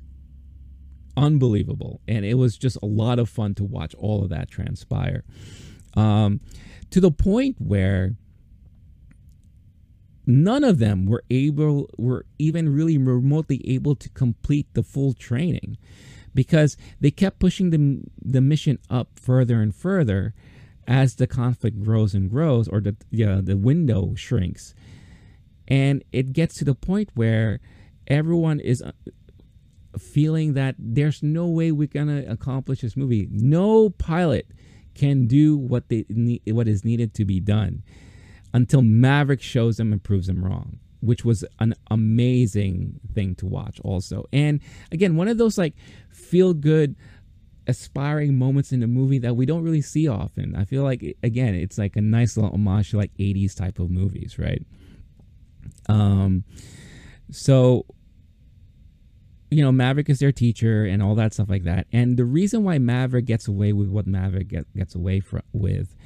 unbelievable. 1.16 2.00
And 2.08 2.24
it 2.24 2.34
was 2.34 2.56
just 2.56 2.78
a 2.82 2.86
lot 2.86 3.18
of 3.18 3.28
fun 3.28 3.54
to 3.56 3.64
watch 3.64 3.94
all 3.96 4.22
of 4.22 4.30
that 4.30 4.50
transpire. 4.50 5.24
Um, 5.94 6.40
to 6.90 7.00
the 7.00 7.10
point 7.10 7.56
where 7.58 8.16
none 10.26 10.64
of 10.64 10.78
them 10.78 11.06
were 11.06 11.24
able 11.30 11.90
were 11.98 12.24
even 12.38 12.72
really 12.72 12.96
remotely 12.96 13.60
able 13.68 13.96
to 13.96 14.08
complete 14.10 14.72
the 14.74 14.82
full 14.82 15.12
training 15.12 15.76
because 16.34 16.76
they 17.00 17.10
kept 17.10 17.38
pushing 17.38 17.70
the, 17.70 18.02
the 18.20 18.40
mission 18.40 18.78
up 18.88 19.18
further 19.18 19.60
and 19.60 19.74
further 19.74 20.34
as 20.86 21.16
the 21.16 21.26
conflict 21.26 21.82
grows 21.82 22.14
and 22.14 22.30
grows 22.30 22.68
or 22.68 22.80
the 22.80 22.96
yeah, 23.10 23.40
the 23.42 23.56
window 23.56 24.14
shrinks 24.14 24.74
and 25.68 26.02
it 26.12 26.32
gets 26.32 26.56
to 26.56 26.64
the 26.64 26.74
point 26.74 27.10
where 27.14 27.60
everyone 28.08 28.58
is 28.58 28.82
uh, 28.82 28.92
feeling 29.98 30.54
that 30.54 30.74
there's 30.78 31.22
no 31.22 31.46
way 31.46 31.70
we're 31.70 31.86
gonna 31.86 32.24
accomplish 32.26 32.80
this 32.80 32.96
movie 32.96 33.28
no 33.30 33.90
pilot 33.90 34.46
can 34.94 35.26
do 35.26 35.56
what 35.56 35.88
they 35.88 36.04
need 36.08 36.42
what 36.46 36.66
is 36.66 36.84
needed 36.84 37.14
to 37.14 37.24
be 37.24 37.38
done 37.38 37.82
until 38.52 38.82
Maverick 38.82 39.42
shows 39.42 39.76
them 39.76 39.92
and 39.92 40.02
proves 40.02 40.26
them 40.26 40.44
wrong, 40.44 40.78
which 41.00 41.24
was 41.24 41.44
an 41.58 41.74
amazing 41.90 43.00
thing 43.14 43.34
to 43.36 43.46
watch 43.46 43.80
also. 43.80 44.26
And 44.32 44.60
again, 44.90 45.16
one 45.16 45.28
of 45.28 45.38
those 45.38 45.58
like 45.58 45.74
feel 46.30 46.54
good 46.54 46.96
aspiring 47.66 48.38
moments 48.38 48.72
in 48.72 48.80
the 48.80 48.86
movie 48.86 49.18
that 49.18 49.36
we 49.36 49.46
don't 49.46 49.62
really 49.62 49.82
see 49.82 50.08
often. 50.08 50.56
I 50.56 50.64
feel 50.64 50.82
like 50.82 51.16
again, 51.22 51.54
it's 51.54 51.78
like 51.78 51.96
a 51.96 52.00
nice 52.00 52.36
little 52.36 52.52
homage 52.52 52.90
to 52.90 52.96
like 52.96 53.12
80s 53.18 53.56
type 53.56 53.78
of 53.78 53.90
movies, 53.90 54.38
right? 54.38 54.62
Um 55.88 56.44
so 57.30 57.86
you 59.50 59.62
know, 59.62 59.72
Maverick 59.72 60.08
is 60.08 60.20
their 60.20 60.30
teacher 60.30 60.84
and 60.84 61.02
all 61.02 61.16
that 61.16 61.34
stuff 61.34 61.50
like 61.50 61.64
that. 61.64 61.88
And 61.92 62.16
the 62.16 62.24
reason 62.24 62.62
why 62.62 62.78
Maverick 62.78 63.24
gets 63.24 63.48
away 63.48 63.72
with 63.72 63.88
what 63.88 64.06
Maverick 64.06 64.46
get, 64.46 64.72
gets 64.76 64.94
away 64.94 65.18
from, 65.18 65.42
with 65.52 65.96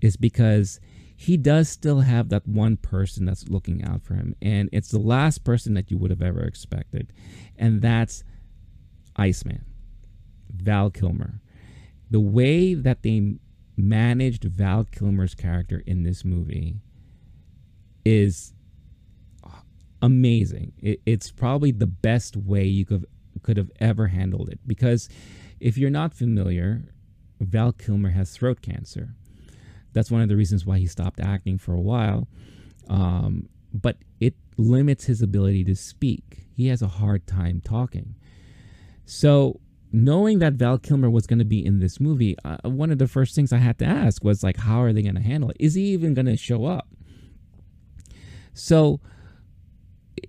is 0.00 0.16
because 0.16 0.78
he 1.16 1.36
does 1.36 1.68
still 1.68 2.00
have 2.00 2.28
that 2.28 2.46
one 2.46 2.76
person 2.76 3.24
that's 3.24 3.48
looking 3.48 3.84
out 3.84 4.02
for 4.02 4.14
him. 4.14 4.36
And 4.40 4.68
it's 4.72 4.90
the 4.90 4.98
last 4.98 5.42
person 5.42 5.74
that 5.74 5.90
you 5.90 5.98
would 5.98 6.10
have 6.10 6.22
ever 6.22 6.42
expected. 6.42 7.12
And 7.56 7.82
that's 7.82 8.22
Iceman, 9.16 9.64
Val 10.50 10.90
Kilmer. 10.90 11.40
The 12.10 12.20
way 12.20 12.74
that 12.74 13.02
they 13.02 13.36
managed 13.76 14.44
Val 14.44 14.84
Kilmer's 14.84 15.34
character 15.34 15.82
in 15.86 16.02
this 16.02 16.24
movie 16.24 16.76
is 18.04 18.52
amazing. 20.02 20.72
It, 20.80 21.00
it's 21.06 21.30
probably 21.30 21.72
the 21.72 21.86
best 21.86 22.36
way 22.36 22.64
you 22.64 22.84
could 22.84 23.06
could 23.42 23.56
have 23.56 23.70
ever 23.80 24.06
handled 24.06 24.48
it 24.48 24.58
because 24.66 25.08
if 25.60 25.76
you're 25.76 25.90
not 25.90 26.14
familiar, 26.14 26.84
Val 27.40 27.72
Kilmer 27.72 28.10
has 28.10 28.32
throat 28.32 28.62
cancer 28.62 29.16
that's 29.94 30.10
one 30.10 30.20
of 30.20 30.28
the 30.28 30.36
reasons 30.36 30.66
why 30.66 30.78
he 30.78 30.86
stopped 30.86 31.20
acting 31.20 31.56
for 31.56 31.72
a 31.72 31.80
while. 31.80 32.28
Um, 32.88 33.48
but 33.72 33.96
it 34.20 34.34
limits 34.58 35.04
his 35.04 35.22
ability 35.22 35.64
to 35.64 35.74
speak. 35.74 36.48
He 36.52 36.66
has 36.66 36.82
a 36.82 36.88
hard 36.88 37.26
time 37.26 37.62
talking. 37.64 38.16
So, 39.06 39.60
knowing 39.92 40.38
that 40.40 40.54
Val 40.54 40.78
Kilmer 40.78 41.10
was 41.10 41.26
going 41.26 41.38
to 41.38 41.44
be 41.44 41.64
in 41.64 41.78
this 41.78 42.00
movie, 42.00 42.36
uh, 42.44 42.56
one 42.64 42.90
of 42.90 42.98
the 42.98 43.06
first 43.06 43.34
things 43.34 43.52
I 43.52 43.58
had 43.58 43.78
to 43.78 43.84
ask 43.84 44.24
was 44.24 44.42
like, 44.42 44.56
how 44.56 44.82
are 44.82 44.92
they 44.92 45.02
going 45.02 45.14
to 45.14 45.20
handle 45.20 45.50
it? 45.50 45.56
Is 45.60 45.74
he 45.74 45.82
even 45.92 46.14
going 46.14 46.26
to 46.26 46.36
show 46.36 46.64
up? 46.64 46.88
So, 48.54 49.00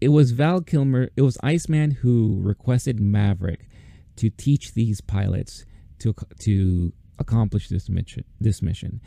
it 0.02 0.10
was 0.10 0.32
Val 0.32 0.62
Kilmer, 0.62 1.10
it 1.16 1.22
was 1.22 1.38
Iceman 1.44 1.92
who 1.92 2.40
requested 2.42 3.00
Maverick 3.00 3.68
to 4.18 4.30
teach 4.30 4.74
these 4.74 5.02
pilots 5.02 5.66
to 6.00 6.14
to 6.40 6.94
accomplish 7.20 7.70
this 7.70 7.90
mission. 7.90 8.24
This 8.40 8.62
mission, 8.62 9.02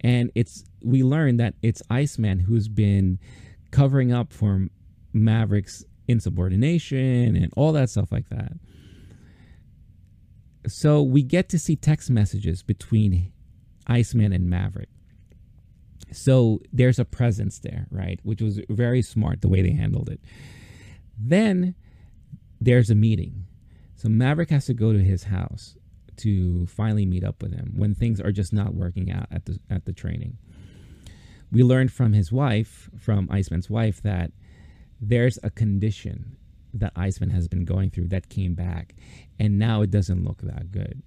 and 0.00 0.30
it's 0.34 0.64
we 0.82 1.02
learned 1.02 1.40
that 1.40 1.54
it's 1.62 1.82
Iceman 1.90 2.40
who's 2.40 2.68
been 2.68 3.18
covering 3.70 4.12
up 4.12 4.32
for 4.32 4.68
Maverick's 5.12 5.84
insubordination 6.08 7.36
and 7.36 7.52
all 7.56 7.72
that 7.72 7.90
stuff 7.90 8.12
like 8.12 8.28
that. 8.28 8.52
So 10.66 11.02
we 11.02 11.22
get 11.22 11.48
to 11.50 11.58
see 11.58 11.76
text 11.76 12.10
messages 12.10 12.62
between 12.62 13.32
Iceman 13.86 14.32
and 14.32 14.48
Maverick. 14.48 14.88
So 16.12 16.60
there's 16.72 16.98
a 16.98 17.04
presence 17.04 17.58
there, 17.58 17.86
right? 17.90 18.20
Which 18.22 18.40
was 18.40 18.60
very 18.68 19.02
smart 19.02 19.40
the 19.40 19.48
way 19.48 19.62
they 19.62 19.72
handled 19.72 20.08
it. 20.08 20.20
Then 21.18 21.74
there's 22.60 22.90
a 22.90 22.94
meeting. 22.94 23.46
So 23.96 24.08
Maverick 24.08 24.50
has 24.50 24.66
to 24.66 24.74
go 24.74 24.92
to 24.92 24.98
his 24.98 25.24
house 25.24 25.76
to 26.16 26.66
finally 26.66 27.06
meet 27.06 27.24
up 27.24 27.42
with 27.42 27.52
him 27.52 27.72
when 27.76 27.94
things 27.94 28.20
are 28.20 28.32
just 28.32 28.52
not 28.52 28.74
working 28.74 29.10
out 29.10 29.26
at 29.30 29.46
the 29.46 29.58
at 29.68 29.84
the 29.84 29.92
training. 29.92 30.38
We 31.50 31.62
learned 31.62 31.92
from 31.92 32.12
his 32.12 32.32
wife, 32.32 32.90
from 32.98 33.28
Iceman's 33.30 33.70
wife, 33.70 34.02
that 34.02 34.32
there's 35.00 35.38
a 35.42 35.50
condition 35.50 36.36
that 36.74 36.92
Iceman 36.96 37.30
has 37.30 37.48
been 37.48 37.64
going 37.64 37.90
through 37.90 38.08
that 38.08 38.28
came 38.28 38.54
back, 38.54 38.94
and 39.38 39.58
now 39.58 39.82
it 39.82 39.90
doesn't 39.90 40.24
look 40.24 40.42
that 40.42 40.70
good. 40.70 41.02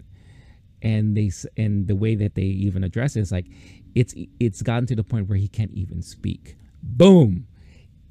And 0.82 1.16
they 1.18 1.32
and 1.56 1.88
the 1.88 1.96
way 1.96 2.16
that 2.16 2.36
they 2.36 2.44
even 2.44 2.84
address 2.84 3.16
it 3.16 3.22
is 3.22 3.32
like, 3.32 3.48
it's 3.96 4.14
it's 4.40 4.62
gotten 4.62 4.88
to 4.88 4.96
the 4.96 5.04
point 5.04 5.28
where 5.28 5.38
he 5.38 5.48
can't 5.48 5.74
even 5.74 6.02
speak. 6.02 6.56
Boom 6.82 7.48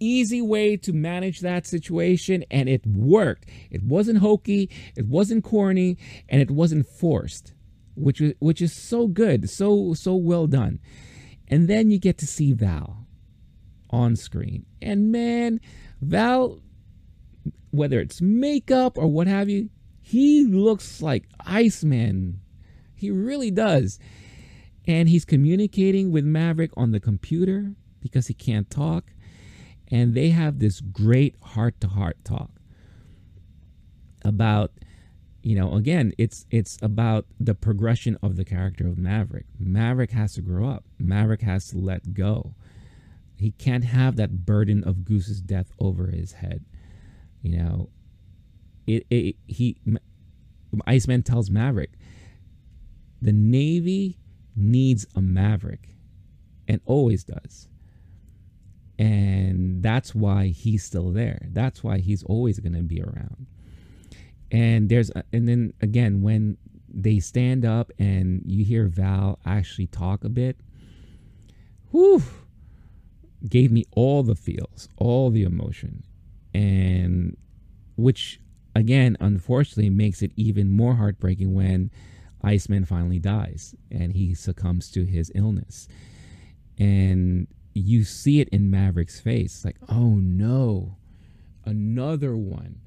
easy 0.01 0.43
way 0.43 0.77
to 0.77 0.93
manage 0.93 1.41
that 1.41 1.67
situation 1.67 2.45
and 2.51 2.69
it 2.69 2.87
worked. 2.87 3.49
It 3.71 3.83
wasn't 3.83 4.19
hokey, 4.19 4.71
it 4.97 5.07
wasn't 5.07 5.45
corny, 5.45 5.97
and 6.29 6.41
it 6.41 6.51
wasn't 6.51 6.87
forced, 6.87 7.55
which 7.95 8.23
which 8.39 8.61
is 8.61 8.73
so 8.73 9.07
good, 9.07 9.49
so 9.49 9.95
so 9.95 10.15
well 10.15 10.47
done. 10.47 10.81
And 11.49 11.69
then 11.69 11.91
you 11.91 11.99
get 11.99 12.19
to 12.19 12.27
see 12.27 12.53
Val 12.53 13.07
on 13.91 14.17
screen. 14.17 14.67
And 14.83 15.13
man, 15.13 15.61
Val 16.01 16.61
whether 17.77 18.01
it's 18.01 18.21
makeup 18.21 18.99
or 18.99 19.07
what 19.07 19.27
have 19.27 19.49
you, 19.49 19.71
he 20.01 20.45
looks 20.45 21.03
like 21.03 21.25
Iceman. 21.45 22.41
He 22.95 23.11
really 23.11 23.51
does. 23.51 23.99
And 24.87 25.09
he's 25.09 25.25
communicating 25.25 26.13
with 26.13 26.25
Maverick 26.25 26.71
on 26.77 26.93
the 26.93 27.01
computer 27.01 27.73
because 28.01 28.29
he 28.29 28.35
can't 28.35 28.71
talk. 28.71 29.13
And 29.91 30.15
they 30.15 30.29
have 30.31 30.61
this 30.61 30.81
great 30.81 31.35
heart 31.43 31.81
to 31.81 31.89
heart 31.89 32.19
talk 32.25 32.51
about 34.25 34.73
you 35.43 35.55
know 35.55 35.75
again 35.75 36.13
it's 36.19 36.47
it's 36.51 36.77
about 36.83 37.27
the 37.39 37.55
progression 37.55 38.19
of 38.23 38.37
the 38.37 38.45
character 38.45 38.87
of 38.89 38.99
maverick. 38.99 39.47
Maverick 39.59 40.11
has 40.11 40.35
to 40.35 40.41
grow 40.41 40.69
up. 40.69 40.85
Maverick 40.99 41.43
has 41.43 41.69
to 41.69 41.79
let 41.79 42.15
go. 42.15 42.55
He 43.37 43.53
can't 43.53 43.85
have 43.85 44.17
that 44.17 44.45
burden 44.45 44.83
of 44.83 45.05
goose's 45.05 45.41
death 45.41 45.71
over 45.79 46.09
his 46.09 46.33
head 46.33 46.65
you 47.47 47.57
know 47.57 47.89
it, 48.87 49.07
it 49.11 49.37
he 49.47 49.77
iceman 50.87 51.23
tells 51.23 51.51
maverick 51.51 51.93
the 53.23 53.33
navy 53.33 54.19
needs 54.55 55.07
a 55.15 55.21
maverick 55.21 55.89
and 56.69 56.81
always 56.85 57.25
does. 57.25 57.69
And 58.99 59.83
that's 59.83 60.15
why 60.15 60.47
he's 60.47 60.83
still 60.83 61.11
there. 61.11 61.49
That's 61.51 61.85
why 61.85 61.99
he's 61.99 62.23
always 62.23 62.59
going 62.61 62.73
to 62.73 62.83
be 62.83 63.03
around. 63.03 63.47
And 64.51 64.89
there's 64.89 65.11
and 65.33 65.49
then 65.49 65.75
again 65.81 66.23
when 66.23 66.57
they 66.89 67.19
stand 67.19 67.65
up 67.65 67.91
and 67.99 68.43
you 68.47 68.65
hear 68.65 68.87
val 68.87 69.39
actually 69.45 69.89
talk 69.89 70.23
a 70.23 70.29
bit 70.29 70.57
whew 71.91 72.23
gave 73.47 73.73
me 73.73 73.85
all 73.91 74.23
the 74.23 74.37
feels 74.37 74.89
all 74.97 75.31
the 75.31 75.43
emotion 75.43 76.05
and 76.57 77.37
which 77.97 78.41
again 78.75 79.17
unfortunately 79.21 79.91
makes 79.91 80.23
it 80.23 80.33
even 80.37 80.71
more 80.71 80.95
heartbreaking 80.95 81.55
when 81.55 81.91
iceman 82.43 82.85
finally 82.85 83.19
dies 83.19 83.75
and 83.91 84.13
he 84.13 84.35
succumbs 84.35 84.91
to 84.91 85.05
his 85.05 85.33
illness 85.35 85.89
and 86.79 87.47
you 87.77 88.05
see 88.05 88.41
it 88.41 88.49
in 88.49 88.71
Maverick's 88.71 89.21
face. 89.21 89.65
Like, 89.65 89.77
oh 89.89 90.15
no, 90.15 90.97
another 91.65 92.37
one. 92.37 92.81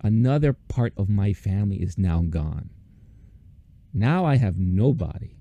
Another 0.00 0.52
part 0.52 0.92
of 0.96 1.08
my 1.08 1.32
family 1.32 1.76
is 1.76 1.96
now 1.96 2.22
gone. 2.22 2.70
Now 3.92 4.24
I 4.24 4.36
have 4.36 4.58
nobody. 4.58 5.36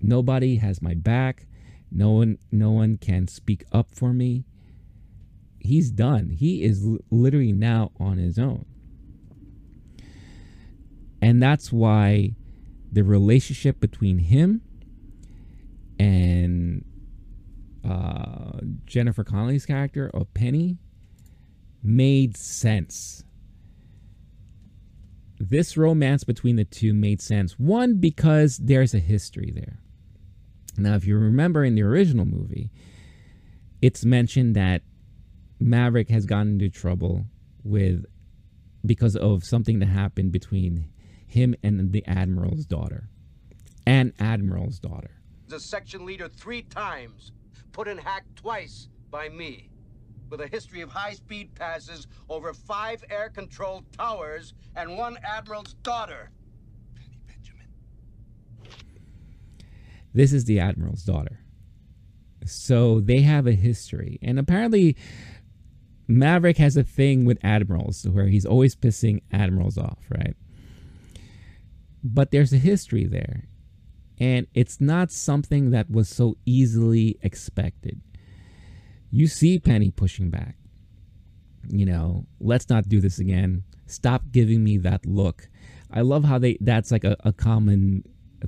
Nobody 0.00 0.56
has 0.56 0.80
my 0.80 0.94
back. 0.94 1.46
No 1.90 2.10
one 2.10 2.38
no 2.50 2.70
one 2.70 2.96
can 2.96 3.28
speak 3.28 3.64
up 3.70 3.94
for 3.94 4.12
me. 4.12 4.44
He's 5.64 5.90
done. 5.90 6.30
He 6.30 6.62
is 6.62 6.86
literally 7.10 7.52
now 7.52 7.92
on 7.98 8.18
his 8.18 8.38
own. 8.38 8.64
And 11.20 11.42
that's 11.42 11.72
why 11.72 12.34
the 12.90 13.04
relationship 13.04 13.80
between 13.80 14.18
him 14.18 14.60
and 15.98 16.84
uh, 17.88 18.58
Jennifer 18.86 19.24
Connelly's 19.24 19.64
character 19.66 20.10
of 20.12 20.32
Penny 20.34 20.78
made 21.82 22.36
sense. 22.36 23.24
this 25.38 25.76
romance 25.76 26.22
between 26.24 26.56
the 26.56 26.64
two 26.64 26.94
made 26.94 27.20
sense. 27.20 27.58
One, 27.58 27.96
because 27.96 28.58
there's 28.58 28.94
a 28.94 28.98
history 29.00 29.52
there. 29.54 29.80
Now, 30.78 30.94
if 30.94 31.04
you 31.04 31.16
remember 31.18 31.64
in 31.64 31.74
the 31.74 31.82
original 31.82 32.24
movie, 32.24 32.70
it's 33.80 34.04
mentioned 34.04 34.54
that 34.56 34.82
Maverick 35.64 36.08
has 36.10 36.26
gotten 36.26 36.52
into 36.52 36.68
trouble 36.68 37.24
with 37.64 38.04
because 38.84 39.16
of 39.16 39.44
something 39.44 39.78
that 39.78 39.86
happened 39.86 40.32
between 40.32 40.88
him 41.26 41.54
and 41.62 41.92
the 41.92 42.04
admiral's 42.06 42.66
daughter. 42.66 43.08
And 43.86 44.12
admiral's 44.18 44.78
daughter. 44.78 45.22
The 45.48 45.60
section 45.60 46.04
leader 46.04 46.28
three 46.28 46.62
times, 46.62 47.32
put 47.72 47.88
in 47.88 47.98
hack 47.98 48.24
twice 48.34 48.88
by 49.10 49.28
me. 49.28 49.70
With 50.30 50.40
a 50.40 50.46
history 50.46 50.80
of 50.80 50.90
high-speed 50.90 51.54
passes 51.54 52.06
over 52.28 52.54
five 52.54 53.04
air-controlled 53.10 53.84
towers 53.92 54.54
and 54.74 54.96
one 54.96 55.18
admiral's 55.22 55.74
daughter. 55.82 56.30
Penny 56.94 57.18
Benjamin. 57.26 57.66
This 60.14 60.32
is 60.32 60.46
the 60.46 60.58
admiral's 60.58 61.02
daughter. 61.02 61.40
So 62.46 63.00
they 63.00 63.20
have 63.20 63.46
a 63.46 63.52
history. 63.52 64.18
And 64.22 64.38
apparently 64.38 64.96
Maverick 66.18 66.58
has 66.58 66.76
a 66.76 66.82
thing 66.82 67.24
with 67.24 67.38
admirals 67.42 68.06
where 68.06 68.28
he's 68.28 68.44
always 68.44 68.76
pissing 68.76 69.22
admirals 69.32 69.78
off, 69.78 69.98
right? 70.10 70.36
But 72.04 72.30
there's 72.30 72.52
a 72.52 72.58
history 72.58 73.06
there. 73.06 73.48
And 74.18 74.46
it's 74.54 74.80
not 74.80 75.10
something 75.10 75.70
that 75.70 75.90
was 75.90 76.08
so 76.08 76.36
easily 76.44 77.18
expected. 77.22 78.02
You 79.10 79.26
see 79.26 79.58
Penny 79.58 79.90
pushing 79.90 80.30
back. 80.30 80.56
You 81.68 81.86
know, 81.86 82.26
let's 82.40 82.68
not 82.68 82.88
do 82.88 83.00
this 83.00 83.18
again. 83.18 83.64
Stop 83.86 84.24
giving 84.30 84.62
me 84.62 84.78
that 84.78 85.06
look. 85.06 85.48
I 85.90 86.02
love 86.02 86.24
how 86.24 86.38
they 86.38 86.58
that's 86.60 86.90
like 86.90 87.04
a, 87.04 87.16
a 87.24 87.32
common 87.32 88.04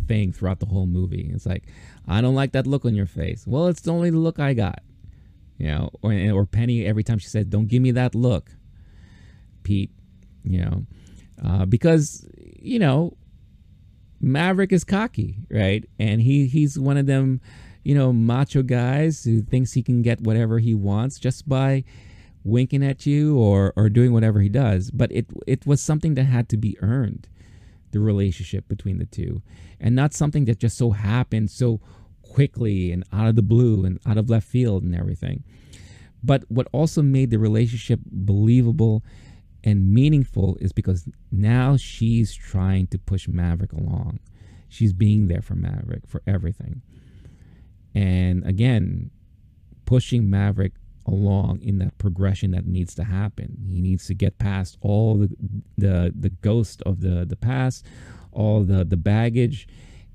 thing 0.07 0.33
throughout 0.33 0.61
the 0.61 0.67
whole 0.67 0.87
movie. 0.87 1.31
It's 1.33 1.47
like, 1.47 1.65
I 2.07 2.21
don't 2.21 2.35
like 2.35 2.53
that 2.53 2.67
look 2.67 2.85
on 2.85 2.95
your 2.95 3.07
face. 3.07 3.47
Well, 3.47 3.69
it's 3.69 3.81
the 3.81 3.93
only 3.93 4.11
look 4.11 4.39
I 4.39 4.53
got 4.53 4.81
you 5.65 5.71
know, 5.71 5.89
or 6.03 6.13
or 6.13 6.45
Penny 6.45 6.85
every 6.85 7.03
time 7.03 7.19
she 7.19 7.29
said, 7.29 7.49
"Don't 7.49 7.69
give 7.69 7.81
me 7.81 7.91
that 7.93 8.15
look, 8.15 8.51
Pete," 9.63 9.91
you 10.43 10.61
know, 10.61 10.87
uh, 11.43 11.65
because 11.65 12.29
you 12.61 12.79
know, 12.79 13.17
Maverick 14.21 14.73
is 14.73 14.85
cocky, 14.85 15.39
right, 15.51 15.83
and 15.99 16.21
he 16.21 16.47
he's 16.49 16.79
one 16.79 16.99
of 16.99 17.07
them, 17.07 17.41
you 17.83 17.95
know, 17.95 18.13
macho 18.13 18.63
guys 18.63 19.25
who 19.25 19.41
thinks 19.41 19.73
he 19.73 19.83
can 19.83 20.03
get 20.03 20.21
whatever 20.21 20.59
he 20.59 20.75
wants 20.75 21.19
just 21.19 21.49
by 21.49 21.83
winking 22.45 22.85
at 22.85 23.07
you 23.07 23.39
or 23.39 23.73
or 23.75 23.89
doing 23.89 24.13
whatever 24.13 24.43
he 24.43 24.51
does. 24.51 24.91
But 24.91 25.11
it 25.13 25.27
it 25.47 25.67
was 25.67 25.81
something 25.81 26.13
that 26.17 26.25
had 26.25 26.51
to 26.51 26.59
be 26.59 26.77
earned, 26.83 27.27
the 27.93 28.01
relationship 28.01 28.69
between 28.69 28.99
the 28.99 29.07
two, 29.07 29.41
and 29.81 29.97
not 29.97 30.13
something 30.13 30.45
that 30.45 30.59
just 30.59 30.77
so 30.77 30.91
happened 30.91 31.51
so 31.51 31.81
quickly 32.35 32.91
and 32.91 33.05
out 33.13 33.29
of 33.29 33.37
the 33.37 33.43
blue 33.43 33.85
and 33.85 34.01
out 34.05 34.19
of 34.19 34.29
left 34.29 34.47
field 34.47 34.83
and 34.83 34.95
everything. 34.95 35.45
But 36.23 36.45
what 36.49 36.67
also 36.73 37.01
made 37.01 37.31
the 37.31 37.39
relationship 37.39 38.01
believable 38.05 39.05
and 39.63 39.95
meaningful 39.95 40.57
is 40.61 40.73
because 40.73 41.09
now 41.31 41.77
she's 41.77 42.35
trying 42.35 42.89
to 42.89 42.99
push 42.99 43.29
Maverick 43.29 43.73
along. 43.73 44.19
She's 44.69 44.93
being 44.93 45.29
there 45.29 45.43
for 45.43 45.55
Maverick 45.55 46.09
for 46.09 46.23
everything. 46.27 46.83
And 47.95 48.45
again, 48.45 49.11
pushing 49.87 50.29
Maverick 50.29 50.73
along 51.07 51.61
in 51.61 51.79
that 51.79 51.97
progression 51.99 52.51
that 52.51 52.67
needs 52.67 52.95
to 52.97 53.05
happen. 53.05 53.59
He 53.69 53.81
needs 53.81 54.07
to 54.07 54.15
get 54.15 54.39
past 54.39 54.77
all 54.81 55.19
the 55.19 55.29
the, 55.79 56.13
the 56.19 56.31
ghost 56.31 56.83
of 56.83 57.01
the, 57.01 57.25
the 57.25 57.37
past, 57.37 57.87
all 58.33 58.65
the, 58.65 58.85
the 58.85 58.97
baggage, 58.97 59.69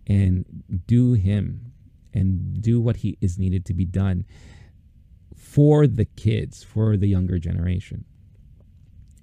and 0.07 0.43
do 0.87 1.13
him 1.13 1.71
and 2.19 2.61
do 2.61 2.79
what 2.81 2.97
he 2.97 3.17
is 3.21 3.39
needed 3.39 3.65
to 3.65 3.73
be 3.73 3.85
done 3.85 4.25
for 5.35 5.87
the 5.87 6.05
kids, 6.05 6.63
for 6.63 6.97
the 6.97 7.07
younger 7.07 7.39
generation. 7.39 8.05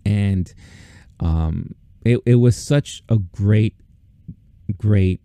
And 0.04 0.52
um, 1.20 1.74
it, 2.04 2.20
it 2.26 2.36
was 2.36 2.56
such 2.56 3.02
a 3.08 3.18
great, 3.18 3.76
great 4.76 5.20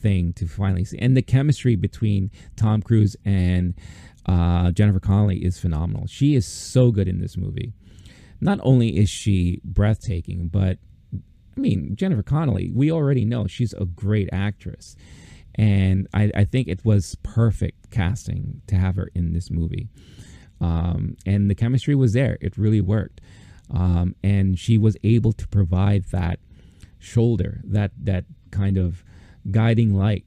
thing 0.00 0.32
to 0.34 0.46
finally 0.46 0.84
see. 0.84 0.98
And 0.98 1.16
the 1.16 1.22
chemistry 1.22 1.76
between 1.76 2.30
Tom 2.56 2.82
Cruise 2.82 3.16
and 3.24 3.74
uh, 4.26 4.70
Jennifer 4.72 5.00
Connelly 5.00 5.44
is 5.44 5.58
phenomenal. 5.58 6.06
She 6.06 6.34
is 6.34 6.46
so 6.46 6.90
good 6.90 7.08
in 7.08 7.20
this 7.20 7.36
movie. 7.36 7.72
Not 8.40 8.60
only 8.62 8.96
is 8.96 9.08
she 9.08 9.60
breathtaking, 9.64 10.48
but 10.48 10.78
I 11.56 11.60
mean, 11.60 11.96
Jennifer 11.96 12.22
Connelly, 12.22 12.70
we 12.74 12.92
already 12.92 13.24
know 13.24 13.46
she's 13.46 13.72
a 13.74 13.86
great 13.86 14.28
actress 14.30 14.94
and 15.56 16.06
I, 16.12 16.30
I 16.34 16.44
think 16.44 16.68
it 16.68 16.84
was 16.84 17.16
perfect 17.22 17.90
casting 17.90 18.60
to 18.66 18.76
have 18.76 18.96
her 18.96 19.10
in 19.14 19.32
this 19.32 19.50
movie. 19.50 19.88
Um, 20.60 21.16
and 21.24 21.50
the 21.50 21.54
chemistry 21.54 21.94
was 21.94 22.12
there; 22.12 22.38
it 22.40 22.56
really 22.56 22.80
worked, 22.80 23.20
um, 23.70 24.14
and 24.22 24.58
she 24.58 24.78
was 24.78 24.96
able 25.02 25.32
to 25.32 25.48
provide 25.48 26.04
that 26.06 26.40
shoulder, 26.98 27.60
that 27.64 27.92
that 28.02 28.24
kind 28.50 28.78
of 28.78 29.04
guiding 29.50 29.94
light 29.94 30.24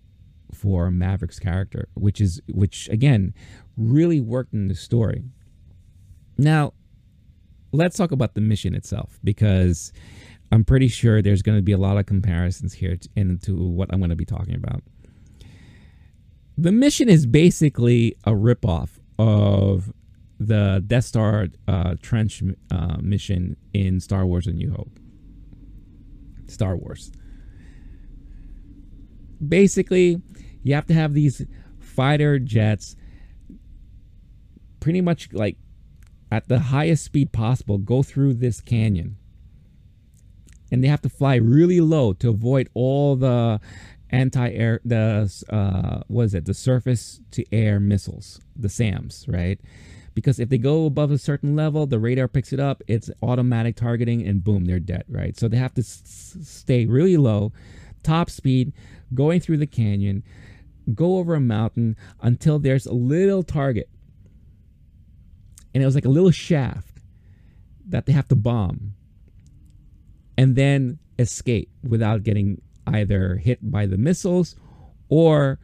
for 0.54 0.92
Maverick's 0.92 1.40
character, 1.40 1.88
which 1.94 2.22
is 2.22 2.42
which 2.48 2.90
again 2.90 3.34
really 3.78 4.22
worked 4.22 4.54
in 4.54 4.68
the 4.68 4.76
story. 4.76 5.24
Now, 6.38 6.74
let's 7.72 7.98
talk 7.98 8.12
about 8.12 8.34
the 8.34 8.42
mission 8.42 8.76
itself 8.76 9.20
because 9.24 9.92
I'm 10.52 10.64
pretty 10.64 10.88
sure 10.88 11.22
there's 11.22 11.42
going 11.42 11.58
to 11.58 11.64
be 11.64 11.72
a 11.72 11.78
lot 11.78 11.98
of 11.98 12.06
comparisons 12.06 12.74
here 12.74 12.96
to, 12.96 13.10
into 13.16 13.56
what 13.56 13.90
I'm 13.92 14.00
going 14.00 14.10
to 14.10 14.16
be 14.16 14.26
talking 14.26 14.56
about 14.56 14.84
the 16.62 16.72
mission 16.74 17.08
is 17.08 17.26
basically 17.26 18.18
a 18.26 18.32
ripoff 18.32 19.00
of 19.18 19.94
the 20.40 20.84
Death 20.86 21.06
Star 21.06 21.48
uh, 21.68 21.96
trench 22.02 22.44
uh, 22.72 22.98
mission 23.02 23.56
in 23.74 24.00
Star 24.00 24.26
Wars: 24.26 24.46
A 24.46 24.52
New 24.52 24.72
Hope. 24.72 25.00
Star 26.48 26.76
Wars. 26.76 27.12
Basically, 29.46 30.22
you 30.64 30.76
have 30.76 30.86
to 30.88 30.94
have 30.94 31.14
these 31.14 31.46
fighter 31.80 32.40
jets 32.40 32.96
pretty 34.80 35.02
much 35.02 35.32
like 35.32 35.58
at 36.32 36.48
the 36.48 36.60
highest 36.60 37.06
speed 37.06 37.32
possible 37.32 37.78
go 37.78 38.04
through 38.04 38.34
this 38.34 38.62
canyon 38.62 39.18
and 40.72 40.84
they 40.84 40.88
have 40.88 41.02
to 41.02 41.10
fly 41.10 41.36
really 41.36 41.82
low 41.82 42.14
to 42.14 42.30
avoid 42.30 42.70
all 42.74 43.16
the 43.16 43.60
anti-air 44.12 44.82
the 44.84 45.32
uh 45.50 46.04
what 46.08 46.24
is 46.24 46.34
it? 46.34 46.46
The 46.46 46.54
surface 46.54 47.22
to 47.32 47.44
air 47.52 47.80
missiles 47.80 48.40
the 48.56 48.70
SAMs 48.70 49.26
right? 49.28 49.60
Because 50.16 50.40
if 50.40 50.50
they 50.50 50.58
go 50.58 50.86
above 50.86 51.12
a 51.12 51.18
certain 51.18 51.56
level 51.56 51.86
the 51.86 52.00
radar 52.00 52.28
picks 52.28 52.52
it 52.52 52.60
up 52.60 52.82
it's 52.88 53.10
automatic 53.22 53.76
targeting 53.76 54.26
and 54.28 54.44
boom 54.44 54.66
they're 54.66 54.80
dead 54.80 55.06
right? 55.08 55.38
So 55.38 55.48
they 55.48 55.58
have 55.58 55.74
to 55.76 55.82
s- 55.82 56.38
stay 56.42 56.86
really 56.86 57.18
low 57.18 57.52
top 58.04 58.30
speed 58.30 58.74
going 59.14 59.40
through 59.40 59.58
the 59.58 59.68
canyon 59.68 60.24
go 60.94 61.18
over 61.18 61.36
a 61.36 61.40
mountain 61.40 61.96
until 62.22 62.60
there's 62.60 62.86
a 62.86 62.94
little 62.94 63.44
target. 63.44 63.90
And 65.74 65.84
it 65.84 65.86
was 65.86 65.96
like 65.96 66.06
a 66.06 66.10
little 66.10 66.32
shaft 66.32 67.00
that 67.88 68.06
they 68.06 68.14
have 68.14 68.28
to 68.30 68.36
bomb. 68.36 68.94
And 70.38 70.56
then 70.56 71.00
escape 71.18 71.70
without 71.84 72.24
getting 72.24 72.62
either 72.94 73.38
hit 73.38 73.72
by 73.72 73.86
the 73.86 73.98
missiles 73.98 74.56
or 75.10 75.60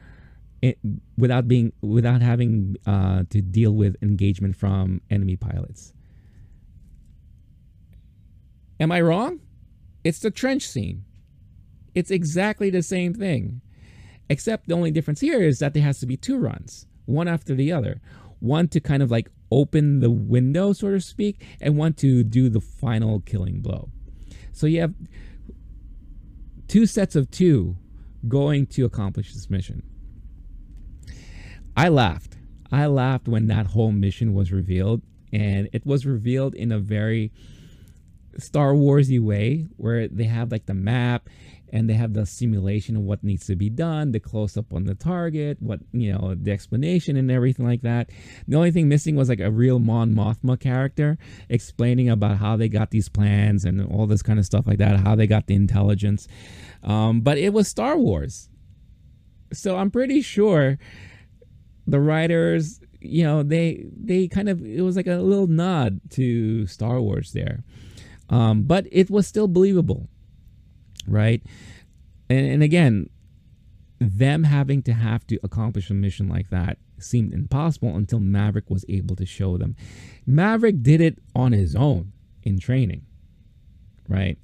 it, 0.61 0.77
without 1.17 1.47
being 1.47 1.73
without 1.81 2.21
having 2.21 2.75
uh, 2.85 3.23
to 3.29 3.41
deal 3.41 3.71
with 3.71 3.95
engagement 4.01 4.55
from 4.55 5.01
enemy 5.09 5.35
pilots. 5.35 5.93
Am 8.79 8.91
I 8.91 9.01
wrong? 9.01 9.39
It's 10.03 10.19
the 10.19 10.31
trench 10.31 10.67
scene. 10.67 11.05
It's 11.93 12.11
exactly 12.11 12.69
the 12.69 12.83
same 12.83 13.13
thing, 13.13 13.61
except 14.29 14.67
the 14.67 14.73
only 14.73 14.91
difference 14.91 15.21
here 15.21 15.41
is 15.41 15.59
that 15.59 15.73
there 15.73 15.83
has 15.83 15.99
to 15.99 16.05
be 16.05 16.17
two 16.17 16.37
runs, 16.37 16.87
one 17.05 17.27
after 17.27 17.55
the 17.55 17.71
other. 17.71 18.01
One 18.39 18.67
to 18.69 18.79
kind 18.81 19.01
of 19.01 19.09
like 19.09 19.29
open 19.49 20.01
the 20.01 20.11
window, 20.11 20.73
so 20.73 20.91
to 20.91 20.99
speak, 20.99 21.43
and 21.61 21.77
one 21.77 21.93
to 21.93 22.23
do 22.23 22.49
the 22.49 22.59
final 22.59 23.21
killing 23.21 23.61
blow. 23.61 23.89
So 24.51 24.67
you 24.67 24.81
have 24.81 24.93
two 26.67 26.85
sets 26.85 27.15
of 27.15 27.29
two 27.31 27.77
going 28.27 28.65
to 28.67 28.85
accomplish 28.85 29.33
this 29.33 29.49
mission. 29.49 29.83
I 31.77 31.89
laughed. 31.89 32.37
I 32.71 32.87
laughed 32.87 33.27
when 33.27 33.47
that 33.47 33.67
whole 33.67 33.91
mission 33.91 34.33
was 34.33 34.51
revealed, 34.51 35.01
and 35.31 35.69
it 35.73 35.85
was 35.85 36.05
revealed 36.05 36.55
in 36.55 36.71
a 36.71 36.79
very 36.79 37.31
Star 38.37 38.73
Warsy 38.73 39.19
way, 39.19 39.67
where 39.77 40.07
they 40.07 40.25
have 40.25 40.51
like 40.51 40.65
the 40.65 40.73
map 40.73 41.29
and 41.75 41.89
they 41.89 41.93
have 41.93 42.13
the 42.13 42.25
simulation 42.25 42.95
of 42.95 43.01
what 43.01 43.21
needs 43.21 43.45
to 43.47 43.55
be 43.55 43.69
done, 43.69 44.13
the 44.13 44.19
close 44.19 44.55
up 44.55 44.73
on 44.73 44.85
the 44.85 44.95
target, 44.95 45.61
what 45.61 45.81
you 45.91 46.13
know, 46.13 46.33
the 46.33 46.49
explanation 46.49 47.17
and 47.17 47.29
everything 47.29 47.67
like 47.67 47.81
that. 47.81 48.09
The 48.47 48.55
only 48.55 48.71
thing 48.71 48.87
missing 48.87 49.17
was 49.17 49.27
like 49.27 49.41
a 49.41 49.51
real 49.51 49.79
Mon 49.79 50.15
Mothma 50.15 50.57
character 50.57 51.17
explaining 51.49 52.09
about 52.09 52.37
how 52.37 52.55
they 52.55 52.69
got 52.69 52.91
these 52.91 53.09
plans 53.09 53.65
and 53.65 53.85
all 53.91 54.07
this 54.07 54.23
kind 54.23 54.39
of 54.39 54.45
stuff 54.45 54.65
like 54.65 54.77
that, 54.77 55.01
how 55.01 55.15
they 55.15 55.27
got 55.27 55.47
the 55.47 55.55
intelligence. 55.55 56.29
Um, 56.81 57.19
but 57.19 57.37
it 57.37 57.51
was 57.51 57.67
Star 57.67 57.97
Wars, 57.97 58.49
so 59.51 59.75
I'm 59.75 59.91
pretty 59.91 60.21
sure 60.21 60.79
the 61.85 61.99
writers, 61.99 62.79
you 63.01 63.25
know, 63.25 63.43
they 63.43 63.85
they 64.01 64.29
kind 64.29 64.47
of 64.47 64.65
it 64.65 64.81
was 64.81 64.95
like 64.95 65.07
a 65.07 65.17
little 65.17 65.47
nod 65.47 65.99
to 66.11 66.67
Star 66.67 67.01
Wars 67.01 67.33
there. 67.33 67.65
Um, 68.29 68.63
but 68.63 68.87
it 68.91 69.11
was 69.11 69.27
still 69.27 69.49
believable 69.49 70.09
right? 71.07 71.41
And, 72.29 72.47
and 72.47 72.63
again, 72.63 73.09
them 73.99 74.43
having 74.43 74.81
to 74.83 74.93
have 74.93 75.25
to 75.27 75.39
accomplish 75.43 75.89
a 75.89 75.93
mission 75.93 76.27
like 76.27 76.49
that 76.49 76.77
seemed 76.99 77.33
impossible 77.33 77.95
until 77.95 78.19
Maverick 78.19 78.69
was 78.69 78.85
able 78.89 79.15
to 79.15 79.25
show 79.25 79.57
them. 79.57 79.75
Maverick 80.25 80.81
did 80.81 81.01
it 81.01 81.19
on 81.35 81.51
his 81.51 81.75
own 81.75 82.11
in 82.43 82.59
training, 82.59 83.05
right? 84.07 84.37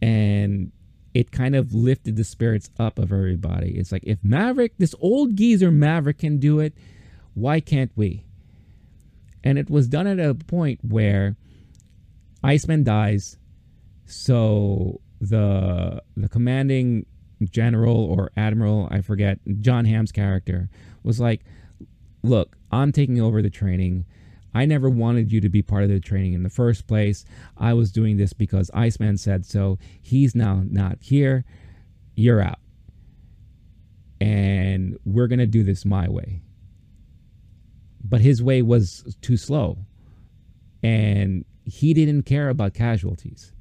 And 0.00 0.72
it 1.14 1.30
kind 1.30 1.54
of 1.54 1.72
lifted 1.72 2.16
the 2.16 2.24
spirits 2.24 2.70
up 2.78 2.98
of 2.98 3.12
everybody. 3.12 3.78
It's 3.78 3.92
like 3.92 4.04
if 4.04 4.18
Maverick, 4.22 4.72
this 4.78 4.94
old 5.00 5.36
geezer 5.36 5.70
Maverick 5.70 6.18
can 6.18 6.38
do 6.38 6.58
it, 6.60 6.74
why 7.34 7.60
can't 7.60 7.92
we? 7.94 8.24
And 9.42 9.58
it 9.58 9.70
was 9.70 9.88
done 9.88 10.06
at 10.06 10.18
a 10.18 10.34
point 10.34 10.80
where 10.82 11.36
Iceman 12.42 12.82
dies, 12.84 13.36
so 14.06 15.00
the 15.20 16.02
the 16.16 16.28
commanding 16.28 17.06
general 17.42 17.96
or 17.96 18.30
admiral, 18.36 18.88
I 18.90 19.00
forget, 19.00 19.38
John 19.60 19.84
Hamm's 19.84 20.12
character 20.12 20.68
was 21.02 21.20
like, 21.20 21.44
"Look, 22.22 22.56
I'm 22.70 22.92
taking 22.92 23.20
over 23.20 23.42
the 23.42 23.50
training. 23.50 24.06
I 24.54 24.66
never 24.66 24.88
wanted 24.88 25.32
you 25.32 25.40
to 25.40 25.48
be 25.48 25.62
part 25.62 25.82
of 25.82 25.88
the 25.88 25.98
training 26.00 26.32
in 26.32 26.42
the 26.44 26.50
first 26.50 26.86
place. 26.86 27.24
I 27.56 27.74
was 27.74 27.90
doing 27.90 28.16
this 28.16 28.32
because 28.32 28.70
Iceman 28.72 29.16
said 29.18 29.44
so. 29.44 29.78
He's 30.00 30.34
now 30.34 30.62
not 30.64 30.98
here. 31.00 31.44
You're 32.14 32.40
out. 32.40 32.60
And 34.20 34.96
we're 35.04 35.26
going 35.26 35.40
to 35.40 35.46
do 35.46 35.64
this 35.64 35.84
my 35.84 36.08
way." 36.08 36.42
But 38.06 38.20
his 38.20 38.42
way 38.42 38.60
was 38.62 39.16
too 39.22 39.36
slow. 39.38 39.78
And 40.82 41.46
he 41.64 41.94
didn't 41.94 42.24
care 42.24 42.50
about 42.50 42.74
casualties. 42.74 43.53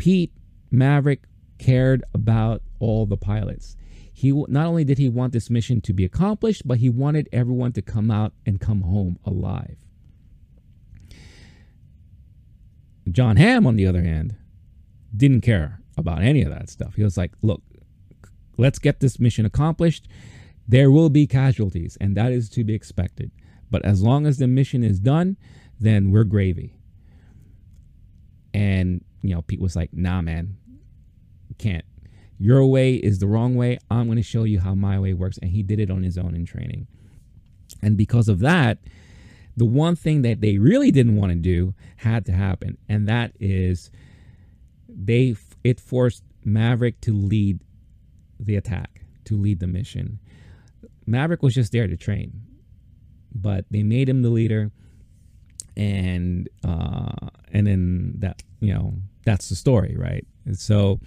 Pete 0.00 0.32
Maverick 0.70 1.24
cared 1.58 2.02
about 2.14 2.62
all 2.78 3.04
the 3.04 3.18
pilots. 3.18 3.76
He 4.10 4.32
not 4.48 4.66
only 4.66 4.82
did 4.82 4.96
he 4.96 5.10
want 5.10 5.34
this 5.34 5.50
mission 5.50 5.82
to 5.82 5.92
be 5.92 6.06
accomplished, 6.06 6.66
but 6.66 6.78
he 6.78 6.88
wanted 6.88 7.28
everyone 7.34 7.72
to 7.72 7.82
come 7.82 8.10
out 8.10 8.32
and 8.46 8.58
come 8.58 8.80
home 8.80 9.18
alive. 9.26 9.76
John 13.10 13.36
Hamm, 13.36 13.66
on 13.66 13.76
the 13.76 13.86
other 13.86 14.02
hand, 14.02 14.36
didn't 15.14 15.42
care 15.42 15.82
about 15.98 16.22
any 16.22 16.40
of 16.40 16.50
that 16.50 16.70
stuff. 16.70 16.94
He 16.94 17.04
was 17.04 17.18
like, 17.18 17.32
look, 17.42 17.60
let's 18.56 18.78
get 18.78 19.00
this 19.00 19.20
mission 19.20 19.44
accomplished. 19.44 20.08
There 20.66 20.90
will 20.90 21.10
be 21.10 21.26
casualties, 21.26 21.98
and 22.00 22.16
that 22.16 22.32
is 22.32 22.48
to 22.50 22.64
be 22.64 22.72
expected. 22.72 23.32
But 23.70 23.84
as 23.84 24.02
long 24.02 24.24
as 24.24 24.38
the 24.38 24.48
mission 24.48 24.82
is 24.82 24.98
done, 24.98 25.36
then 25.78 26.10
we're 26.10 26.24
gravy. 26.24 26.78
And 28.54 29.04
you 29.22 29.34
know, 29.34 29.42
Pete 29.42 29.60
was 29.60 29.76
like, 29.76 29.92
nah, 29.92 30.20
man, 30.22 30.56
can't. 31.58 31.84
Your 32.38 32.64
way 32.64 32.94
is 32.94 33.18
the 33.18 33.26
wrong 33.26 33.54
way. 33.54 33.78
I'm 33.90 34.06
going 34.06 34.16
to 34.16 34.22
show 34.22 34.44
you 34.44 34.60
how 34.60 34.74
my 34.74 34.98
way 34.98 35.12
works. 35.12 35.38
And 35.38 35.50
he 35.50 35.62
did 35.62 35.78
it 35.78 35.90
on 35.90 36.02
his 36.02 36.16
own 36.16 36.34
in 36.34 36.46
training. 36.46 36.86
And 37.82 37.96
because 37.96 38.28
of 38.28 38.40
that, 38.40 38.78
the 39.56 39.66
one 39.66 39.94
thing 39.94 40.22
that 40.22 40.40
they 40.40 40.56
really 40.56 40.90
didn't 40.90 41.16
want 41.16 41.32
to 41.32 41.38
do 41.38 41.74
had 41.96 42.24
to 42.26 42.32
happen. 42.32 42.78
And 42.88 43.06
that 43.08 43.32
is 43.38 43.90
they 44.88 45.36
it 45.62 45.78
forced 45.78 46.24
Maverick 46.44 47.00
to 47.02 47.12
lead 47.12 47.60
the 48.38 48.56
attack, 48.56 49.04
to 49.24 49.36
lead 49.36 49.60
the 49.60 49.66
mission. 49.66 50.18
Maverick 51.06 51.42
was 51.42 51.54
just 51.54 51.72
there 51.72 51.86
to 51.86 51.96
train, 51.96 52.40
but 53.34 53.66
they 53.70 53.82
made 53.82 54.08
him 54.08 54.22
the 54.22 54.30
leader, 54.30 54.70
and 55.76 56.48
uh, 56.64 57.28
and 57.52 57.66
then 57.66 58.14
that 58.18 58.42
you 58.60 58.72
know 58.72 58.94
that's 59.24 59.48
the 59.48 59.54
story, 59.54 59.96
right? 59.96 60.26
So, 60.52 61.00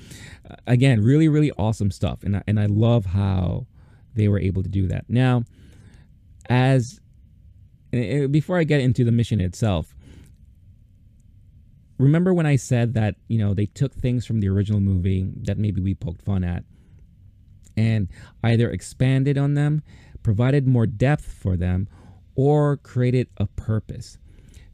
uh, 0.49 0.55
again, 0.67 1.01
really, 1.01 1.27
really 1.27 1.51
awesome 1.57 1.91
stuff, 1.91 2.23
and 2.23 2.37
I, 2.37 2.43
and 2.47 2.59
I 2.59 2.67
love 2.67 3.05
how 3.07 3.67
they 4.15 4.27
were 4.27 4.39
able 4.39 4.63
to 4.63 4.69
do 4.69 4.87
that. 4.87 5.05
Now, 5.09 5.43
as 6.49 6.99
before 7.91 8.57
I 8.57 8.63
get 8.63 8.81
into 8.81 9.03
the 9.03 9.11
mission 9.11 9.39
itself, 9.41 9.95
remember 11.97 12.33
when 12.33 12.45
I 12.45 12.55
said 12.55 12.93
that 12.95 13.15
you 13.27 13.37
know 13.37 13.53
they 13.53 13.65
took 13.65 13.93
things 13.93 14.25
from 14.25 14.39
the 14.39 14.49
original 14.49 14.79
movie 14.79 15.29
that 15.43 15.57
maybe 15.57 15.81
we 15.81 15.93
poked 15.93 16.21
fun 16.21 16.43
at, 16.43 16.63
and 17.75 18.07
either 18.43 18.69
expanded 18.69 19.37
on 19.37 19.55
them, 19.55 19.83
provided 20.21 20.67
more 20.67 20.85
depth 20.85 21.25
for 21.25 21.57
them, 21.57 21.87
or 22.35 22.77
created 22.77 23.27
a 23.37 23.47
purpose. 23.47 24.17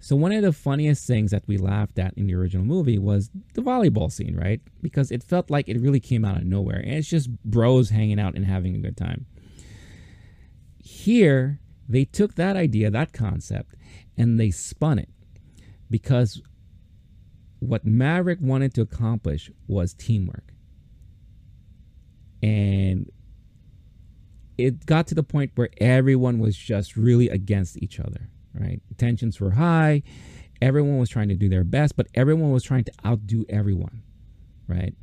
So 0.01 0.15
one 0.15 0.31
of 0.31 0.41
the 0.41 0.53
funniest 0.53 1.05
things 1.05 1.31
that 1.31 1.43
we 1.45 1.57
laughed 1.57 1.99
at 1.99 2.13
in 2.15 2.27
the 2.27 2.35
original 2.35 2.65
movie 2.65 2.97
was 2.97 3.29
the 3.53 3.61
volleyball 3.61 4.09
scene, 4.09 4.35
right? 4.35 4.61
Because 4.81 5.11
it 5.11 5.23
felt 5.23 5.49
like 5.49 5.67
it 5.67 5.79
really 5.79 5.99
came 5.99 6.23
out 6.23 6.37
of 6.37 6.45
nowhere. 6.45 6.79
And 6.79 6.93
it's 6.93 7.09
just 7.09 7.29
bros 7.43 7.89
hanging 7.89 8.19
out 8.19 8.35
and 8.35 8.45
having 8.45 8.75
a 8.75 8.79
good 8.79 8.95
time. 8.95 9.25
Here, 10.81 11.59
they 11.89 12.05
took 12.05 12.35
that 12.35 12.55
idea, 12.55 12.89
that 12.89 13.11
concept, 13.11 13.75
and 14.17 14.39
they 14.39 14.51
spun 14.51 14.99
it. 14.99 15.09
Because 15.89 16.41
what 17.59 17.85
Maverick 17.85 18.39
wanted 18.41 18.73
to 18.75 18.81
accomplish 18.81 19.51
was 19.67 19.93
teamwork. 19.93 20.53
And 22.41 23.11
it 24.57 24.85
got 24.85 25.07
to 25.07 25.15
the 25.15 25.23
point 25.23 25.51
where 25.55 25.69
everyone 25.79 26.39
was 26.39 26.55
just 26.55 26.95
really 26.95 27.27
against 27.27 27.77
each 27.83 27.99
other 27.99 28.29
right? 28.53 28.81
Tensions 28.97 29.39
were 29.39 29.51
high. 29.51 30.03
Everyone 30.61 30.97
was 30.97 31.09
trying 31.09 31.29
to 31.29 31.35
do 31.35 31.49
their 31.49 31.63
best, 31.63 31.95
but 31.95 32.07
everyone 32.15 32.51
was 32.51 32.63
trying 32.63 32.83
to 32.83 32.91
outdo 33.05 33.45
everyone, 33.49 34.01
right? 34.67 34.93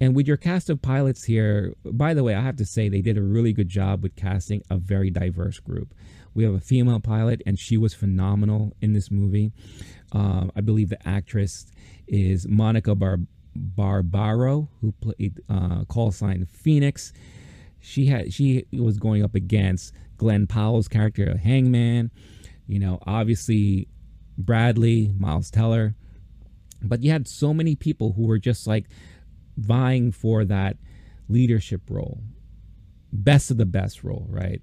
And 0.00 0.14
with 0.14 0.28
your 0.28 0.36
cast 0.36 0.70
of 0.70 0.80
pilots 0.80 1.24
here, 1.24 1.74
by 1.84 2.14
the 2.14 2.22
way, 2.22 2.34
I 2.34 2.40
have 2.40 2.56
to 2.56 2.66
say 2.66 2.88
they 2.88 3.00
did 3.00 3.18
a 3.18 3.22
really 3.22 3.52
good 3.52 3.68
job 3.68 4.02
with 4.02 4.14
casting 4.14 4.62
a 4.70 4.76
very 4.76 5.10
diverse 5.10 5.58
group. 5.58 5.94
We 6.34 6.44
have 6.44 6.54
a 6.54 6.60
female 6.60 7.00
pilot, 7.00 7.42
and 7.46 7.58
she 7.58 7.76
was 7.76 7.94
phenomenal 7.94 8.76
in 8.80 8.92
this 8.92 9.10
movie. 9.10 9.50
Um, 10.12 10.52
I 10.54 10.60
believe 10.60 10.90
the 10.90 11.08
actress 11.08 11.66
is 12.06 12.46
Monica 12.46 12.94
Bar- 12.94 13.20
Barbaro, 13.56 14.68
who 14.80 14.92
played 14.92 15.40
uh, 15.48 15.84
call 15.86 16.12
sign 16.12 16.46
Phoenix. 16.46 17.12
She 17.80 18.06
had 18.06 18.32
she 18.32 18.66
was 18.72 18.98
going 18.98 19.24
up 19.24 19.34
against 19.34 19.92
Glen 20.18 20.46
Powell's 20.46 20.88
character, 20.88 21.38
Hangman, 21.38 22.10
you 22.66 22.78
know, 22.78 22.98
obviously 23.06 23.88
Bradley, 24.36 25.12
Miles 25.18 25.50
Teller. 25.50 25.94
But 26.82 27.02
you 27.02 27.10
had 27.10 27.26
so 27.26 27.54
many 27.54 27.74
people 27.74 28.12
who 28.12 28.26
were 28.26 28.38
just 28.38 28.66
like 28.66 28.86
vying 29.56 30.12
for 30.12 30.44
that 30.44 30.76
leadership 31.28 31.82
role, 31.88 32.20
best 33.12 33.50
of 33.50 33.56
the 33.56 33.66
best 33.66 34.04
role, 34.04 34.26
right? 34.28 34.60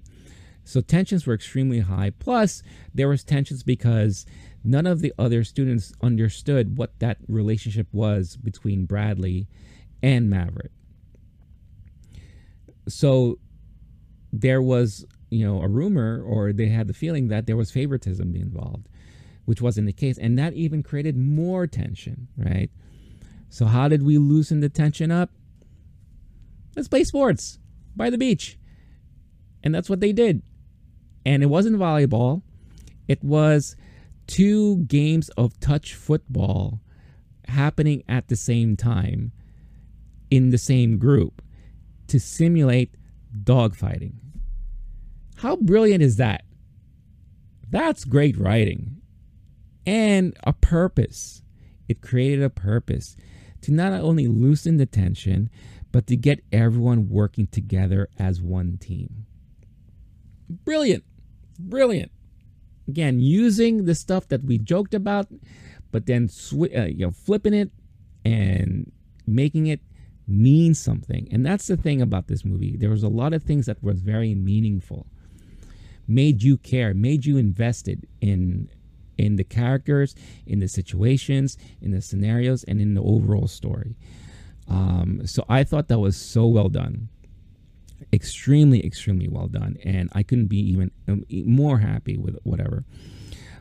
So 0.64 0.80
tensions 0.80 1.26
were 1.26 1.34
extremely 1.34 1.80
high. 1.80 2.10
Plus, 2.18 2.62
there 2.94 3.08
was 3.08 3.22
tensions 3.22 3.62
because 3.62 4.26
none 4.64 4.86
of 4.86 5.00
the 5.00 5.12
other 5.18 5.44
students 5.44 5.92
understood 6.02 6.76
what 6.76 6.98
that 6.98 7.18
relationship 7.28 7.86
was 7.92 8.36
between 8.36 8.84
Bradley 8.84 9.46
and 10.02 10.28
Maverick. 10.28 10.72
So 12.88 13.38
there 14.32 14.62
was 14.62 15.04
you 15.30 15.44
know 15.46 15.62
a 15.62 15.68
rumor 15.68 16.22
or 16.24 16.52
they 16.52 16.68
had 16.68 16.86
the 16.86 16.94
feeling 16.94 17.28
that 17.28 17.46
there 17.46 17.56
was 17.56 17.70
favoritism 17.70 18.34
involved 18.34 18.88
which 19.46 19.62
wasn't 19.62 19.86
the 19.86 19.92
case. 19.92 20.18
And 20.18 20.38
that 20.38 20.52
even 20.52 20.82
created 20.82 21.16
more 21.16 21.66
tension 21.66 22.28
right? 22.36 22.68
So 23.48 23.64
how 23.64 23.88
did 23.88 24.02
we 24.02 24.18
loosen 24.18 24.60
the 24.60 24.68
tension 24.68 25.10
up? 25.10 25.30
Let's 26.74 26.88
play 26.88 27.04
sports 27.04 27.58
by 27.94 28.10
the 28.10 28.18
beach. 28.18 28.58
And 29.62 29.74
that's 29.74 29.88
what 29.88 30.00
they 30.00 30.12
did. 30.12 30.42
And 31.24 31.42
it 31.42 31.46
wasn't 31.46 31.78
volleyball. 31.78 32.42
It 33.08 33.24
was 33.24 33.76
two 34.26 34.78
games 34.84 35.28
of 35.30 35.58
touch 35.60 35.94
football 35.94 36.80
happening 37.48 38.02
at 38.08 38.28
the 38.28 38.36
same 38.36 38.76
time 38.76 39.32
in 40.30 40.50
the 40.50 40.58
same 40.58 40.98
group 40.98 41.40
to 42.08 42.18
simulate 42.18 42.96
dogfighting 43.44 44.14
how 45.36 45.56
brilliant 45.56 46.02
is 46.02 46.16
that? 46.16 46.44
That's 47.70 48.04
great 48.04 48.36
writing 48.38 49.00
and 49.86 50.36
a 50.44 50.52
purpose. 50.52 51.42
It 51.88 52.00
created 52.02 52.42
a 52.42 52.50
purpose. 52.50 53.16
to 53.62 53.72
not 53.72 53.92
only 53.92 54.28
loosen 54.28 54.76
the 54.76 54.86
tension, 54.86 55.50
but 55.90 56.06
to 56.06 56.16
get 56.16 56.44
everyone 56.52 57.08
working 57.08 57.46
together 57.48 58.08
as 58.18 58.40
one 58.40 58.76
team. 58.76 59.26
Brilliant. 60.48 61.04
Brilliant. 61.58 62.12
Again, 62.86 63.18
using 63.18 63.84
the 63.84 63.94
stuff 63.94 64.28
that 64.28 64.44
we 64.44 64.58
joked 64.58 64.94
about, 64.94 65.26
but 65.90 66.06
then 66.06 66.28
sw- 66.28 66.70
uh, 66.76 66.84
you 66.84 67.06
know, 67.06 67.10
flipping 67.10 67.54
it 67.54 67.70
and 68.24 68.92
making 69.26 69.66
it 69.66 69.80
mean 70.28 70.74
something. 70.74 71.26
And 71.32 71.44
that's 71.44 71.66
the 71.66 71.76
thing 71.76 72.00
about 72.00 72.28
this 72.28 72.44
movie. 72.44 72.76
There 72.76 72.90
was 72.90 73.02
a 73.02 73.08
lot 73.08 73.32
of 73.32 73.42
things 73.42 73.66
that 73.66 73.82
was 73.82 74.00
very 74.00 74.34
meaningful, 74.34 75.06
made 76.08 76.42
you 76.42 76.56
care, 76.56 76.94
made 76.94 77.24
you 77.24 77.36
invested 77.36 78.06
in 78.20 78.68
in 79.18 79.36
the 79.36 79.44
characters, 79.44 80.14
in 80.46 80.58
the 80.58 80.68
situations, 80.68 81.56
in 81.80 81.90
the 81.90 82.02
scenarios, 82.02 82.64
and 82.64 82.80
in 82.80 82.94
the 82.94 83.02
overall 83.02 83.48
story. 83.48 83.96
Um, 84.68 85.22
so 85.24 85.44
I 85.48 85.64
thought 85.64 85.88
that 85.88 85.98
was 85.98 86.16
so 86.16 86.46
well 86.46 86.68
done, 86.68 87.08
extremely, 88.12 88.84
extremely 88.84 89.28
well 89.28 89.46
done, 89.46 89.78
and 89.84 90.10
I 90.12 90.22
couldn't 90.22 90.48
be 90.48 90.58
even 90.58 90.90
um, 91.08 91.24
more 91.30 91.78
happy 91.78 92.16
with 92.16 92.36
whatever. 92.42 92.84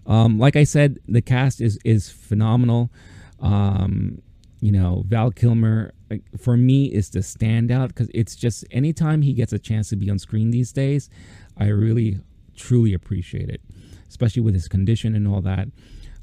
Um, 0.07 0.37
like 0.37 0.55
I 0.55 0.63
said, 0.63 0.99
the 1.07 1.21
cast 1.21 1.61
is 1.61 1.79
is 1.85 2.09
phenomenal. 2.09 2.91
Um, 3.39 4.21
you 4.61 4.71
know, 4.71 5.03
Val 5.07 5.31
Kilmer 5.31 5.93
for 6.39 6.57
me 6.57 6.85
is 6.85 7.09
the 7.09 7.19
standout 7.19 7.89
because 7.89 8.09
it's 8.13 8.35
just 8.35 8.65
anytime 8.71 9.21
he 9.21 9.33
gets 9.33 9.53
a 9.53 9.59
chance 9.59 9.89
to 9.89 9.95
be 9.95 10.09
on 10.09 10.19
screen 10.19 10.51
these 10.51 10.71
days, 10.71 11.09
I 11.57 11.67
really 11.67 12.19
truly 12.55 12.93
appreciate 12.93 13.49
it, 13.49 13.61
especially 14.07 14.41
with 14.41 14.53
his 14.53 14.67
condition 14.67 15.15
and 15.15 15.27
all 15.27 15.41
that. 15.41 15.67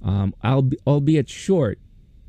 Um, 0.02 0.34
I'll 0.42 0.62
be, 0.62 0.78
albeit 0.86 1.28
short, 1.28 1.78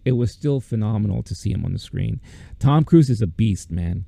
it 0.06 0.14
was 0.14 0.32
still 0.32 0.60
phenomenal 0.60 1.24
to 1.24 1.36
see 1.36 1.52
him 1.52 1.66
on 1.66 1.74
the 1.74 1.80
screen. 1.80 2.20
Tom 2.60 2.84
Cruise 2.84 3.10
is 3.10 3.22
a 3.22 3.28
beast, 3.28 3.72
man. 3.72 4.06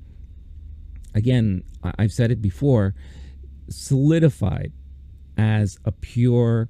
Again, 1.14 1.62
I've 1.98 2.12
said 2.12 2.30
it 2.30 2.42
before, 2.42 2.94
solidified 3.70 4.72
as 5.38 5.78
a 5.84 5.92
pure 5.92 6.68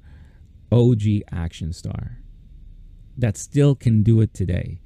OG 0.71 1.01
action 1.31 1.73
star 1.73 2.19
that 3.17 3.37
still 3.37 3.75
can 3.75 4.03
do 4.03 4.21
it 4.21 4.33
today 4.33 4.79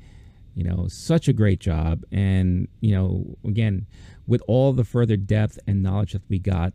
you 0.54 0.64
know, 0.64 0.88
such 0.88 1.28
a 1.28 1.34
great 1.34 1.60
job. 1.60 2.04
And, 2.12 2.68
you 2.82 2.96
know, 2.96 3.38
again, 3.46 3.88
with 4.28 4.42
all 4.48 4.74
the 4.74 4.84
further 4.84 5.18
depth 5.18 5.60
and 5.66 5.82
knowledge 5.82 6.14
that 6.14 6.24
we 6.30 6.39
got 6.39 6.74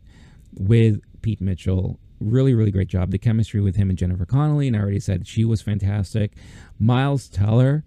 with 0.53 0.99
Pete 1.27 1.41
Mitchell, 1.41 1.99
really, 2.21 2.53
really 2.53 2.71
great 2.71 2.87
job. 2.87 3.11
The 3.11 3.17
chemistry 3.17 3.59
with 3.59 3.75
him 3.75 3.89
and 3.89 3.99
Jennifer 3.99 4.25
Connelly, 4.25 4.67
and 4.67 4.77
I 4.77 4.79
already 4.79 5.01
said 5.01 5.27
she 5.27 5.43
was 5.43 5.61
fantastic. 5.61 6.31
Miles 6.79 7.27
Teller 7.27 7.83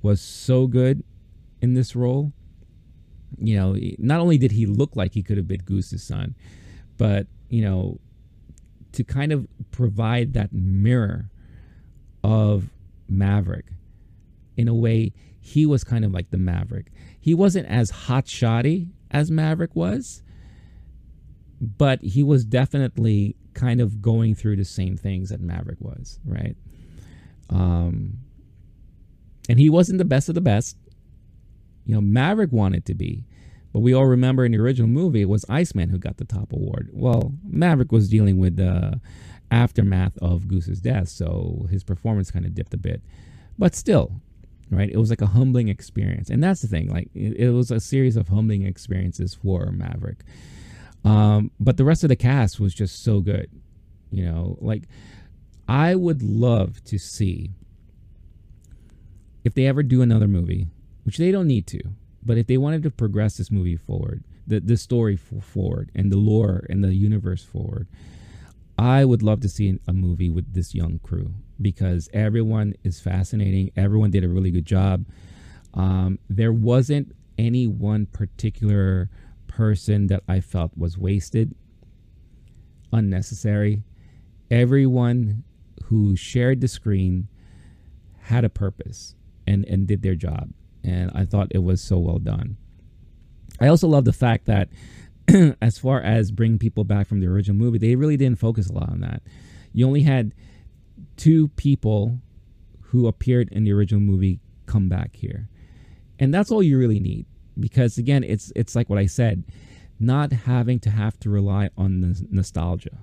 was 0.00 0.20
so 0.20 0.68
good 0.68 1.02
in 1.60 1.74
this 1.74 1.96
role. 1.96 2.32
You 3.36 3.56
know, 3.56 3.76
not 3.98 4.20
only 4.20 4.38
did 4.38 4.52
he 4.52 4.64
look 4.64 4.94
like 4.94 5.14
he 5.14 5.24
could 5.24 5.38
have 5.38 5.48
been 5.48 5.62
Goose's 5.62 6.04
son, 6.04 6.36
but, 6.98 7.26
you 7.48 7.62
know, 7.62 7.98
to 8.92 9.02
kind 9.02 9.32
of 9.32 9.48
provide 9.72 10.34
that 10.34 10.52
mirror 10.52 11.28
of 12.22 12.70
Maverick 13.08 13.72
in 14.56 14.68
a 14.68 14.74
way, 14.74 15.12
he 15.40 15.66
was 15.66 15.82
kind 15.82 16.04
of 16.04 16.12
like 16.12 16.30
the 16.30 16.38
Maverick. 16.38 16.92
He 17.18 17.34
wasn't 17.34 17.66
as 17.66 17.90
hot 17.90 18.26
shotty 18.26 18.90
as 19.10 19.32
Maverick 19.32 19.74
was, 19.74 20.22
but 21.60 22.00
he 22.02 22.22
was 22.22 22.44
definitely 22.44 23.36
kind 23.54 23.80
of 23.80 24.00
going 24.00 24.34
through 24.34 24.56
the 24.56 24.64
same 24.64 24.96
things 24.96 25.30
that 25.30 25.40
Maverick 25.40 25.80
was, 25.80 26.20
right? 26.24 26.56
Um, 27.50 28.18
and 29.48 29.58
he 29.58 29.70
wasn't 29.70 29.98
the 29.98 30.04
best 30.04 30.28
of 30.28 30.34
the 30.34 30.40
best. 30.40 30.76
You 31.84 31.94
know, 31.94 32.00
Maverick 32.00 32.52
wanted 32.52 32.84
to 32.86 32.94
be, 32.94 33.24
but 33.72 33.80
we 33.80 33.94
all 33.94 34.06
remember 34.06 34.44
in 34.44 34.52
the 34.52 34.58
original 34.58 34.88
movie 34.88 35.22
it 35.22 35.28
was 35.28 35.44
Iceman 35.48 35.88
who 35.88 35.98
got 35.98 36.18
the 36.18 36.24
top 36.24 36.52
award. 36.52 36.90
Well, 36.92 37.32
Maverick 37.44 37.90
was 37.90 38.08
dealing 38.08 38.38
with 38.38 38.56
the 38.56 39.00
aftermath 39.50 40.16
of 40.18 40.48
Goose's 40.48 40.80
death, 40.80 41.08
so 41.08 41.66
his 41.70 41.82
performance 41.82 42.30
kind 42.30 42.44
of 42.44 42.54
dipped 42.54 42.74
a 42.74 42.78
bit. 42.78 43.02
But 43.58 43.74
still, 43.74 44.20
right? 44.70 44.90
It 44.90 44.98
was 44.98 45.10
like 45.10 45.22
a 45.22 45.26
humbling 45.26 45.68
experience, 45.68 46.30
and 46.30 46.42
that's 46.42 46.62
the 46.62 46.68
thing. 46.68 46.88
Like 46.88 47.08
it, 47.14 47.36
it 47.36 47.50
was 47.50 47.70
a 47.70 47.80
series 47.80 48.16
of 48.16 48.28
humbling 48.28 48.66
experiences 48.66 49.34
for 49.34 49.72
Maverick. 49.72 50.18
Um, 51.04 51.50
but 51.60 51.76
the 51.76 51.84
rest 51.84 52.02
of 52.02 52.08
the 52.08 52.16
cast 52.16 52.60
was 52.60 52.74
just 52.74 53.02
so 53.02 53.20
good, 53.20 53.50
you 54.10 54.24
know. 54.24 54.58
Like 54.60 54.84
I 55.68 55.94
would 55.94 56.22
love 56.22 56.82
to 56.84 56.98
see 56.98 57.50
if 59.44 59.54
they 59.54 59.66
ever 59.66 59.82
do 59.82 60.02
another 60.02 60.28
movie, 60.28 60.66
which 61.04 61.18
they 61.18 61.30
don't 61.30 61.46
need 61.46 61.66
to, 61.68 61.80
but 62.22 62.38
if 62.38 62.46
they 62.46 62.58
wanted 62.58 62.82
to 62.82 62.90
progress 62.90 63.36
this 63.36 63.50
movie 63.50 63.76
forward, 63.76 64.24
the 64.46 64.60
the 64.60 64.76
story 64.76 65.16
forward, 65.16 65.90
and 65.94 66.10
the 66.10 66.16
lore 66.16 66.66
and 66.68 66.82
the 66.82 66.94
universe 66.94 67.44
forward. 67.44 67.86
I 68.80 69.04
would 69.04 69.24
love 69.24 69.40
to 69.40 69.48
see 69.48 69.76
a 69.88 69.92
movie 69.92 70.30
with 70.30 70.54
this 70.54 70.72
young 70.72 71.00
crew 71.00 71.34
because 71.60 72.08
everyone 72.12 72.74
is 72.84 73.00
fascinating. 73.00 73.72
Everyone 73.76 74.12
did 74.12 74.22
a 74.22 74.28
really 74.28 74.52
good 74.52 74.66
job. 74.66 75.04
Um, 75.74 76.20
there 76.30 76.52
wasn't 76.52 77.14
any 77.36 77.66
one 77.66 78.06
particular 78.06 79.10
person 79.58 80.06
that 80.06 80.22
I 80.28 80.38
felt 80.38 80.70
was 80.76 80.96
wasted, 80.96 81.52
unnecessary. 82.92 83.82
Everyone 84.52 85.42
who 85.86 86.14
shared 86.14 86.60
the 86.60 86.68
screen 86.68 87.26
had 88.18 88.44
a 88.44 88.48
purpose 88.48 89.16
and, 89.48 89.64
and 89.64 89.84
did 89.84 90.02
their 90.02 90.14
job. 90.14 90.50
And 90.84 91.10
I 91.12 91.24
thought 91.24 91.48
it 91.50 91.64
was 91.64 91.80
so 91.80 91.98
well 91.98 92.20
done. 92.20 92.56
I 93.60 93.66
also 93.66 93.88
love 93.88 94.04
the 94.04 94.12
fact 94.12 94.46
that, 94.46 94.68
as 95.60 95.76
far 95.76 96.00
as 96.02 96.30
bringing 96.30 96.60
people 96.60 96.84
back 96.84 97.08
from 97.08 97.18
the 97.18 97.26
original 97.26 97.58
movie, 97.58 97.78
they 97.78 97.96
really 97.96 98.16
didn't 98.16 98.38
focus 98.38 98.70
a 98.70 98.72
lot 98.72 98.88
on 98.88 99.00
that. 99.00 99.22
You 99.72 99.88
only 99.88 100.02
had 100.02 100.34
two 101.16 101.48
people 101.48 102.20
who 102.80 103.08
appeared 103.08 103.48
in 103.50 103.64
the 103.64 103.72
original 103.72 104.00
movie 104.00 104.38
come 104.66 104.88
back 104.88 105.16
here. 105.16 105.48
And 106.20 106.32
that's 106.32 106.52
all 106.52 106.62
you 106.62 106.78
really 106.78 107.00
need 107.00 107.26
because 107.58 107.98
again, 107.98 108.24
it's 108.24 108.52
it's 108.54 108.74
like 108.74 108.88
what 108.88 108.98
I 108.98 109.06
said, 109.06 109.44
not 109.98 110.32
having 110.32 110.78
to 110.80 110.90
have 110.90 111.18
to 111.20 111.30
rely 111.30 111.70
on 111.76 112.00
the 112.00 112.26
nostalgia. 112.30 112.98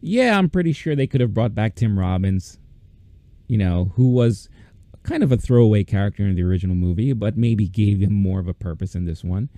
Yeah, 0.00 0.36
I'm 0.36 0.50
pretty 0.50 0.72
sure 0.72 0.94
they 0.94 1.06
could 1.06 1.20
have 1.20 1.32
brought 1.32 1.54
back 1.54 1.74
Tim 1.74 1.98
Robbins, 1.98 2.58
you 3.48 3.56
know, 3.56 3.92
who 3.96 4.12
was 4.12 4.48
kind 5.02 5.22
of 5.22 5.32
a 5.32 5.36
throwaway 5.36 5.84
character 5.84 6.24
in 6.24 6.34
the 6.34 6.42
original 6.42 6.76
movie, 6.76 7.12
but 7.12 7.36
maybe 7.36 7.68
gave 7.68 8.00
him 8.00 8.12
more 8.12 8.40
of 8.40 8.48
a 8.48 8.54
purpose 8.54 8.94
in 8.94 9.04
this 9.04 9.22
one, 9.22 9.48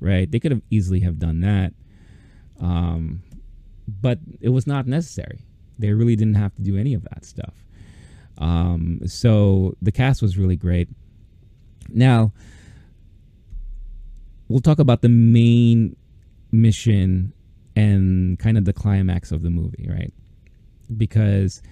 right? 0.00 0.30
They 0.30 0.40
could 0.40 0.50
have 0.50 0.62
easily 0.70 1.00
have 1.00 1.18
done 1.18 1.40
that. 1.40 1.72
Um, 2.60 3.22
but 3.86 4.18
it 4.40 4.48
was 4.48 4.66
not 4.66 4.86
necessary. 4.86 5.40
They 5.78 5.92
really 5.92 6.16
didn't 6.16 6.34
have 6.34 6.54
to 6.56 6.62
do 6.62 6.76
any 6.76 6.94
of 6.94 7.02
that 7.04 7.24
stuff. 7.24 7.54
Um, 8.38 9.00
so 9.06 9.76
the 9.82 9.92
cast 9.92 10.22
was 10.22 10.38
really 10.38 10.56
great. 10.56 10.88
Now, 11.88 12.32
we'll 14.48 14.60
talk 14.60 14.78
about 14.78 15.02
the 15.02 15.08
main 15.08 15.96
mission 16.52 17.32
and 17.76 18.38
kind 18.38 18.56
of 18.56 18.64
the 18.64 18.72
climax 18.72 19.32
of 19.32 19.42
the 19.42 19.50
movie, 19.50 19.86
right? 19.88 20.12
Because 20.96 21.62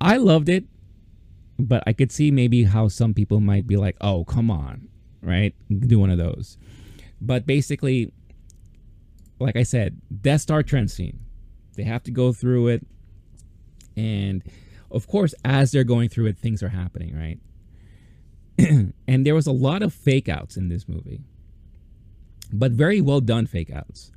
I 0.00 0.16
loved 0.16 0.48
it, 0.48 0.64
but 1.58 1.82
I 1.86 1.92
could 1.92 2.12
see 2.12 2.30
maybe 2.30 2.64
how 2.64 2.88
some 2.88 3.14
people 3.14 3.40
might 3.40 3.66
be 3.66 3.76
like, 3.76 3.96
oh, 4.00 4.24
come 4.24 4.50
on, 4.50 4.88
right? 5.22 5.54
Do 5.68 5.98
one 5.98 6.10
of 6.10 6.18
those. 6.18 6.58
But 7.20 7.46
basically, 7.46 8.12
like 9.40 9.56
I 9.56 9.62
said, 9.62 10.00
Death 10.20 10.42
Star 10.42 10.62
trench 10.62 10.90
scene. 10.90 11.20
They 11.76 11.84
have 11.84 12.02
to 12.04 12.10
go 12.10 12.32
through 12.32 12.68
it. 12.68 12.86
And 13.96 14.42
of 14.90 15.06
course, 15.06 15.34
as 15.44 15.70
they're 15.72 15.84
going 15.84 16.08
through 16.08 16.26
it, 16.26 16.38
things 16.38 16.62
are 16.62 16.68
happening, 16.68 17.16
right? 17.16 17.38
and 19.08 19.26
there 19.26 19.34
was 19.34 19.46
a 19.46 19.52
lot 19.52 19.82
of 19.82 19.92
fake 19.92 20.28
outs 20.28 20.56
in 20.56 20.68
this 20.68 20.88
movie, 20.88 21.20
but 22.52 22.72
very 22.72 23.00
well 23.00 23.20
done 23.20 23.46
fake 23.46 23.70
outs. 23.70 24.10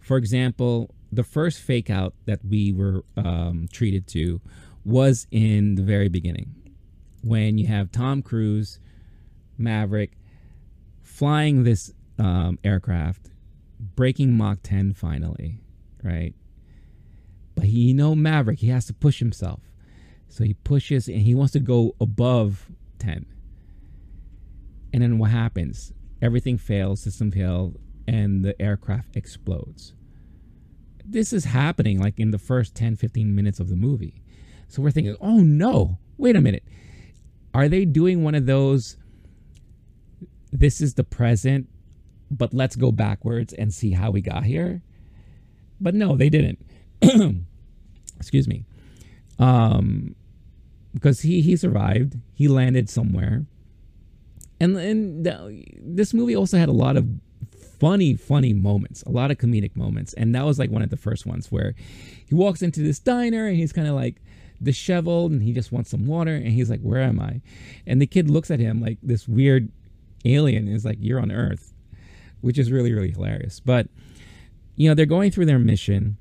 For 0.00 0.16
example, 0.16 0.94
the 1.10 1.22
first 1.22 1.60
fake 1.60 1.90
out 1.90 2.14
that 2.26 2.44
we 2.44 2.72
were 2.72 3.04
um, 3.16 3.68
treated 3.72 4.06
to 4.08 4.40
was 4.84 5.26
in 5.30 5.76
the 5.76 5.82
very 5.82 6.08
beginning 6.08 6.54
when 7.22 7.56
you 7.56 7.66
have 7.68 7.92
Tom 7.92 8.20
Cruise, 8.20 8.78
Maverick, 9.56 10.12
flying 11.02 11.62
this 11.62 11.92
um, 12.18 12.58
aircraft, 12.64 13.30
breaking 13.78 14.36
Mach 14.36 14.58
10 14.62 14.94
finally, 14.94 15.60
right? 16.02 16.34
But 17.54 17.66
he, 17.66 17.80
you 17.80 17.94
know, 17.94 18.14
Maverick, 18.14 18.58
he 18.58 18.68
has 18.68 18.86
to 18.86 18.94
push 18.94 19.18
himself. 19.18 19.60
So 20.28 20.44
he 20.44 20.54
pushes 20.54 21.08
and 21.08 21.18
he 21.18 21.34
wants 21.34 21.52
to 21.52 21.60
go 21.60 21.94
above 22.00 22.70
10. 22.98 23.26
And 24.92 25.02
then 25.02 25.18
what 25.18 25.30
happens? 25.30 25.92
Everything 26.22 26.56
fails, 26.56 27.00
system 27.00 27.32
fails, 27.32 27.76
and 28.06 28.44
the 28.44 28.60
aircraft 28.62 29.16
explodes. 29.16 29.92
This 31.04 31.32
is 31.32 31.46
happening 31.46 32.00
like 32.00 32.20
in 32.20 32.30
the 32.30 32.38
first 32.38 32.76
10, 32.76 32.96
15 32.96 33.34
minutes 33.34 33.58
of 33.58 33.68
the 33.68 33.76
movie. 33.76 34.22
So 34.68 34.80
we're 34.80 34.92
thinking, 34.92 35.16
oh 35.20 35.40
no, 35.40 35.98
wait 36.16 36.36
a 36.36 36.40
minute. 36.40 36.64
are 37.52 37.68
they 37.68 37.84
doing 37.84 38.22
one 38.22 38.36
of 38.36 38.46
those? 38.46 38.96
This 40.52 40.80
is 40.80 40.94
the 40.94 41.04
present, 41.04 41.68
but 42.30 42.54
let's 42.54 42.76
go 42.76 42.92
backwards 42.92 43.52
and 43.52 43.74
see 43.74 43.90
how 43.90 44.10
we 44.10 44.20
got 44.20 44.44
here. 44.44 44.82
But 45.80 45.94
no, 45.94 46.16
they 46.16 46.30
didn't. 46.30 46.64
Excuse 48.16 48.46
me. 48.46 48.64
Um, 49.38 50.14
because 50.94 51.20
he 51.22 51.40
he 51.42 51.56
survived. 51.56 52.18
He 52.32 52.48
landed 52.48 52.88
somewhere. 52.88 53.46
And 54.62 54.76
and 54.76 55.26
the, 55.26 55.64
this 55.80 56.14
movie 56.14 56.36
also 56.36 56.56
had 56.56 56.68
a 56.68 56.72
lot 56.72 56.96
of 56.96 57.04
funny 57.80 58.14
funny 58.14 58.52
moments, 58.52 59.02
a 59.02 59.10
lot 59.10 59.32
of 59.32 59.38
comedic 59.38 59.74
moments. 59.74 60.12
And 60.14 60.32
that 60.36 60.44
was 60.44 60.56
like 60.56 60.70
one 60.70 60.82
of 60.82 60.90
the 60.90 60.96
first 60.96 61.26
ones 61.26 61.50
where 61.50 61.74
he 62.24 62.36
walks 62.36 62.62
into 62.62 62.80
this 62.80 63.00
diner 63.00 63.48
and 63.48 63.56
he's 63.56 63.72
kind 63.72 63.88
of 63.88 63.96
like 63.96 64.22
disheveled 64.62 65.32
and 65.32 65.42
he 65.42 65.52
just 65.52 65.72
wants 65.72 65.90
some 65.90 66.06
water 66.06 66.36
and 66.36 66.46
he's 66.52 66.70
like, 66.70 66.80
"Where 66.80 67.02
am 67.02 67.18
I?" 67.18 67.40
And 67.88 68.00
the 68.00 68.06
kid 68.06 68.30
looks 68.30 68.52
at 68.52 68.60
him 68.60 68.80
like 68.80 68.98
this 69.02 69.26
weird 69.26 69.68
alien 70.24 70.68
is 70.68 70.84
like, 70.84 70.98
"You're 71.00 71.18
on 71.18 71.32
Earth," 71.32 71.74
which 72.40 72.56
is 72.56 72.70
really 72.70 72.92
really 72.92 73.10
hilarious. 73.10 73.58
But 73.58 73.88
you 74.76 74.88
know, 74.88 74.94
they're 74.94 75.06
going 75.06 75.32
through 75.32 75.46
their 75.46 75.58
mission, 75.58 76.18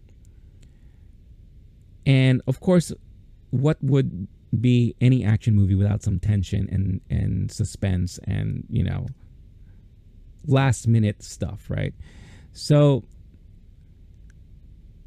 and 2.08 2.42
of 2.48 2.60
course, 2.60 2.92
what 3.52 3.78
would 3.84 4.28
be 4.60 4.96
any 5.00 5.24
action 5.24 5.56
movie 5.56 5.76
without 5.76 6.04
some 6.04 6.20
tension 6.20 6.68
and 6.72 7.02
and 7.10 7.52
suspense 7.52 8.20
and 8.26 8.66
you 8.70 8.84
know 8.84 9.08
last 10.46 10.88
minute 10.88 11.24
stuff, 11.24 11.70
right? 11.70 11.94
So 12.52 13.04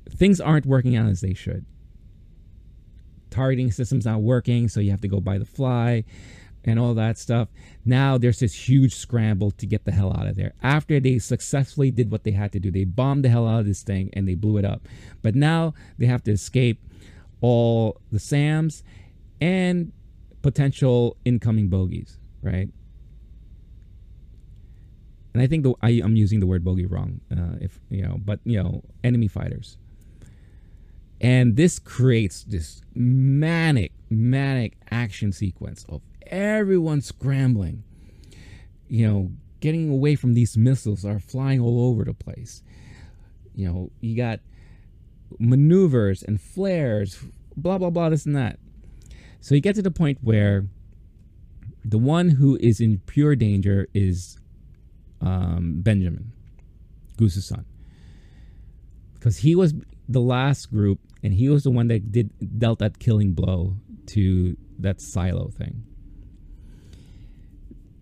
things 0.09 0.40
aren't 0.40 0.64
working 0.64 0.97
out 0.97 1.09
as 1.09 1.20
they 1.20 1.34
should 1.34 1.66
targeting 3.34 3.70
system's 3.72 4.07
not 4.07 4.22
working, 4.22 4.68
so 4.68 4.80
you 4.80 4.92
have 4.92 5.01
to 5.01 5.09
go 5.09 5.20
by 5.20 5.38
the 5.38 5.45
fly 5.45 6.05
and 6.64 6.78
all 6.78 6.95
that 6.95 7.18
stuff. 7.18 7.49
Now 7.84 8.16
there's 8.16 8.38
this 8.38 8.68
huge 8.68 8.95
scramble 8.95 9.51
to 9.51 9.66
get 9.66 9.84
the 9.84 9.92
hell 9.92 10.16
out 10.16 10.26
of 10.26 10.36
there. 10.36 10.55
After 10.62 11.01
they 11.01 11.18
successfully 11.18 11.90
did 11.90 12.11
what 12.11 12.24
they 12.24 12.30
had 12.30 12.53
to 12.53 12.61
do, 12.61 12.70
they 12.70 12.84
bombed 12.84 13.24
the 13.24 13.28
hell 13.28 13.47
out 13.47 13.61
of 13.61 13.66
this 13.66 13.82
thing 13.82 14.09
and 14.14 14.26
they 14.26 14.34
blew 14.34 14.57
it 14.57 14.64
up. 14.64 14.88
But 15.20 15.34
now 15.34 15.74
they 15.99 16.07
have 16.07 16.22
to 16.24 16.30
escape 16.30 16.80
all 17.40 18.01
the 18.11 18.20
SAMs 18.20 18.82
and 19.45 19.92
potential 20.40 21.18
incoming 21.26 21.68
bogies, 21.68 22.18
right? 22.40 22.70
And 25.34 25.42
I 25.42 25.47
think 25.47 25.64
the, 25.64 25.74
I, 25.82 25.90
am 26.03 26.16
using 26.16 26.40
the 26.40 26.47
word 26.47 26.64
bogey 26.64 26.86
wrong, 26.86 27.20
uh, 27.30 27.59
if 27.61 27.78
you 27.90 28.03
know, 28.03 28.16
but 28.24 28.40
you 28.45 28.62
know, 28.62 28.82
enemy 29.03 29.28
fighters. 29.28 29.76
And 31.20 31.57
this 31.57 31.78
creates 31.78 32.45
this 32.45 32.80
manic, 32.95 33.92
manic 34.09 34.78
action 34.90 35.30
sequence 35.30 35.84
of 35.90 36.01
everyone 36.26 37.03
scrambling, 37.03 37.84
you 38.88 39.07
know, 39.07 39.30
getting 39.61 39.90
away 39.90 40.14
from 40.14 40.32
these 40.32 40.57
missiles 40.57 41.05
are 41.05 41.18
flying 41.18 41.61
all 41.61 41.90
over 41.90 42.05
the 42.05 42.14
place. 42.14 42.62
You 43.55 43.66
know, 43.68 43.90
you 44.01 44.16
got 44.16 44.40
maneuvers 45.38 46.22
and 46.22 46.40
flares, 46.40 47.22
blah, 47.57 47.76
blah, 47.76 47.90
blah, 47.90 48.09
this 48.09 48.24
and 48.24 48.36
that. 48.36 48.59
So 49.45 49.55
you 49.55 49.61
get 49.61 49.74
to 49.74 49.82
the 49.82 49.90
point 49.90 50.20
where 50.22 50.64
the 51.84 51.99
one 51.99 52.30
who 52.30 52.57
is 52.62 52.80
in 52.80 53.01
pure 53.01 53.36
danger 53.36 53.86
is 53.92 54.38
um, 55.20 55.82
Benjamin, 55.82 56.32
Goose's 57.18 57.45
son. 57.45 57.66
Because 59.12 59.36
he 59.36 59.55
was 59.55 59.74
the 60.09 60.22
last 60.22 60.70
group 60.70 60.99
and 61.22 61.34
he 61.34 61.51
was 61.51 61.62
the 61.62 61.70
one 61.70 61.88
that 61.88 62.11
did 62.11 62.30
dealt 62.59 62.78
that 62.78 62.99
killing 62.99 63.34
blow 63.34 63.76
to 64.07 64.57
that 64.78 65.03
silo 65.03 65.49
thing. 65.49 65.84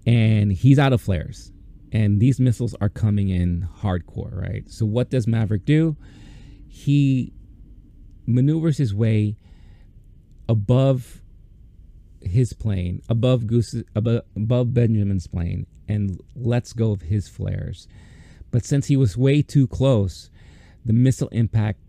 And 0.06 0.52
he's 0.52 0.78
out 0.78 0.92
of 0.92 1.00
flares. 1.00 1.50
And 1.90 2.20
these 2.20 2.38
missiles 2.38 2.76
are 2.80 2.88
coming 2.88 3.30
in 3.30 3.66
hardcore, 3.80 4.40
right? 4.40 4.70
So 4.70 4.86
what 4.86 5.10
does 5.10 5.26
Maverick 5.26 5.64
do? 5.64 5.96
He 6.68 7.32
maneuvers 8.28 8.78
his 8.78 8.94
way 8.94 9.34
above 10.48 11.21
his 12.24 12.52
plane, 12.52 13.02
above 13.08 13.46
Goose, 13.46 13.82
above, 13.94 14.74
Benjamin's 14.74 15.26
plane, 15.26 15.66
and 15.88 16.20
lets 16.34 16.72
go 16.72 16.92
of 16.92 17.02
his 17.02 17.28
flares. 17.28 17.86
But 18.50 18.64
since 18.64 18.86
he 18.86 18.96
was 18.96 19.16
way 19.16 19.42
too 19.42 19.66
close, 19.66 20.30
the 20.84 20.92
missile 20.92 21.28
impact 21.28 21.80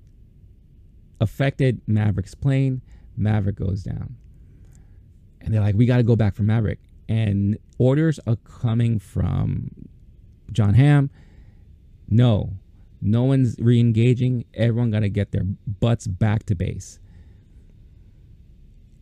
affected 1.19 1.81
Maverick's 1.87 2.35
plane. 2.35 2.81
Maverick 3.15 3.55
goes 3.55 3.83
down. 3.83 4.15
And 5.41 5.53
they're 5.53 5.61
like, 5.61 5.75
we 5.75 5.85
got 5.85 5.97
to 5.97 6.03
go 6.03 6.15
back 6.15 6.35
for 6.35 6.43
Maverick. 6.43 6.79
And 7.09 7.57
orders 7.77 8.19
are 8.25 8.37
coming 8.37 8.97
from 8.99 9.69
John 10.51 10.73
Hamm. 10.73 11.09
No, 12.07 12.53
no 13.01 13.23
one's 13.23 13.57
re 13.59 13.79
engaging. 13.79 14.45
Everyone 14.53 14.91
got 14.91 15.01
to 15.01 15.09
get 15.09 15.31
their 15.31 15.43
butts 15.43 16.07
back 16.07 16.45
to 16.45 16.55
base. 16.55 16.99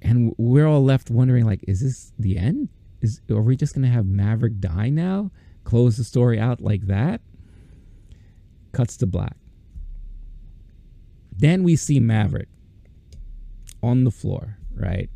And 0.01 0.33
we're 0.37 0.65
all 0.67 0.83
left 0.83 1.09
wondering, 1.09 1.45
like, 1.45 1.63
is 1.67 1.81
this 1.81 2.11
the 2.17 2.37
end? 2.37 2.69
Is 3.01 3.21
are 3.29 3.41
we 3.41 3.55
just 3.55 3.73
gonna 3.73 3.87
have 3.87 4.05
Maverick 4.05 4.59
die 4.59 4.89
now? 4.89 5.31
Close 5.63 5.97
the 5.97 6.03
story 6.03 6.39
out 6.39 6.61
like 6.61 6.87
that? 6.87 7.21
Cuts 8.71 8.97
to 8.97 9.05
black. 9.05 9.37
Then 11.35 11.63
we 11.63 11.75
see 11.75 11.99
Maverick 11.99 12.49
on 13.81 14.03
the 14.03 14.11
floor, 14.11 14.57
right? 14.75 15.09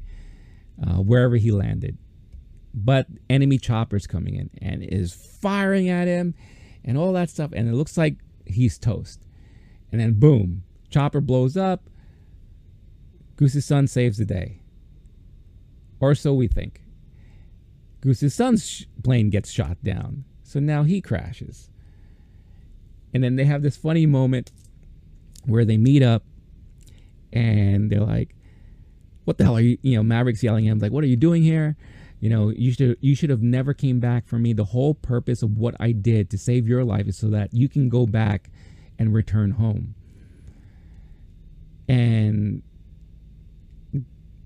Uh, 0.81 0.95
wherever 0.95 1.35
he 1.35 1.51
landed. 1.51 1.97
But 2.73 3.07
enemy 3.29 3.57
choppers 3.57 4.05
coming 4.05 4.35
in 4.35 4.49
and 4.61 4.83
is 4.83 5.13
firing 5.13 5.87
at 5.89 6.07
him 6.07 6.35
and 6.83 6.97
all 6.97 7.13
that 7.13 7.29
stuff. 7.29 7.51
And 7.53 7.69
it 7.69 7.73
looks 7.73 7.97
like 7.97 8.17
he's 8.45 8.77
toast. 8.77 9.25
And 9.91 10.01
then 10.01 10.13
boom, 10.19 10.63
chopper 10.89 11.21
blows 11.21 11.55
up. 11.55 11.89
Goose's 13.37 13.65
son 13.65 13.87
saves 13.87 14.17
the 14.17 14.25
day. 14.25 14.61
Or 15.99 16.15
so 16.15 16.33
we 16.33 16.47
think. 16.47 16.81
Goose's 18.01 18.33
son's 18.33 18.67
sh- 18.67 18.83
plane 19.03 19.29
gets 19.29 19.49
shot 19.49 19.77
down. 19.83 20.25
So 20.43 20.59
now 20.59 20.83
he 20.83 21.01
crashes. 21.01 21.69
And 23.13 23.23
then 23.23 23.35
they 23.35 23.45
have 23.45 23.61
this 23.61 23.77
funny 23.77 24.05
moment 24.05 24.51
where 25.45 25.65
they 25.65 25.77
meet 25.77 26.03
up 26.03 26.23
and 27.31 27.89
they're 27.89 28.01
like, 28.01 28.35
"What 29.23 29.37
the 29.37 29.45
hell 29.45 29.57
are 29.57 29.61
you?" 29.61 29.77
You 29.81 29.97
know, 29.97 30.03
Maverick's 30.03 30.43
yelling 30.43 30.67
at 30.67 30.71
him 30.71 30.79
like, 30.79 30.91
"What 30.91 31.03
are 31.03 31.07
you 31.07 31.15
doing 31.15 31.43
here?" 31.43 31.77
You 32.19 32.29
know, 32.29 32.49
you 32.49 32.71
should 32.71 32.97
you 33.01 33.15
should 33.15 33.29
have 33.29 33.41
never 33.41 33.73
came 33.73 33.99
back 33.99 34.27
for 34.27 34.39
me. 34.39 34.53
The 34.53 34.65
whole 34.65 34.93
purpose 34.93 35.41
of 35.43 35.57
what 35.57 35.75
I 35.79 35.91
did 35.91 36.29
to 36.31 36.37
save 36.37 36.67
your 36.67 36.83
life 36.83 37.07
is 37.07 37.17
so 37.17 37.29
that 37.29 37.53
you 37.53 37.69
can 37.69 37.89
go 37.89 38.05
back 38.05 38.49
and 38.97 39.13
return 39.13 39.51
home. 39.51 39.95
And 41.87 42.63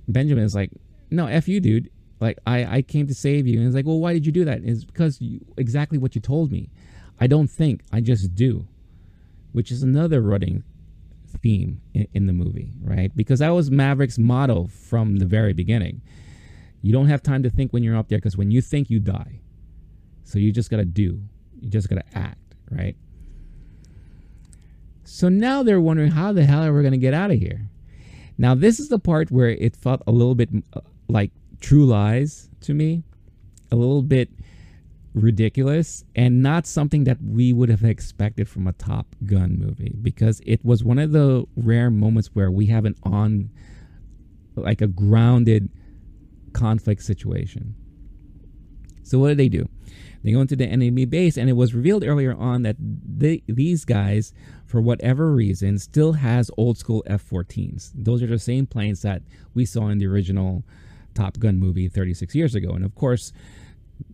Benjamin 0.08 0.43
is 0.43 0.56
like, 0.56 0.72
"No, 1.12 1.28
f 1.28 1.47
you, 1.47 1.60
dude. 1.60 1.89
Like 2.20 2.39
I 2.45 2.78
I 2.78 2.82
came 2.82 3.07
to 3.07 3.16
save 3.16 3.47
you." 3.47 3.60
And 3.60 3.68
it's 3.68 3.76
like, 3.76 3.86
"Well, 3.86 3.99
why 3.99 4.14
did 4.14 4.26
you 4.26 4.32
do 4.32 4.45
that?" 4.45 4.62
It's 4.64 4.84
because 4.84 5.22
you, 5.22 5.45
exactly 5.57 5.97
what 5.97 6.16
you 6.16 6.22
told 6.22 6.51
me. 6.51 6.70
I 7.20 7.28
don't 7.28 7.49
think, 7.49 7.82
I 7.91 7.99
just 8.01 8.34
do. 8.36 8.66
Which 9.51 9.72
is 9.72 9.84
another 9.84 10.22
running 10.22 10.64
theme 11.41 11.82
in, 11.93 12.07
in 12.14 12.28
the 12.28 12.34
movie, 12.34 12.72
right? 12.82 13.16
Because 13.16 13.39
that 13.39 13.49
was 13.49 13.70
Maverick's 13.70 14.18
motto 14.18 14.68
from 14.68 15.18
the 15.18 15.26
very 15.26 15.53
beginning. 15.53 16.01
You 16.82 16.93
don't 16.93 17.07
have 17.07 17.22
time 17.22 17.43
to 17.43 17.49
think 17.49 17.74
when 17.74 17.84
you're 17.84 17.97
up 17.97 18.07
there 18.07 18.20
because 18.20 18.38
when 18.38 18.51
you 18.51 18.62
think, 18.62 18.89
you 18.89 18.99
die. 18.99 19.41
So 20.24 20.39
you 20.39 20.51
just 20.51 20.70
got 20.70 20.78
to 20.78 20.86
do, 20.86 21.22
you 21.60 21.70
just 21.70 21.89
got 21.89 21.95
to 21.95 22.18
act, 22.18 22.55
right? 22.72 22.95
So 25.03 25.28
now 25.28 25.64
they're 25.64 25.82
wondering 25.82 26.12
how 26.12 26.32
the 26.32 26.45
hell 26.45 26.64
are 26.64 26.74
we 26.74 26.82
going 26.82 26.91
to 26.91 26.97
get 26.97 27.14
out 27.14 27.32
of 27.32 27.39
here? 27.39 27.70
Now, 28.38 28.55
this 28.55 28.80
is 28.80 28.89
the 28.89 28.99
part 28.99 29.32
where 29.32 29.49
it 29.49 29.76
felt 29.76 30.01
a 30.07 30.12
little 30.12 30.36
bit 30.36 30.49
uh, 30.72 30.82
like 31.10 31.32
True 31.60 31.86
Lies 31.86 32.49
to 32.62 32.74
me, 32.74 33.03
a 33.72 33.76
little 33.76 34.01
bit 34.01 34.30
ridiculous 35.14 36.03
and 36.16 36.41
not 36.41 36.68
something 36.68 37.03
that 37.03 37.18
we 37.22 37.51
would 37.51 37.70
have 37.70 37.84
expected 37.84 38.47
from 38.47 38.68
a 38.68 38.74
Top 38.74 39.07
Gun 39.26 39.57
movie 39.57 39.95
because 40.01 40.41
it 40.45 40.64
was 40.64 40.84
one 40.84 40.99
of 40.99 41.12
the 41.12 41.45
rare 41.55 41.89
moments 41.89 42.30
where 42.34 42.51
we 42.51 42.68
have 42.68 42.86
an 42.86 42.95
on 43.03 43.49
like 44.55 44.82
a 44.82 44.88
grounded 44.88 45.70
conflict 46.53 47.03
situation. 47.03 47.76
So 49.03 49.18
what 49.18 49.30
did 49.30 49.38
they 49.38 49.49
do? 49.49 49.68
They 50.24 50.32
go 50.32 50.41
into 50.41 50.55
the 50.55 50.68
enemy 50.68 51.05
base 51.05 51.38
and 51.38 51.49
it 51.49 51.53
was 51.53 51.74
revealed 51.74 52.03
earlier 52.03 52.36
on 52.36 52.64
that 52.64 52.76
they, 52.80 53.41
these 53.47 53.86
guys 53.86 54.34
for 54.66 54.82
whatever 54.82 55.32
reason 55.32 55.80
still 55.80 56.14
has 56.14 56.51
old 56.57 56.78
school 56.78 57.03
F-14s. 57.07 57.91
Those 57.95 58.22
are 58.22 58.28
the 58.28 58.38
same 58.38 58.68
planes 58.68 59.01
that 59.01 59.24
we 59.53 59.66
saw 59.66 59.88
in 59.88 59.97
the 59.97 60.07
original 60.07 60.64
Top 61.20 61.38
Gun 61.38 61.59
movie 61.59 61.89
36 61.89 62.34
years 62.34 62.55
ago. 62.55 62.70
And 62.70 62.86
of 62.86 62.95
course, 62.95 63.34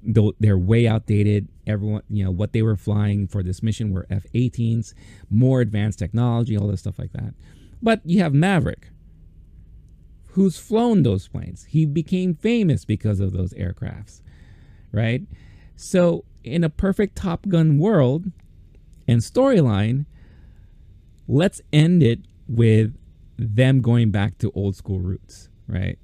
they're 0.04 0.58
way 0.58 0.88
outdated. 0.88 1.48
Everyone, 1.68 2.02
you 2.10 2.24
know, 2.24 2.32
what 2.32 2.52
they 2.52 2.64
were 2.64 2.76
flying 2.76 3.28
for 3.28 3.44
this 3.44 3.62
mission 3.62 3.94
were 3.94 4.08
F 4.10 4.26
18s, 4.34 4.96
more 5.30 5.62
advanced 5.62 6.00
technology, 6.00 6.58
all 6.58 6.68
this 6.68 6.80
stuff 6.80 6.98
like 6.98 7.14
that. 7.14 7.36
But 7.82 8.02
you 8.06 8.22
have 8.22 8.34
Maverick, 8.34 8.90
who's 10.30 10.58
flown 10.58 11.04
those 11.04 11.28
planes. 11.28 11.66
He 11.66 11.86
became 11.86 12.34
famous 12.34 12.86
because 12.86 13.20
of 13.20 13.34
those 13.34 13.54
aircrafts, 13.54 14.22
right? 14.92 15.22
So, 15.76 16.26
in 16.44 16.64
a 16.64 16.70
perfect 16.70 17.16
Top 17.16 17.48
Gun 17.48 17.78
world 17.78 18.32
and 19.08 19.22
storyline, 19.22 20.06
let's 21.28 21.62
end 21.72 22.02
it 22.02 22.22
with 22.48 22.96
them 23.38 23.82
going 23.82 24.10
back 24.12 24.38
to 24.40 24.52
old 24.56 24.76
school 24.76 25.00
roots, 25.00 25.50
right? 25.68 26.00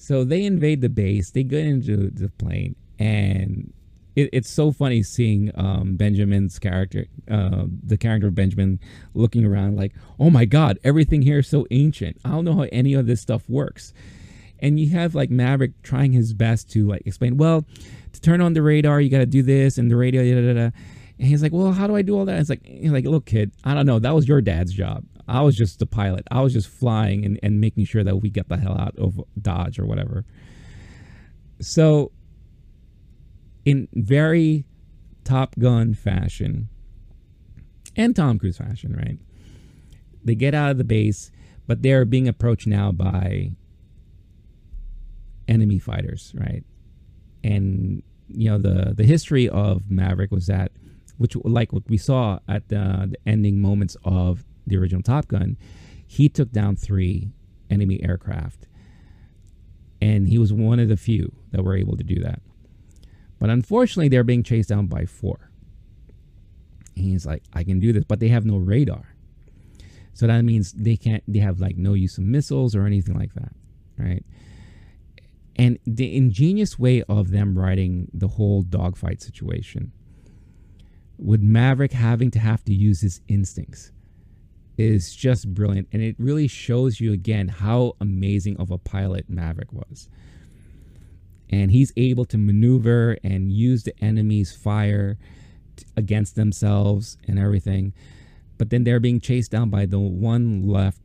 So 0.00 0.22
they 0.22 0.44
invade 0.44 0.80
the 0.80 0.88
base, 0.88 1.32
they 1.32 1.42
get 1.42 1.66
into 1.66 2.08
the 2.10 2.28
plane, 2.28 2.76
and 3.00 3.72
it, 4.14 4.30
it's 4.32 4.48
so 4.48 4.70
funny 4.70 5.02
seeing 5.02 5.50
um, 5.56 5.96
Benjamin's 5.96 6.58
character, 6.60 7.06
uh, 7.28 7.64
the 7.84 7.96
character 7.96 8.28
of 8.28 8.34
Benjamin, 8.34 8.78
looking 9.14 9.44
around 9.44 9.76
like, 9.76 9.92
oh 10.20 10.30
my 10.30 10.44
God, 10.44 10.78
everything 10.84 11.22
here 11.22 11.40
is 11.40 11.48
so 11.48 11.66
ancient. 11.72 12.16
I 12.24 12.30
don't 12.30 12.44
know 12.44 12.54
how 12.54 12.66
any 12.70 12.94
of 12.94 13.06
this 13.06 13.20
stuff 13.20 13.48
works. 13.48 13.92
And 14.60 14.78
you 14.78 14.90
have 14.90 15.16
like 15.16 15.30
Maverick 15.30 15.82
trying 15.82 16.12
his 16.12 16.32
best 16.32 16.70
to 16.72 16.86
like 16.86 17.02
explain, 17.04 17.36
well, 17.36 17.64
to 18.12 18.20
turn 18.20 18.40
on 18.40 18.52
the 18.52 18.62
radar, 18.62 19.00
you 19.00 19.10
got 19.10 19.18
to 19.18 19.26
do 19.26 19.42
this, 19.42 19.78
and 19.78 19.90
the 19.90 19.96
radio, 19.96 20.22
da, 20.22 20.46
da, 20.46 20.52
da. 20.52 20.70
And 21.18 21.26
he's 21.26 21.42
like, 21.42 21.52
well, 21.52 21.72
how 21.72 21.88
do 21.88 21.96
I 21.96 22.02
do 22.02 22.16
all 22.16 22.24
that? 22.24 22.38
It's 22.38 22.50
like, 22.50 22.64
he's 22.64 22.92
like, 22.92 23.04
look, 23.04 23.26
kid, 23.26 23.50
I 23.64 23.74
don't 23.74 23.86
know. 23.86 23.98
That 23.98 24.14
was 24.14 24.28
your 24.28 24.40
dad's 24.40 24.72
job. 24.72 25.04
I 25.28 25.42
was 25.42 25.56
just 25.56 25.78
the 25.78 25.86
pilot. 25.86 26.26
I 26.30 26.40
was 26.40 26.52
just 26.52 26.68
flying 26.68 27.24
and, 27.24 27.38
and 27.42 27.60
making 27.60 27.84
sure 27.84 28.02
that 28.04 28.16
we 28.16 28.30
get 28.30 28.48
the 28.48 28.56
hell 28.56 28.78
out 28.78 28.96
of 28.98 29.20
Dodge 29.40 29.78
or 29.78 29.86
whatever. 29.86 30.24
So, 31.60 32.12
in 33.64 33.88
very 33.92 34.64
Top 35.24 35.58
Gun 35.58 35.92
fashion 35.94 36.68
and 37.96 38.16
Tom 38.16 38.38
Cruise 38.38 38.56
fashion, 38.56 38.94
right? 38.94 39.18
They 40.24 40.34
get 40.34 40.54
out 40.54 40.70
of 40.70 40.78
the 40.78 40.84
base, 40.84 41.30
but 41.66 41.82
they're 41.82 42.04
being 42.04 42.28
approached 42.28 42.66
now 42.66 42.92
by 42.92 43.52
enemy 45.48 45.78
fighters, 45.78 46.32
right? 46.36 46.64
And 47.42 48.02
you 48.28 48.50
know 48.50 48.58
the 48.58 48.94
the 48.94 49.04
history 49.04 49.48
of 49.48 49.90
Maverick 49.90 50.30
was 50.30 50.46
that, 50.46 50.72
which 51.16 51.34
like 51.36 51.72
what 51.72 51.88
we 51.88 51.96
saw 51.96 52.38
at 52.48 52.68
the, 52.68 53.10
the 53.10 53.18
ending 53.26 53.60
moments 53.60 53.96
of 54.04 54.44
the 54.68 54.76
original 54.76 55.02
Top 55.02 55.28
Gun, 55.28 55.56
he 56.06 56.28
took 56.28 56.52
down 56.52 56.76
three 56.76 57.30
enemy 57.70 58.02
aircraft. 58.02 58.66
And 60.00 60.28
he 60.28 60.38
was 60.38 60.52
one 60.52 60.78
of 60.78 60.88
the 60.88 60.96
few 60.96 61.34
that 61.50 61.64
were 61.64 61.76
able 61.76 61.96
to 61.96 62.04
do 62.04 62.20
that. 62.20 62.40
But 63.38 63.50
unfortunately, 63.50 64.08
they're 64.08 64.24
being 64.24 64.42
chased 64.42 64.68
down 64.68 64.86
by 64.86 65.06
four. 65.06 65.50
And 66.96 67.04
he's 67.04 67.26
like, 67.26 67.42
I 67.52 67.64
can 67.64 67.80
do 67.80 67.92
this, 67.92 68.04
but 68.04 68.20
they 68.20 68.28
have 68.28 68.44
no 68.44 68.56
radar. 68.56 69.14
So 70.14 70.26
that 70.26 70.42
means 70.42 70.72
they 70.72 70.96
can't, 70.96 71.22
they 71.28 71.38
have 71.38 71.60
like 71.60 71.76
no 71.76 71.94
use 71.94 72.18
of 72.18 72.24
missiles 72.24 72.74
or 72.74 72.86
anything 72.86 73.16
like 73.16 73.34
that. 73.34 73.52
Right. 73.96 74.24
And 75.56 75.78
the 75.84 76.16
ingenious 76.16 76.78
way 76.78 77.02
of 77.08 77.30
them 77.30 77.58
writing 77.58 78.08
the 78.12 78.28
whole 78.28 78.62
dogfight 78.62 79.20
situation 79.20 79.92
with 81.18 81.40
Maverick 81.40 81.92
having 81.92 82.30
to 82.30 82.38
have 82.38 82.64
to 82.64 82.74
use 82.74 83.00
his 83.00 83.20
instincts 83.26 83.90
is 84.78 85.14
just 85.14 85.52
brilliant. 85.52 85.88
And 85.92 86.00
it 86.00 86.14
really 86.18 86.46
shows 86.46 87.00
you 87.00 87.12
again 87.12 87.48
how 87.48 87.96
amazing 88.00 88.56
of 88.58 88.70
a 88.70 88.78
pilot 88.78 89.28
Maverick 89.28 89.72
was. 89.72 90.08
And 91.50 91.72
he's 91.72 91.92
able 91.96 92.24
to 92.26 92.38
maneuver 92.38 93.18
and 93.24 93.52
use 93.52 93.82
the 93.82 93.98
enemy's 94.02 94.52
fire 94.52 95.18
t- 95.76 95.84
against 95.96 96.36
themselves 96.36 97.18
and 97.26 97.38
everything. 97.38 97.92
But 98.56 98.70
then 98.70 98.84
they're 98.84 99.00
being 99.00 99.20
chased 99.20 99.50
down 99.50 99.68
by 99.68 99.86
the 99.86 99.98
one 99.98 100.62
left 100.62 101.00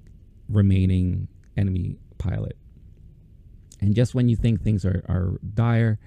remaining 0.47 1.27
enemy 1.57 1.97
pilot. 2.19 2.57
And 3.81 3.95
just 3.95 4.13
when 4.13 4.29
you 4.29 4.35
think 4.35 4.61
things 4.61 4.85
are, 4.85 5.03
are 5.09 5.39
dire, 5.53 5.97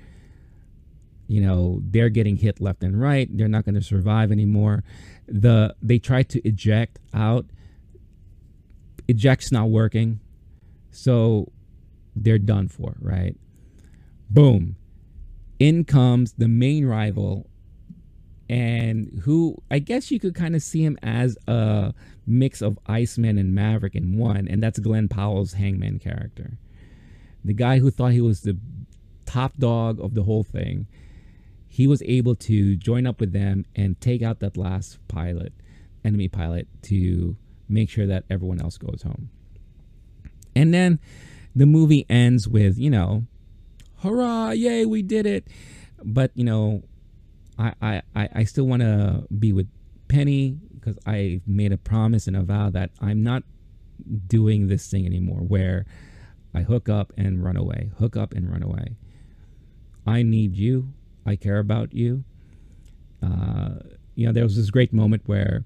you 1.27 1.41
know, 1.41 1.81
they're 1.83 2.11
getting 2.11 2.37
hit 2.37 2.61
left 2.61 2.83
and 2.83 3.01
right. 3.01 3.29
They're 3.37 3.49
not 3.49 3.65
going 3.65 3.75
to 3.75 3.83
survive 3.83 4.31
anymore. 4.31 4.85
The 5.27 5.75
they 5.83 5.99
try 5.99 6.23
to 6.23 6.47
eject 6.47 7.01
out 7.13 7.47
eject's 9.09 9.53
not 9.53 9.71
working. 9.71 10.21
So 10.91 11.53
they're 12.15 12.39
done 12.39 12.69
for, 12.69 12.97
right? 13.01 13.37
Boom. 14.31 14.77
In 15.59 15.85
comes 15.85 16.33
the 16.35 16.49
main 16.49 16.87
rival, 16.87 17.49
and 18.49 19.21
who 19.25 19.57
I 19.71 19.79
guess 19.79 20.11
you 20.11 20.21
could 20.21 20.35
kind 20.35 20.55
of 20.55 20.63
see 20.63 20.83
him 20.85 20.99
as 21.03 21.37
a 21.47 21.95
mix 22.27 22.63
of 22.63 22.79
Iceman 22.87 23.39
and 23.39 23.55
Maverick 23.55 23.95
in 23.95 24.17
one, 24.17 24.49
and 24.49 24.63
that's 24.63 24.79
Glenn 24.79 25.09
Powell's 25.09 25.55
Hangman 25.55 25.99
character. 25.99 26.59
The 27.45 27.55
guy 27.55 27.79
who 27.79 27.91
thought 27.91 28.13
he 28.13 28.21
was 28.21 28.43
the 28.43 28.59
top 29.25 29.57
dog 29.59 30.01
of 30.01 30.15
the 30.15 30.25
whole 30.25 30.45
thing, 30.45 30.87
he 31.69 31.87
was 31.87 32.03
able 32.03 32.35
to 32.35 32.77
join 32.77 33.07
up 33.07 33.21
with 33.21 33.33
them 33.33 33.67
and 33.75 34.01
take 34.01 34.23
out 34.23 34.41
that 34.41 34.57
last 34.57 34.99
pilot, 35.09 35.53
enemy 36.05 36.29
pilot, 36.29 36.69
to 36.83 37.37
make 37.69 37.91
sure 37.91 38.07
that 38.07 38.25
everyone 38.31 38.61
else 38.61 38.79
goes 38.79 39.03
home. 39.03 39.31
And 40.55 40.73
then 40.73 40.99
the 41.55 41.67
movie 41.67 42.07
ends 42.09 42.49
with, 42.49 42.79
you 42.79 42.91
know, 42.91 43.25
hurrah, 44.03 44.51
yay, 44.51 44.85
we 44.85 45.03
did 45.03 45.27
it. 45.27 45.47
But, 46.03 46.31
you 46.35 46.45
know, 46.45 46.83
I, 47.59 48.03
I, 48.15 48.29
I 48.35 48.45
still 48.45 48.67
want 48.67 48.83
to 48.83 49.27
be 49.37 49.53
with 49.53 49.69
Penny 50.09 50.59
because 50.75 50.99
I 51.07 51.41
made 51.47 51.73
a 51.73 51.79
promise 51.79 52.27
and 52.27 52.37
a 52.37 52.43
vow 52.43 52.71
that 52.71 52.91
I'm 53.01 53.23
not 53.23 53.43
doing 54.27 54.69
this 54.69 54.89
thing 54.91 55.07
anymore 55.07 55.41
where 55.41 55.87
I 56.55 56.61
hook 56.63 56.89
up 56.89 57.13
and 57.17 57.43
run 57.43 57.57
away, 57.57 57.91
hook 57.99 58.17
up 58.17 58.33
and 58.33 58.51
run 58.51 58.63
away. 58.63 58.97
I 60.07 60.23
need 60.23 60.57
you. 60.57 60.93
I 61.25 61.37
care 61.37 61.59
about 61.59 61.93
you. 61.93 62.25
Uh, 63.23 63.81
you 64.15 64.27
know, 64.27 64.33
there 64.33 64.45
was 64.45 64.57
this 64.57 64.71
great 64.71 64.93
moment 64.93 65.23
where 65.27 65.65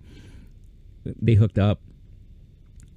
they 1.04 1.34
hooked 1.34 1.58
up 1.58 1.80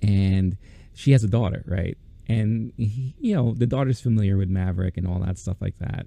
and 0.04 0.58
she 0.94 1.12
has 1.12 1.24
a 1.24 1.28
daughter, 1.28 1.64
right? 1.66 1.98
And 2.28 2.72
he, 2.78 3.16
you 3.20 3.36
know 3.36 3.54
the 3.54 3.68
daughter's 3.68 4.00
familiar 4.00 4.38
with 4.38 4.50
Maverick 4.50 4.98
and 4.98 5.08
all 5.08 5.20
that 5.20 5.38
stuff 5.38 5.58
like 5.62 5.78
that. 5.80 6.06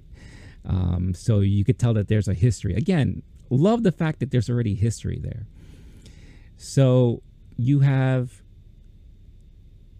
Um, 0.64 1.14
so 1.14 1.40
you 1.40 1.64
could 1.64 1.78
tell 1.78 1.94
that 1.94 2.08
there's 2.08 2.28
a 2.28 2.34
history. 2.34 2.74
Again, 2.74 3.22
love 3.50 3.82
the 3.82 3.92
fact 3.92 4.20
that 4.20 4.30
there's 4.30 4.50
already 4.50 4.74
history 4.74 5.18
there. 5.22 5.46
So 6.56 7.22
you 7.56 7.80
have 7.80 8.42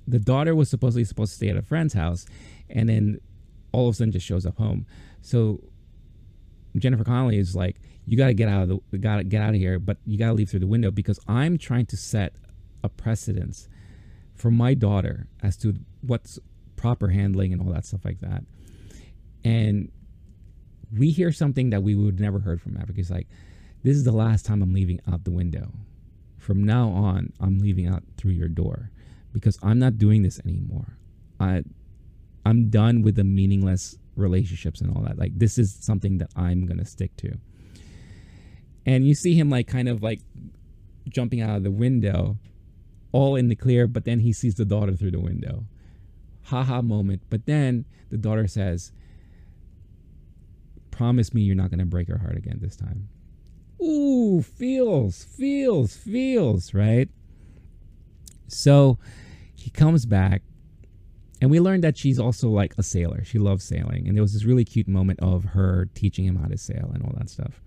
the 0.06 0.18
daughter 0.18 0.54
was 0.54 0.68
supposedly 0.68 1.04
supposed 1.04 1.32
to 1.32 1.36
stay 1.36 1.48
at 1.48 1.56
a 1.56 1.62
friend's 1.62 1.94
house, 1.94 2.26
and 2.70 2.88
then 2.88 3.20
all 3.72 3.88
of 3.88 3.94
a 3.94 3.96
sudden 3.96 4.12
just 4.12 4.26
shows 4.26 4.46
up 4.46 4.56
home. 4.56 4.86
So 5.20 5.60
Jennifer 6.76 7.04
Connelly 7.04 7.38
is 7.38 7.54
like, 7.56 7.76
"You 8.06 8.16
got 8.16 8.28
to 8.28 8.34
get 8.34 8.48
out 8.48 8.62
of 8.62 8.80
the, 8.90 8.98
got 8.98 9.16
to 9.16 9.24
get 9.24 9.42
out 9.42 9.50
of 9.50 9.56
here, 9.56 9.78
but 9.78 9.98
you 10.06 10.18
got 10.18 10.28
to 10.28 10.32
leave 10.34 10.50
through 10.50 10.60
the 10.60 10.66
window 10.66 10.90
because 10.90 11.20
I'm 11.28 11.58
trying 11.58 11.86
to 11.86 11.96
set 11.96 12.34
a 12.82 12.88
precedence 12.88 13.68
for 14.36 14.50
my 14.50 14.74
daughter 14.74 15.26
as 15.42 15.56
to 15.58 15.74
what's 16.02 16.38
proper 16.76 17.08
handling 17.08 17.52
and 17.52 17.60
all 17.60 17.72
that 17.72 17.84
stuff 17.86 18.04
like 18.04 18.20
that. 18.20 18.44
And 19.44 19.90
we 20.96 21.10
hear 21.10 21.32
something 21.32 21.70
that 21.70 21.82
we 21.82 21.94
would 21.94 22.20
never 22.20 22.38
heard 22.38 22.60
from. 22.60 22.78
He's 22.94 23.10
like, 23.10 23.28
this 23.82 23.96
is 23.96 24.04
the 24.04 24.12
last 24.12 24.44
time 24.44 24.62
I'm 24.62 24.72
leaving 24.72 25.00
out 25.10 25.24
the 25.24 25.30
window. 25.30 25.72
From 26.38 26.62
now 26.62 26.90
on, 26.90 27.32
I'm 27.40 27.58
leaving 27.58 27.86
out 27.86 28.02
through 28.16 28.32
your 28.32 28.48
door 28.48 28.90
because 29.32 29.58
I'm 29.62 29.78
not 29.78 29.98
doing 29.98 30.22
this 30.22 30.40
anymore. 30.44 30.96
I 31.40 31.62
I'm 32.44 32.70
done 32.70 33.02
with 33.02 33.16
the 33.16 33.24
meaningless 33.24 33.96
relationships 34.14 34.80
and 34.80 34.96
all 34.96 35.02
that. 35.02 35.18
Like 35.18 35.36
this 35.36 35.58
is 35.58 35.76
something 35.80 36.18
that 36.18 36.30
I'm 36.36 36.66
going 36.66 36.78
to 36.78 36.84
stick 36.84 37.16
to. 37.18 37.36
And 38.86 39.06
you 39.06 39.14
see 39.14 39.34
him 39.34 39.50
like 39.50 39.66
kind 39.66 39.88
of 39.88 40.02
like 40.02 40.20
jumping 41.08 41.40
out 41.40 41.56
of 41.56 41.64
the 41.64 41.70
window 41.70 42.38
all 43.16 43.34
in 43.34 43.48
the 43.48 43.56
clear, 43.56 43.86
but 43.86 44.04
then 44.04 44.20
he 44.20 44.30
sees 44.30 44.56
the 44.56 44.66
daughter 44.66 44.94
through 44.94 45.10
the 45.10 45.20
window. 45.20 45.64
Haha 46.44 46.82
moment. 46.82 47.22
But 47.30 47.46
then 47.46 47.86
the 48.10 48.18
daughter 48.18 48.46
says, 48.46 48.92
Promise 50.90 51.32
me 51.32 51.40
you're 51.40 51.56
not 51.56 51.70
going 51.70 51.78
to 51.78 51.86
break 51.86 52.08
her 52.08 52.18
heart 52.18 52.36
again 52.36 52.58
this 52.60 52.76
time. 52.76 53.08
Ooh, 53.82 54.42
feels, 54.42 55.24
feels, 55.24 55.96
feels, 55.96 56.74
right? 56.74 57.08
So 58.48 58.98
he 59.54 59.70
comes 59.70 60.04
back, 60.04 60.42
and 61.40 61.50
we 61.50 61.58
learned 61.58 61.84
that 61.84 61.96
she's 61.96 62.18
also 62.18 62.50
like 62.50 62.74
a 62.76 62.82
sailor. 62.82 63.24
She 63.24 63.38
loves 63.38 63.64
sailing. 63.64 64.06
And 64.06 64.14
there 64.14 64.22
was 64.22 64.34
this 64.34 64.44
really 64.44 64.64
cute 64.66 64.88
moment 64.88 65.20
of 65.20 65.44
her 65.44 65.88
teaching 65.94 66.26
him 66.26 66.36
how 66.36 66.48
to 66.48 66.58
sail 66.58 66.90
and 66.92 67.02
all 67.02 67.14
that 67.16 67.30
stuff 67.30 67.62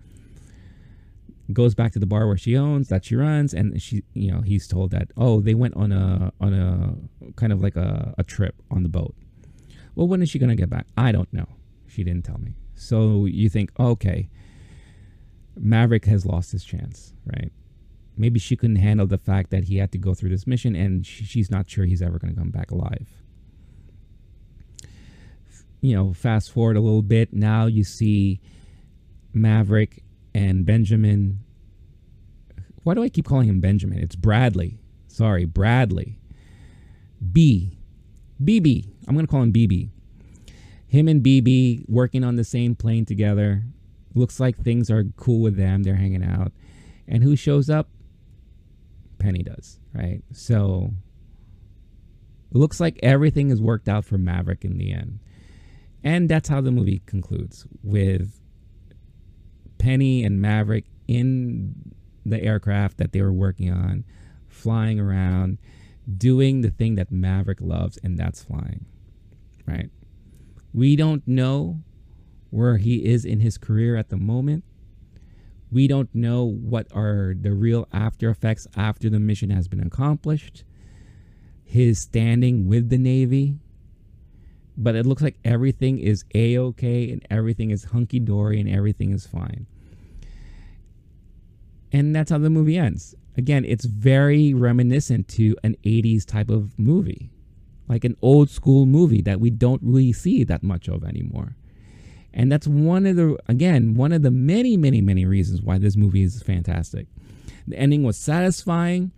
goes 1.54 1.74
back 1.74 1.92
to 1.94 2.00
the 2.00 2.06
bar 2.06 2.28
where 2.28 2.38
she 2.38 2.56
owns 2.56 2.90
that 2.90 3.06
she 3.06 3.16
runs 3.16 3.54
and 3.54 3.82
she 3.82 4.04
you 4.14 4.32
know 4.32 4.42
he's 4.42 4.68
told 4.68 4.92
that 4.92 5.10
oh 5.18 5.42
they 5.42 5.54
went 5.54 5.76
on 5.76 5.92
a 5.92 6.32
on 6.40 6.54
a 6.54 7.32
kind 7.36 7.52
of 7.52 7.62
like 7.62 7.76
a, 7.76 8.14
a 8.18 8.24
trip 8.24 8.56
on 8.70 8.84
the 8.84 8.90
boat. 8.90 9.16
Well 9.96 10.08
when 10.08 10.22
is 10.22 10.30
she 10.30 10.40
gonna 10.40 10.56
get 10.56 10.70
back? 10.70 10.86
I 10.98 11.12
don't 11.12 11.32
know. 11.34 11.48
She 11.88 12.04
didn't 12.04 12.26
tell 12.26 12.38
me. 12.38 12.56
So 12.76 13.26
you 13.26 13.50
think 13.50 13.72
okay 13.80 14.30
maverick 15.62 16.06
has 16.06 16.26
lost 16.26 16.52
his 16.52 16.64
chance 16.64 17.14
right? 17.26 17.52
Maybe 18.16 18.40
she 18.40 18.56
couldn't 18.56 18.78
handle 18.78 19.08
the 19.08 19.18
fact 19.18 19.50
that 19.52 19.66
he 19.66 19.78
had 19.78 19.92
to 19.94 19.98
go 19.98 20.14
through 20.14 20.30
this 20.30 20.46
mission 20.46 20.76
and 20.76 21.06
she, 21.06 21.24
she's 21.24 21.50
not 21.50 21.70
sure 21.70 21.86
he's 21.86 22.02
ever 22.02 22.20
gonna 22.20 22.36
come 22.36 22.52
back 22.52 22.72
alive. 22.72 23.08
You 25.82 25.96
know, 25.96 26.14
fast 26.14 26.52
forward 26.52 26.76
a 26.76 26.82
little 26.82 27.02
bit. 27.02 27.34
Now 27.34 27.66
you 27.66 27.86
see 27.86 28.42
Maverick 29.34 30.04
and 30.34 30.66
Benjamin. 30.66 31.40
Why 32.84 32.94
do 32.94 33.04
I 33.04 33.10
keep 33.10 33.26
calling 33.26 33.48
him 33.48 33.60
Benjamin? 33.60 34.00
It's 34.00 34.16
Bradley. 34.16 34.80
Sorry, 35.08 35.46
Bradley. 35.46 36.18
B. 37.32 37.78
BB. 38.42 38.90
I'm 39.08 39.16
going 39.16 39.26
to 39.26 39.32
call 39.32 39.44
him 39.44 39.54
BB. 39.54 39.90
Him 40.88 41.08
and 41.08 41.22
BB 41.24 41.88
working 41.88 42.24
on 42.24 42.36
the 42.36 42.44
same 42.44 42.76
plane 42.76 43.06
together. 43.06 43.64
Looks 44.16 44.40
like 44.40 44.58
things 44.58 44.90
are 44.90 45.04
cool 45.18 45.42
with 45.42 45.56
them. 45.56 45.84
They're 45.84 45.96
hanging 45.96 46.24
out. 46.24 46.52
And 47.08 47.24
who 47.24 47.36
shows 47.36 47.70
up? 47.70 47.90
Penny 49.20 49.44
does, 49.44 49.80
right? 49.94 50.24
So 50.32 50.92
it 52.52 52.58
looks 52.58 52.80
like 52.80 53.00
everything 53.04 53.52
is 53.52 53.62
worked 53.62 53.88
out 53.90 54.06
for 54.06 54.18
Maverick 54.18 54.64
in 54.66 54.78
the 54.78 54.92
end. 54.94 55.20
And 56.04 56.30
that's 56.30 56.50
how 56.50 56.62
the 56.62 56.72
movie 56.72 57.02
concludes 57.06 57.68
with 57.84 58.39
Penny 59.80 60.24
and 60.24 60.40
Maverick 60.40 60.86
in 61.08 61.96
the 62.24 62.42
aircraft 62.44 62.98
that 62.98 63.12
they 63.12 63.22
were 63.22 63.34
working 63.34 63.72
on, 63.72 64.04
flying 64.48 65.00
around, 65.00 65.58
doing 66.18 66.62
the 66.62 66.70
thing 66.70 66.96
that 66.96 67.12
Maverick 67.12 67.60
loves, 67.62 67.98
and 68.04 68.18
that's 68.18 68.44
flying, 68.44 68.86
right? 69.66 69.90
We 70.74 70.96
don't 70.96 71.28
know 71.28 71.82
where 72.52 72.78
he 72.78 73.06
is 73.06 73.26
in 73.26 73.40
his 73.40 73.58
career 73.58 73.96
at 73.96 74.10
the 74.10 74.18
moment. 74.18 74.64
We 75.72 75.88
don't 75.88 76.14
know 76.14 76.46
what 76.46 76.88
are 76.92 77.34
the 77.40 77.54
real 77.54 77.88
after 77.92 78.30
effects 78.30 78.68
after 78.76 79.10
the 79.10 79.20
mission 79.20 79.52
has 79.52 79.68
been 79.68 79.80
accomplished. 79.80 80.64
His 81.64 82.00
standing 82.00 82.68
with 82.68 82.90
the 82.90 82.98
Navy. 82.98 83.56
But 84.82 84.96
it 84.96 85.06
looks 85.06 85.22
like 85.22 85.38
everything 85.44 86.00
is 86.00 86.24
a 86.34 86.58
okay 86.58 87.12
and 87.12 87.22
everything 87.30 87.70
is 87.70 87.84
hunky 87.84 88.20
dory 88.20 88.62
and 88.62 88.70
everything 88.70 89.12
is 89.12 89.28
fine. 89.28 89.68
And 91.92 92.16
that's 92.16 92.32
how 92.32 92.38
the 92.38 92.50
movie 92.50 92.78
ends. 92.78 93.14
Again, 93.38 93.66
it's 93.66 93.84
very 93.84 94.54
reminiscent 94.54 95.28
to 95.30 95.58
an 95.64 95.76
80s 95.84 96.26
type 96.26 96.50
of 96.50 96.80
movie, 96.80 97.30
like 97.90 98.06
an 98.06 98.16
old 98.22 98.50
school 98.50 98.86
movie 98.86 99.22
that 99.24 99.42
we 99.42 99.50
don't 99.50 99.82
really 99.84 100.14
see 100.14 100.46
that 100.46 100.64
much 100.64 100.88
of 100.88 101.04
anymore. 101.04 101.58
And 102.34 102.50
that's 102.50 102.68
one 102.68 103.06
of 103.06 103.18
the, 103.18 103.38
again, 103.48 103.96
one 103.96 104.14
of 104.14 104.22
the 104.22 104.32
many, 104.32 104.78
many, 104.78 105.02
many 105.02 105.26
reasons 105.26 105.62
why 105.62 105.78
this 105.78 105.98
movie 105.98 106.24
is 106.24 106.42
fantastic. 106.42 107.08
The 107.68 107.78
ending 107.78 108.04
was 108.04 108.18
satisfying. 108.18 109.12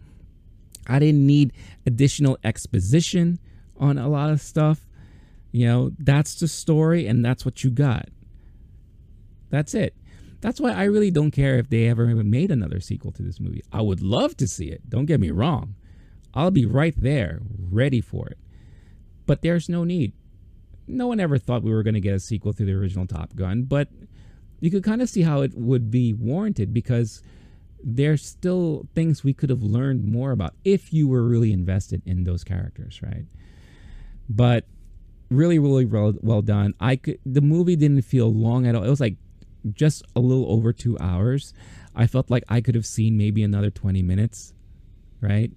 I 0.87 0.97
didn't 0.97 1.25
need 1.27 1.53
additional 1.85 2.39
exposition 2.43 3.37
on 3.77 3.99
a 3.99 4.07
lot 4.07 4.31
of 4.31 4.41
stuff. 4.41 4.87
You 5.51 5.67
know, 5.67 5.91
that's 5.97 6.35
the 6.35 6.47
story 6.47 7.07
and 7.07 7.23
that's 7.23 7.45
what 7.45 7.63
you 7.63 7.69
got. 7.69 8.09
That's 9.49 9.73
it. 9.73 9.95
That's 10.39 10.59
why 10.59 10.71
I 10.71 10.85
really 10.85 11.11
don't 11.11 11.31
care 11.31 11.57
if 11.57 11.69
they 11.69 11.87
ever 11.87 12.07
made 12.07 12.51
another 12.51 12.79
sequel 12.79 13.11
to 13.11 13.21
this 13.21 13.39
movie. 13.39 13.63
I 13.71 13.81
would 13.81 14.01
love 14.01 14.37
to 14.37 14.47
see 14.47 14.69
it. 14.69 14.89
Don't 14.89 15.05
get 15.05 15.19
me 15.19 15.29
wrong. 15.29 15.75
I'll 16.33 16.51
be 16.51 16.65
right 16.65 16.95
there, 16.97 17.41
ready 17.59 18.01
for 18.01 18.27
it. 18.27 18.37
But 19.25 19.41
there's 19.41 19.69
no 19.69 19.83
need 19.83 20.13
no 20.91 21.07
one 21.07 21.19
ever 21.19 21.37
thought 21.37 21.63
we 21.63 21.71
were 21.71 21.83
going 21.83 21.93
to 21.93 22.01
get 22.01 22.13
a 22.13 22.19
sequel 22.19 22.53
to 22.53 22.65
the 22.65 22.73
original 22.73 23.07
Top 23.07 23.35
Gun, 23.35 23.63
but 23.63 23.89
you 24.59 24.69
could 24.69 24.83
kind 24.83 25.01
of 25.01 25.09
see 25.09 25.21
how 25.21 25.41
it 25.41 25.53
would 25.55 25.89
be 25.89 26.13
warranted 26.13 26.73
because 26.73 27.23
there's 27.83 28.23
still 28.23 28.87
things 28.93 29.23
we 29.23 29.33
could 29.33 29.49
have 29.49 29.63
learned 29.63 30.05
more 30.05 30.31
about 30.31 30.53
if 30.63 30.93
you 30.93 31.07
were 31.07 31.23
really 31.23 31.51
invested 31.51 32.01
in 32.05 32.23
those 32.25 32.43
characters, 32.43 33.01
right? 33.01 33.25
But 34.29 34.65
really, 35.31 35.57
really 35.57 35.85
well, 35.85 36.13
well 36.21 36.41
done. 36.41 36.75
I 36.79 36.97
could 36.97 37.19
the 37.25 37.41
movie 37.41 37.75
didn't 37.75 38.03
feel 38.03 38.31
long 38.31 38.67
at 38.67 38.75
all. 38.75 38.83
It 38.83 38.89
was 38.89 38.99
like 38.99 39.15
just 39.73 40.03
a 40.15 40.19
little 40.19 40.51
over 40.51 40.73
two 40.73 40.97
hours. 40.99 41.53
I 41.95 42.07
felt 42.07 42.29
like 42.29 42.43
I 42.47 42.61
could 42.61 42.75
have 42.75 42.85
seen 42.85 43.17
maybe 43.17 43.43
another 43.43 43.69
20 43.69 44.01
minutes, 44.01 44.53
right? 45.19 45.51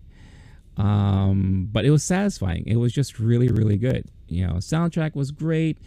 Um, 0.76 1.68
but 1.70 1.84
it 1.84 1.90
was 1.90 2.02
satisfying. 2.02 2.64
It 2.66 2.76
was 2.76 2.92
just 2.92 3.20
really, 3.20 3.48
really 3.48 3.76
good. 3.76 4.06
You 4.28 4.46
know, 4.46 4.54
soundtrack 4.54 5.14
was 5.14 5.30
great. 5.30 5.78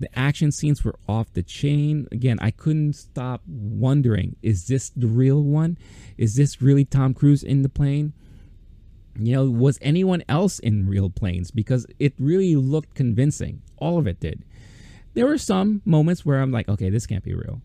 The 0.00 0.16
action 0.16 0.52
scenes 0.52 0.84
were 0.84 0.94
off 1.08 1.32
the 1.32 1.42
chain. 1.42 2.06
Again, 2.12 2.38
I 2.40 2.52
couldn't 2.52 2.92
stop 2.92 3.42
wondering: 3.48 4.36
Is 4.42 4.68
this 4.68 4.90
the 4.90 5.08
real 5.08 5.42
one? 5.42 5.76
Is 6.16 6.36
this 6.36 6.62
really 6.62 6.84
Tom 6.84 7.14
Cruise 7.14 7.42
in 7.42 7.62
the 7.62 7.68
plane? 7.68 8.12
You 9.18 9.32
know, 9.34 9.50
was 9.50 9.78
anyone 9.82 10.22
else 10.28 10.58
in 10.58 10.88
real 10.88 11.10
planes? 11.10 11.50
Because 11.50 11.86
it 11.98 12.14
really 12.18 12.56
looked 12.56 12.94
convincing. 12.94 13.62
All 13.78 13.98
of 13.98 14.06
it 14.06 14.20
did. 14.20 14.44
There 15.14 15.26
were 15.26 15.38
some 15.38 15.82
moments 15.84 16.24
where 16.24 16.40
I'm 16.40 16.52
like, 16.52 16.68
okay, 16.68 16.90
this 16.90 17.06
can't 17.06 17.24
be 17.24 17.34
real 17.34 17.60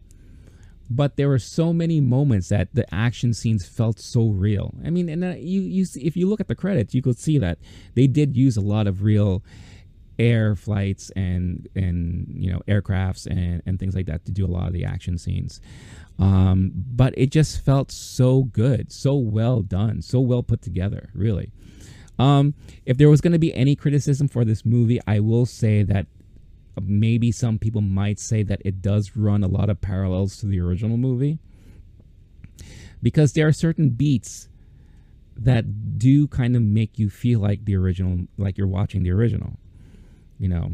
but 0.89 1.17
there 1.17 1.29
were 1.29 1.39
so 1.39 1.73
many 1.73 1.99
moments 1.99 2.49
that 2.49 2.73
the 2.73 2.91
action 2.93 3.33
scenes 3.33 3.65
felt 3.65 3.99
so 3.99 4.27
real. 4.27 4.73
I 4.85 4.89
mean, 4.89 5.09
and 5.09 5.23
uh, 5.23 5.27
you 5.37 5.61
you 5.61 5.85
see, 5.85 6.01
if 6.01 6.15
you 6.15 6.27
look 6.27 6.39
at 6.39 6.47
the 6.47 6.55
credits, 6.55 6.93
you 6.93 7.01
could 7.01 7.17
see 7.17 7.37
that 7.39 7.57
they 7.95 8.07
did 8.07 8.35
use 8.35 8.57
a 8.57 8.61
lot 8.61 8.87
of 8.87 9.03
real 9.03 9.43
air 10.19 10.55
flights 10.55 11.09
and 11.15 11.67
and 11.75 12.27
you 12.29 12.51
know 12.51 12.61
aircrafts 12.67 13.25
and 13.25 13.61
and 13.65 13.79
things 13.79 13.95
like 13.95 14.05
that 14.05 14.25
to 14.25 14.31
do 14.31 14.45
a 14.45 14.47
lot 14.47 14.67
of 14.67 14.73
the 14.73 14.85
action 14.85 15.17
scenes. 15.17 15.61
Um, 16.19 16.71
but 16.75 17.13
it 17.17 17.31
just 17.31 17.61
felt 17.61 17.91
so 17.91 18.43
good, 18.43 18.91
so 18.91 19.15
well 19.15 19.61
done, 19.61 20.01
so 20.01 20.19
well 20.19 20.43
put 20.43 20.61
together, 20.61 21.09
really. 21.15 21.51
Um, 22.19 22.53
if 22.85 22.97
there 22.97 23.09
was 23.09 23.21
going 23.21 23.33
to 23.33 23.39
be 23.39 23.53
any 23.55 23.75
criticism 23.75 24.27
for 24.27 24.45
this 24.45 24.63
movie, 24.63 24.99
I 25.07 25.19
will 25.19 25.47
say 25.47 25.81
that 25.81 26.05
maybe 26.81 27.31
some 27.31 27.57
people 27.57 27.81
might 27.81 28.19
say 28.19 28.43
that 28.43 28.61
it 28.63 28.81
does 28.81 29.15
run 29.15 29.43
a 29.43 29.47
lot 29.47 29.69
of 29.69 29.81
parallels 29.81 30.37
to 30.37 30.45
the 30.45 30.59
original 30.59 30.97
movie 30.97 31.39
because 33.01 33.33
there 33.33 33.47
are 33.47 33.51
certain 33.51 33.89
beats 33.89 34.47
that 35.35 35.97
do 35.97 36.27
kind 36.27 36.55
of 36.55 36.61
make 36.61 36.97
you 36.99 37.09
feel 37.09 37.39
like 37.39 37.65
the 37.65 37.75
original 37.75 38.27
like 38.37 38.57
you're 38.57 38.67
watching 38.67 39.03
the 39.03 39.11
original 39.11 39.57
you 40.43 40.49
know 40.49 40.71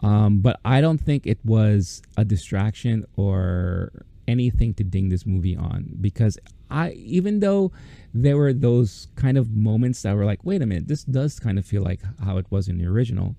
um, 0.00 0.40
but 0.40 0.60
i 0.64 0.80
don't 0.80 0.98
think 0.98 1.26
it 1.26 1.38
was 1.44 2.02
a 2.16 2.24
distraction 2.24 3.04
or 3.16 3.90
anything 4.26 4.74
to 4.74 4.84
ding 4.84 5.08
this 5.08 5.24
movie 5.24 5.56
on 5.56 5.80
because 6.00 6.38
i 6.70 6.90
even 6.90 7.40
though 7.40 7.72
there 8.12 8.36
were 8.36 8.52
those 8.52 9.08
kind 9.16 9.36
of 9.38 9.50
moments 9.56 10.02
that 10.02 10.14
were 10.14 10.26
like 10.26 10.44
wait 10.44 10.60
a 10.60 10.66
minute 10.66 10.86
this 10.86 11.04
does 11.04 11.40
kind 11.40 11.58
of 11.58 11.64
feel 11.64 11.82
like 11.82 12.00
how 12.24 12.36
it 12.36 12.46
was 12.50 12.68
in 12.68 12.78
the 12.78 12.86
original 12.86 13.34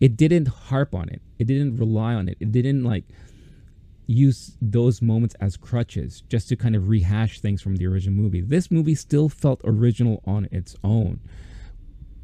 it 0.00 0.16
didn't 0.16 0.48
harp 0.48 0.94
on 0.94 1.08
it. 1.10 1.20
It 1.38 1.46
didn't 1.46 1.76
rely 1.76 2.14
on 2.14 2.28
it. 2.28 2.38
It 2.40 2.50
didn't 2.50 2.82
like 2.82 3.04
use 4.06 4.56
those 4.60 5.00
moments 5.00 5.36
as 5.40 5.56
crutches 5.56 6.22
just 6.28 6.48
to 6.48 6.56
kind 6.56 6.74
of 6.74 6.88
rehash 6.88 7.40
things 7.40 7.62
from 7.62 7.76
the 7.76 7.86
original 7.86 8.14
movie. 8.20 8.40
This 8.40 8.70
movie 8.70 8.94
still 8.94 9.28
felt 9.28 9.60
original 9.62 10.22
on 10.26 10.48
its 10.50 10.74
own, 10.82 11.20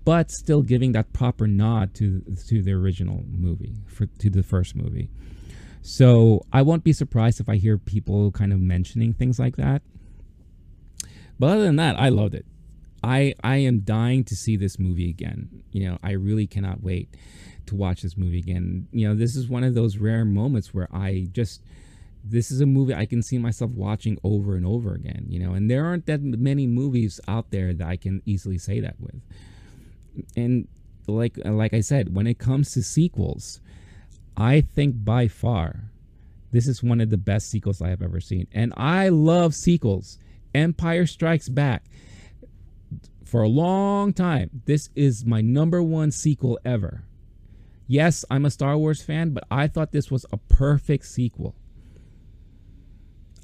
but 0.06 0.30
still 0.30 0.62
giving 0.62 0.92
that 0.92 1.12
proper 1.12 1.48
nod 1.48 1.92
to 1.92 2.22
to 2.46 2.62
the 2.62 2.72
original 2.72 3.24
movie, 3.28 3.74
for, 3.88 4.06
to 4.06 4.30
the 4.30 4.44
first 4.44 4.76
movie. 4.76 5.10
So 5.82 6.46
I 6.52 6.62
won't 6.62 6.84
be 6.84 6.92
surprised 6.92 7.40
if 7.40 7.48
I 7.48 7.56
hear 7.56 7.76
people 7.76 8.30
kind 8.30 8.52
of 8.52 8.60
mentioning 8.60 9.12
things 9.12 9.38
like 9.40 9.56
that. 9.56 9.82
But 11.38 11.48
other 11.48 11.64
than 11.64 11.76
that, 11.76 11.98
I 11.98 12.08
loved 12.08 12.34
it. 12.34 12.46
I 13.02 13.34
I 13.42 13.56
am 13.56 13.80
dying 13.80 14.22
to 14.24 14.36
see 14.36 14.56
this 14.56 14.78
movie 14.78 15.10
again. 15.10 15.64
You 15.72 15.88
know, 15.88 15.98
I 16.04 16.12
really 16.12 16.46
cannot 16.46 16.84
wait 16.84 17.12
to 17.66 17.74
watch 17.74 18.02
this 18.02 18.16
movie 18.16 18.38
again. 18.38 18.86
You 18.92 19.08
know, 19.08 19.14
this 19.16 19.34
is 19.34 19.48
one 19.48 19.64
of 19.64 19.74
those 19.74 19.98
rare 19.98 20.24
moments 20.24 20.72
where 20.72 20.88
I 20.94 21.26
just 21.32 21.60
this 22.22 22.52
is 22.52 22.60
a 22.60 22.66
movie 22.66 22.94
I 22.94 23.06
can 23.06 23.24
see 23.24 23.38
myself 23.38 23.72
watching 23.72 24.18
over 24.22 24.54
and 24.54 24.64
over 24.64 24.94
again, 24.94 25.26
you 25.28 25.40
know, 25.40 25.52
and 25.52 25.68
there 25.68 25.84
aren't 25.84 26.06
that 26.06 26.22
many 26.22 26.68
movies 26.68 27.20
out 27.26 27.50
there 27.50 27.74
that 27.74 27.86
I 27.86 27.96
can 27.96 28.22
easily 28.24 28.58
say 28.58 28.78
that 28.80 29.00
with. 29.00 29.20
And 30.36 30.68
like 31.06 31.38
like 31.44 31.74
I 31.74 31.80
said, 31.80 32.14
when 32.14 32.26
it 32.26 32.38
comes 32.38 32.72
to 32.72 32.82
sequels, 32.82 33.60
I 34.36 34.60
think 34.60 35.04
by 35.04 35.28
far 35.28 35.90
this 36.52 36.66
is 36.66 36.82
one 36.82 37.00
of 37.00 37.10
the 37.10 37.16
best 37.16 37.50
sequels 37.50 37.82
I 37.82 37.88
have 37.88 38.02
ever 38.02 38.20
seen. 38.20 38.46
And 38.52 38.72
I 38.76 39.08
love 39.08 39.54
sequels. 39.54 40.18
Empire 40.54 41.06
Strikes 41.06 41.48
Back. 41.48 41.84
For 43.24 43.42
a 43.42 43.48
long 43.48 44.12
time, 44.12 44.62
this 44.64 44.88
is 44.94 45.26
my 45.26 45.40
number 45.40 45.82
one 45.82 46.10
sequel 46.12 46.58
ever. 46.64 47.02
Yes, 47.88 48.24
I'm 48.30 48.44
a 48.44 48.50
Star 48.50 48.78
Wars 48.78 49.02
fan, 49.02 49.30
but 49.30 49.44
I 49.50 49.66
thought 49.68 49.92
this 49.92 50.10
was 50.10 50.24
a 50.32 50.36
perfect 50.36 51.06
sequel. 51.06 51.54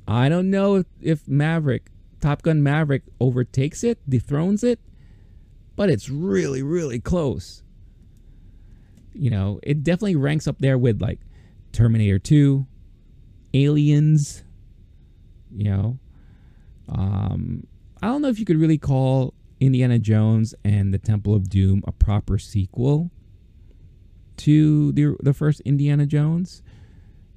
I 0.07 0.29
don't 0.29 0.51
know 0.51 0.85
if, 1.01 1.29
Maverick, 1.29 1.91
Top 2.21 2.43
Gun 2.43 2.63
Maverick, 2.63 3.03
overtakes 3.21 3.85
it, 3.85 3.99
dethrones 4.09 4.65
it, 4.65 4.81
but 5.77 5.91
it's 5.91 6.09
really, 6.09 6.63
really 6.63 7.01
close. 7.01 7.63
You 9.15 9.31
know, 9.31 9.61
it 9.63 9.83
definitely 9.85 10.17
ranks 10.17 10.47
up 10.47 10.59
there 10.59 10.79
with 10.79 11.01
like 11.01 11.21
Terminator 11.73 12.19
2, 12.19 12.67
Aliens, 13.55 14.45
you 15.55 15.65
know. 15.65 15.99
Um, 16.89 17.67
I 18.03 18.07
don't 18.07 18.23
know 18.23 18.29
if 18.29 18.39
you 18.39 18.45
could 18.45 18.61
really 18.61 18.79
call 18.79 19.35
Indiana 19.61 19.99
Jones 19.99 20.55
and 20.65 20.93
the 20.93 20.99
Temple 20.99 21.35
of 21.35 21.49
Doom 21.49 21.85
a 21.87 21.93
proper 21.93 22.39
sequel 22.39 23.11
to 24.39 24.91
the 24.93 25.17
the 25.23 25.33
first 25.33 25.61
Indiana 25.61 26.05
Jones? 26.07 26.63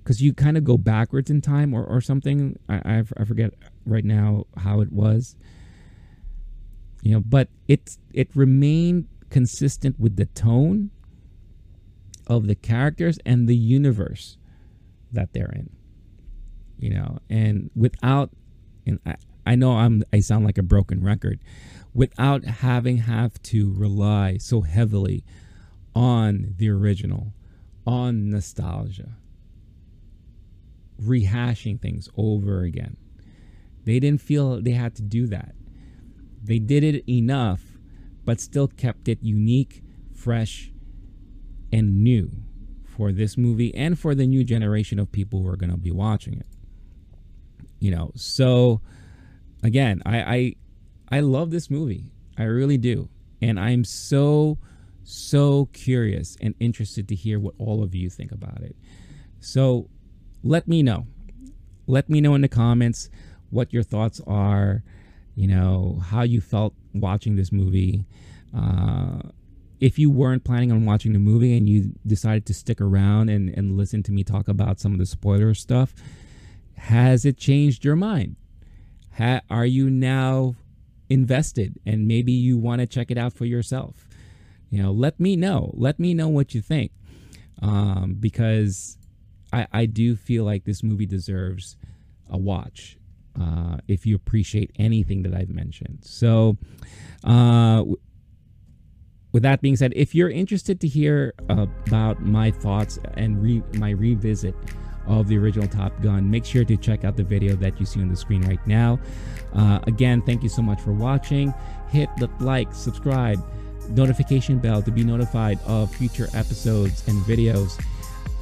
Because 0.04 0.22
you 0.22 0.34
kind 0.34 0.58
of 0.58 0.64
go 0.64 0.78
backwards 0.78 1.30
in 1.30 1.42
time, 1.42 1.74
or, 1.74 1.84
or 1.84 2.02
something. 2.02 2.58
I, 2.68 2.76
I 2.86 3.04
I 3.18 3.26
forget 3.26 3.54
right 3.86 4.06
now 4.06 4.46
how 4.58 4.82
it 4.82 4.92
was. 4.92 5.36
You 7.06 7.12
know, 7.12 7.20
but 7.20 7.50
it's 7.68 8.00
it 8.14 8.36
remained 8.36 9.08
consistent 9.30 10.00
with 10.00 10.16
the 10.16 10.26
tone 10.26 10.90
of 12.26 12.48
the 12.48 12.56
characters 12.56 13.20
and 13.24 13.48
the 13.48 13.56
universe 13.56 14.40
that 15.12 15.32
they're 15.32 15.54
in. 15.54 15.70
You 16.80 16.90
know, 16.90 17.20
and 17.30 17.70
without, 17.76 18.32
and 18.88 19.00
I, 19.06 19.18
I 19.46 19.54
know 19.54 19.74
I'm 19.74 20.04
I 20.12 20.20
sound 20.20 20.46
like 20.46 20.58
a 20.58 20.64
broken 20.64 21.04
record, 21.04 21.42
without 21.94 22.44
having 22.44 22.98
have 22.98 23.40
to 23.44 23.72
rely 23.72 24.38
so 24.38 24.62
heavily 24.62 25.24
on 25.94 26.56
the 26.58 26.70
original, 26.70 27.34
on 27.86 28.32
nostalgia, 28.32 29.12
rehashing 31.00 31.80
things 31.80 32.10
over 32.18 32.64
again. 32.64 32.98
They 33.84 34.00
didn't 34.00 34.22
feel 34.22 34.60
they 34.60 34.72
had 34.72 34.96
to 34.96 35.04
do 35.04 35.28
that. 35.28 35.54
They 36.46 36.60
did 36.60 36.84
it 36.84 37.04
enough, 37.10 37.62
but 38.24 38.40
still 38.40 38.68
kept 38.68 39.08
it 39.08 39.20
unique, 39.22 39.82
fresh, 40.14 40.72
and 41.72 42.04
new 42.04 42.32
for 42.86 43.12
this 43.12 43.38
movie 43.38 43.74
and 43.76 44.00
for 44.00 44.16
the 44.16 44.26
new 44.26 44.44
generation 44.44 45.00
of 45.00 45.12
people 45.12 45.42
who 45.42 45.48
are 45.50 45.58
going 45.58 45.72
to 45.72 45.78
be 45.78 45.92
watching 45.92 46.36
it. 46.36 46.46
You 47.80 47.92
know, 47.92 48.12
so 48.16 48.82
again, 49.64 50.02
I, 50.06 50.18
I 50.22 50.56
I 51.18 51.20
love 51.20 51.52
this 51.52 51.70
movie. 51.70 52.12
I 52.38 52.44
really 52.44 52.78
do. 52.78 53.10
And 53.42 53.60
I'm 53.60 53.84
so 53.84 54.58
so 55.04 55.68
curious 55.74 56.36
and 56.42 56.56
interested 56.60 57.08
to 57.10 57.16
hear 57.16 57.40
what 57.40 57.54
all 57.60 57.84
of 57.84 57.94
you 57.94 58.10
think 58.10 58.32
about 58.32 58.62
it. 58.62 58.76
So 59.40 59.90
let 60.44 60.68
me 60.68 60.82
know. 60.82 61.06
Let 61.86 62.10
me 62.10 62.22
know 62.22 62.34
in 62.34 62.42
the 62.42 62.48
comments 62.48 63.10
what 63.52 63.72
your 63.72 63.84
thoughts 63.84 64.20
are, 64.26 64.84
you 65.36 65.48
know, 65.48 66.02
how 66.06 66.24
you 66.24 66.42
felt 66.42 66.74
watching 66.94 67.36
this 67.36 67.52
movie. 67.52 68.06
Uh, 68.56 69.20
if 69.80 70.00
you 70.00 70.10
weren't 70.10 70.44
planning 70.44 70.72
on 70.72 70.86
watching 70.86 71.14
the 71.14 71.20
movie 71.20 71.58
and 71.58 71.68
you 71.68 71.94
decided 72.08 72.46
to 72.46 72.54
stick 72.54 72.80
around 72.80 73.30
and, 73.30 73.50
and 73.50 73.78
listen 73.78 74.02
to 74.04 74.12
me 74.12 74.24
talk 74.24 74.48
about 74.48 74.80
some 74.80 74.94
of 74.94 75.00
the 75.00 75.06
spoiler 75.06 75.54
stuff, 75.54 75.94
has 76.78 77.26
it 77.26 77.38
changed 77.38 77.84
your 77.84 77.96
mind? 77.96 78.38
Ha- 79.18 79.42
are 79.50 79.66
you 79.66 79.90
now 79.90 80.56
invested 81.10 81.80
and 81.86 82.08
maybe 82.08 82.32
you 82.32 82.58
want 82.58 82.80
to 82.80 82.88
check 82.88 83.12
it 83.12 83.18
out 83.18 83.34
for 83.34 83.46
yourself? 83.46 84.08
You 84.70 84.82
know, 84.82 84.92
let 84.92 85.20
me 85.20 85.36
know. 85.36 85.72
Let 85.74 86.00
me 86.00 86.14
know 86.14 86.30
what 86.30 86.56
you 86.56 86.62
think. 86.62 86.92
Um, 87.62 88.16
because 88.20 88.98
I, 89.52 89.68
I 89.72 89.86
do 89.86 90.16
feel 90.16 90.44
like 90.46 90.64
this 90.64 90.84
movie 90.84 91.06
deserves 91.06 91.78
a 92.30 92.38
watch 92.38 92.98
uh, 93.40 93.78
if 93.88 94.06
you 94.06 94.16
appreciate 94.16 94.72
anything 94.78 95.24
that 95.24 95.34
I've 95.34 95.50
mentioned. 95.50 96.00
So, 96.02 96.58
uh, 97.24 97.84
with 99.32 99.44
that 99.44 99.62
being 99.62 99.76
said, 99.76 99.92
if 99.96 100.16
you're 100.16 100.30
interested 100.30 100.80
to 100.80 100.88
hear 100.88 101.34
about 101.50 102.22
my 102.22 102.52
thoughts 102.52 103.00
and 103.16 103.42
re- 103.42 103.64
my 103.74 103.90
revisit 103.90 104.56
of 105.08 105.28
the 105.28 105.38
original 105.38 105.68
Top 105.68 106.02
Gun, 106.02 106.32
make 106.32 106.46
sure 106.46 106.64
to 106.64 106.78
check 106.78 107.04
out 107.04 107.18
the 107.18 107.24
video 107.24 107.56
that 107.58 107.80
you 107.80 107.86
see 107.86 108.02
on 108.02 108.08
the 108.08 108.16
screen 108.16 108.44
right 108.44 108.66
now. 108.66 108.98
Uh, 109.54 109.80
again, 109.88 110.22
thank 110.22 110.42
you 110.42 110.50
so 110.50 110.62
much 110.62 110.80
for 110.80 110.94
watching. 110.94 111.54
Hit 111.90 112.10
the 112.18 112.30
like, 112.40 112.74
subscribe, 112.74 113.44
notification 113.90 114.58
bell 114.58 114.82
to 114.82 114.92
be 114.92 115.04
notified 115.04 115.60
of 115.66 115.94
future 115.94 116.28
episodes 116.34 117.06
and 117.08 117.22
videos, 117.26 117.80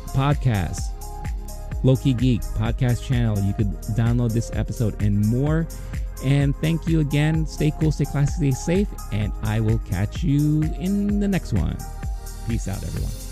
podcasts, 0.09 0.92
Loki 1.83 2.13
Geek 2.13 2.41
podcast 2.41 3.03
channel. 3.03 3.39
You 3.39 3.53
could 3.53 3.71
download 3.95 4.33
this 4.33 4.51
episode 4.53 5.01
and 5.01 5.25
more. 5.27 5.67
And 6.23 6.55
thank 6.57 6.87
you 6.87 7.01
again. 7.01 7.45
Stay 7.45 7.71
cool, 7.79 7.91
stay 7.91 8.05
classy, 8.05 8.51
stay 8.51 8.51
safe, 8.51 8.87
and 9.11 9.31
I 9.43 9.59
will 9.59 9.79
catch 9.79 10.23
you 10.23 10.63
in 10.79 11.19
the 11.19 11.27
next 11.27 11.53
one. 11.53 11.77
Peace 12.47 12.67
out, 12.67 12.81
everyone. 12.83 13.22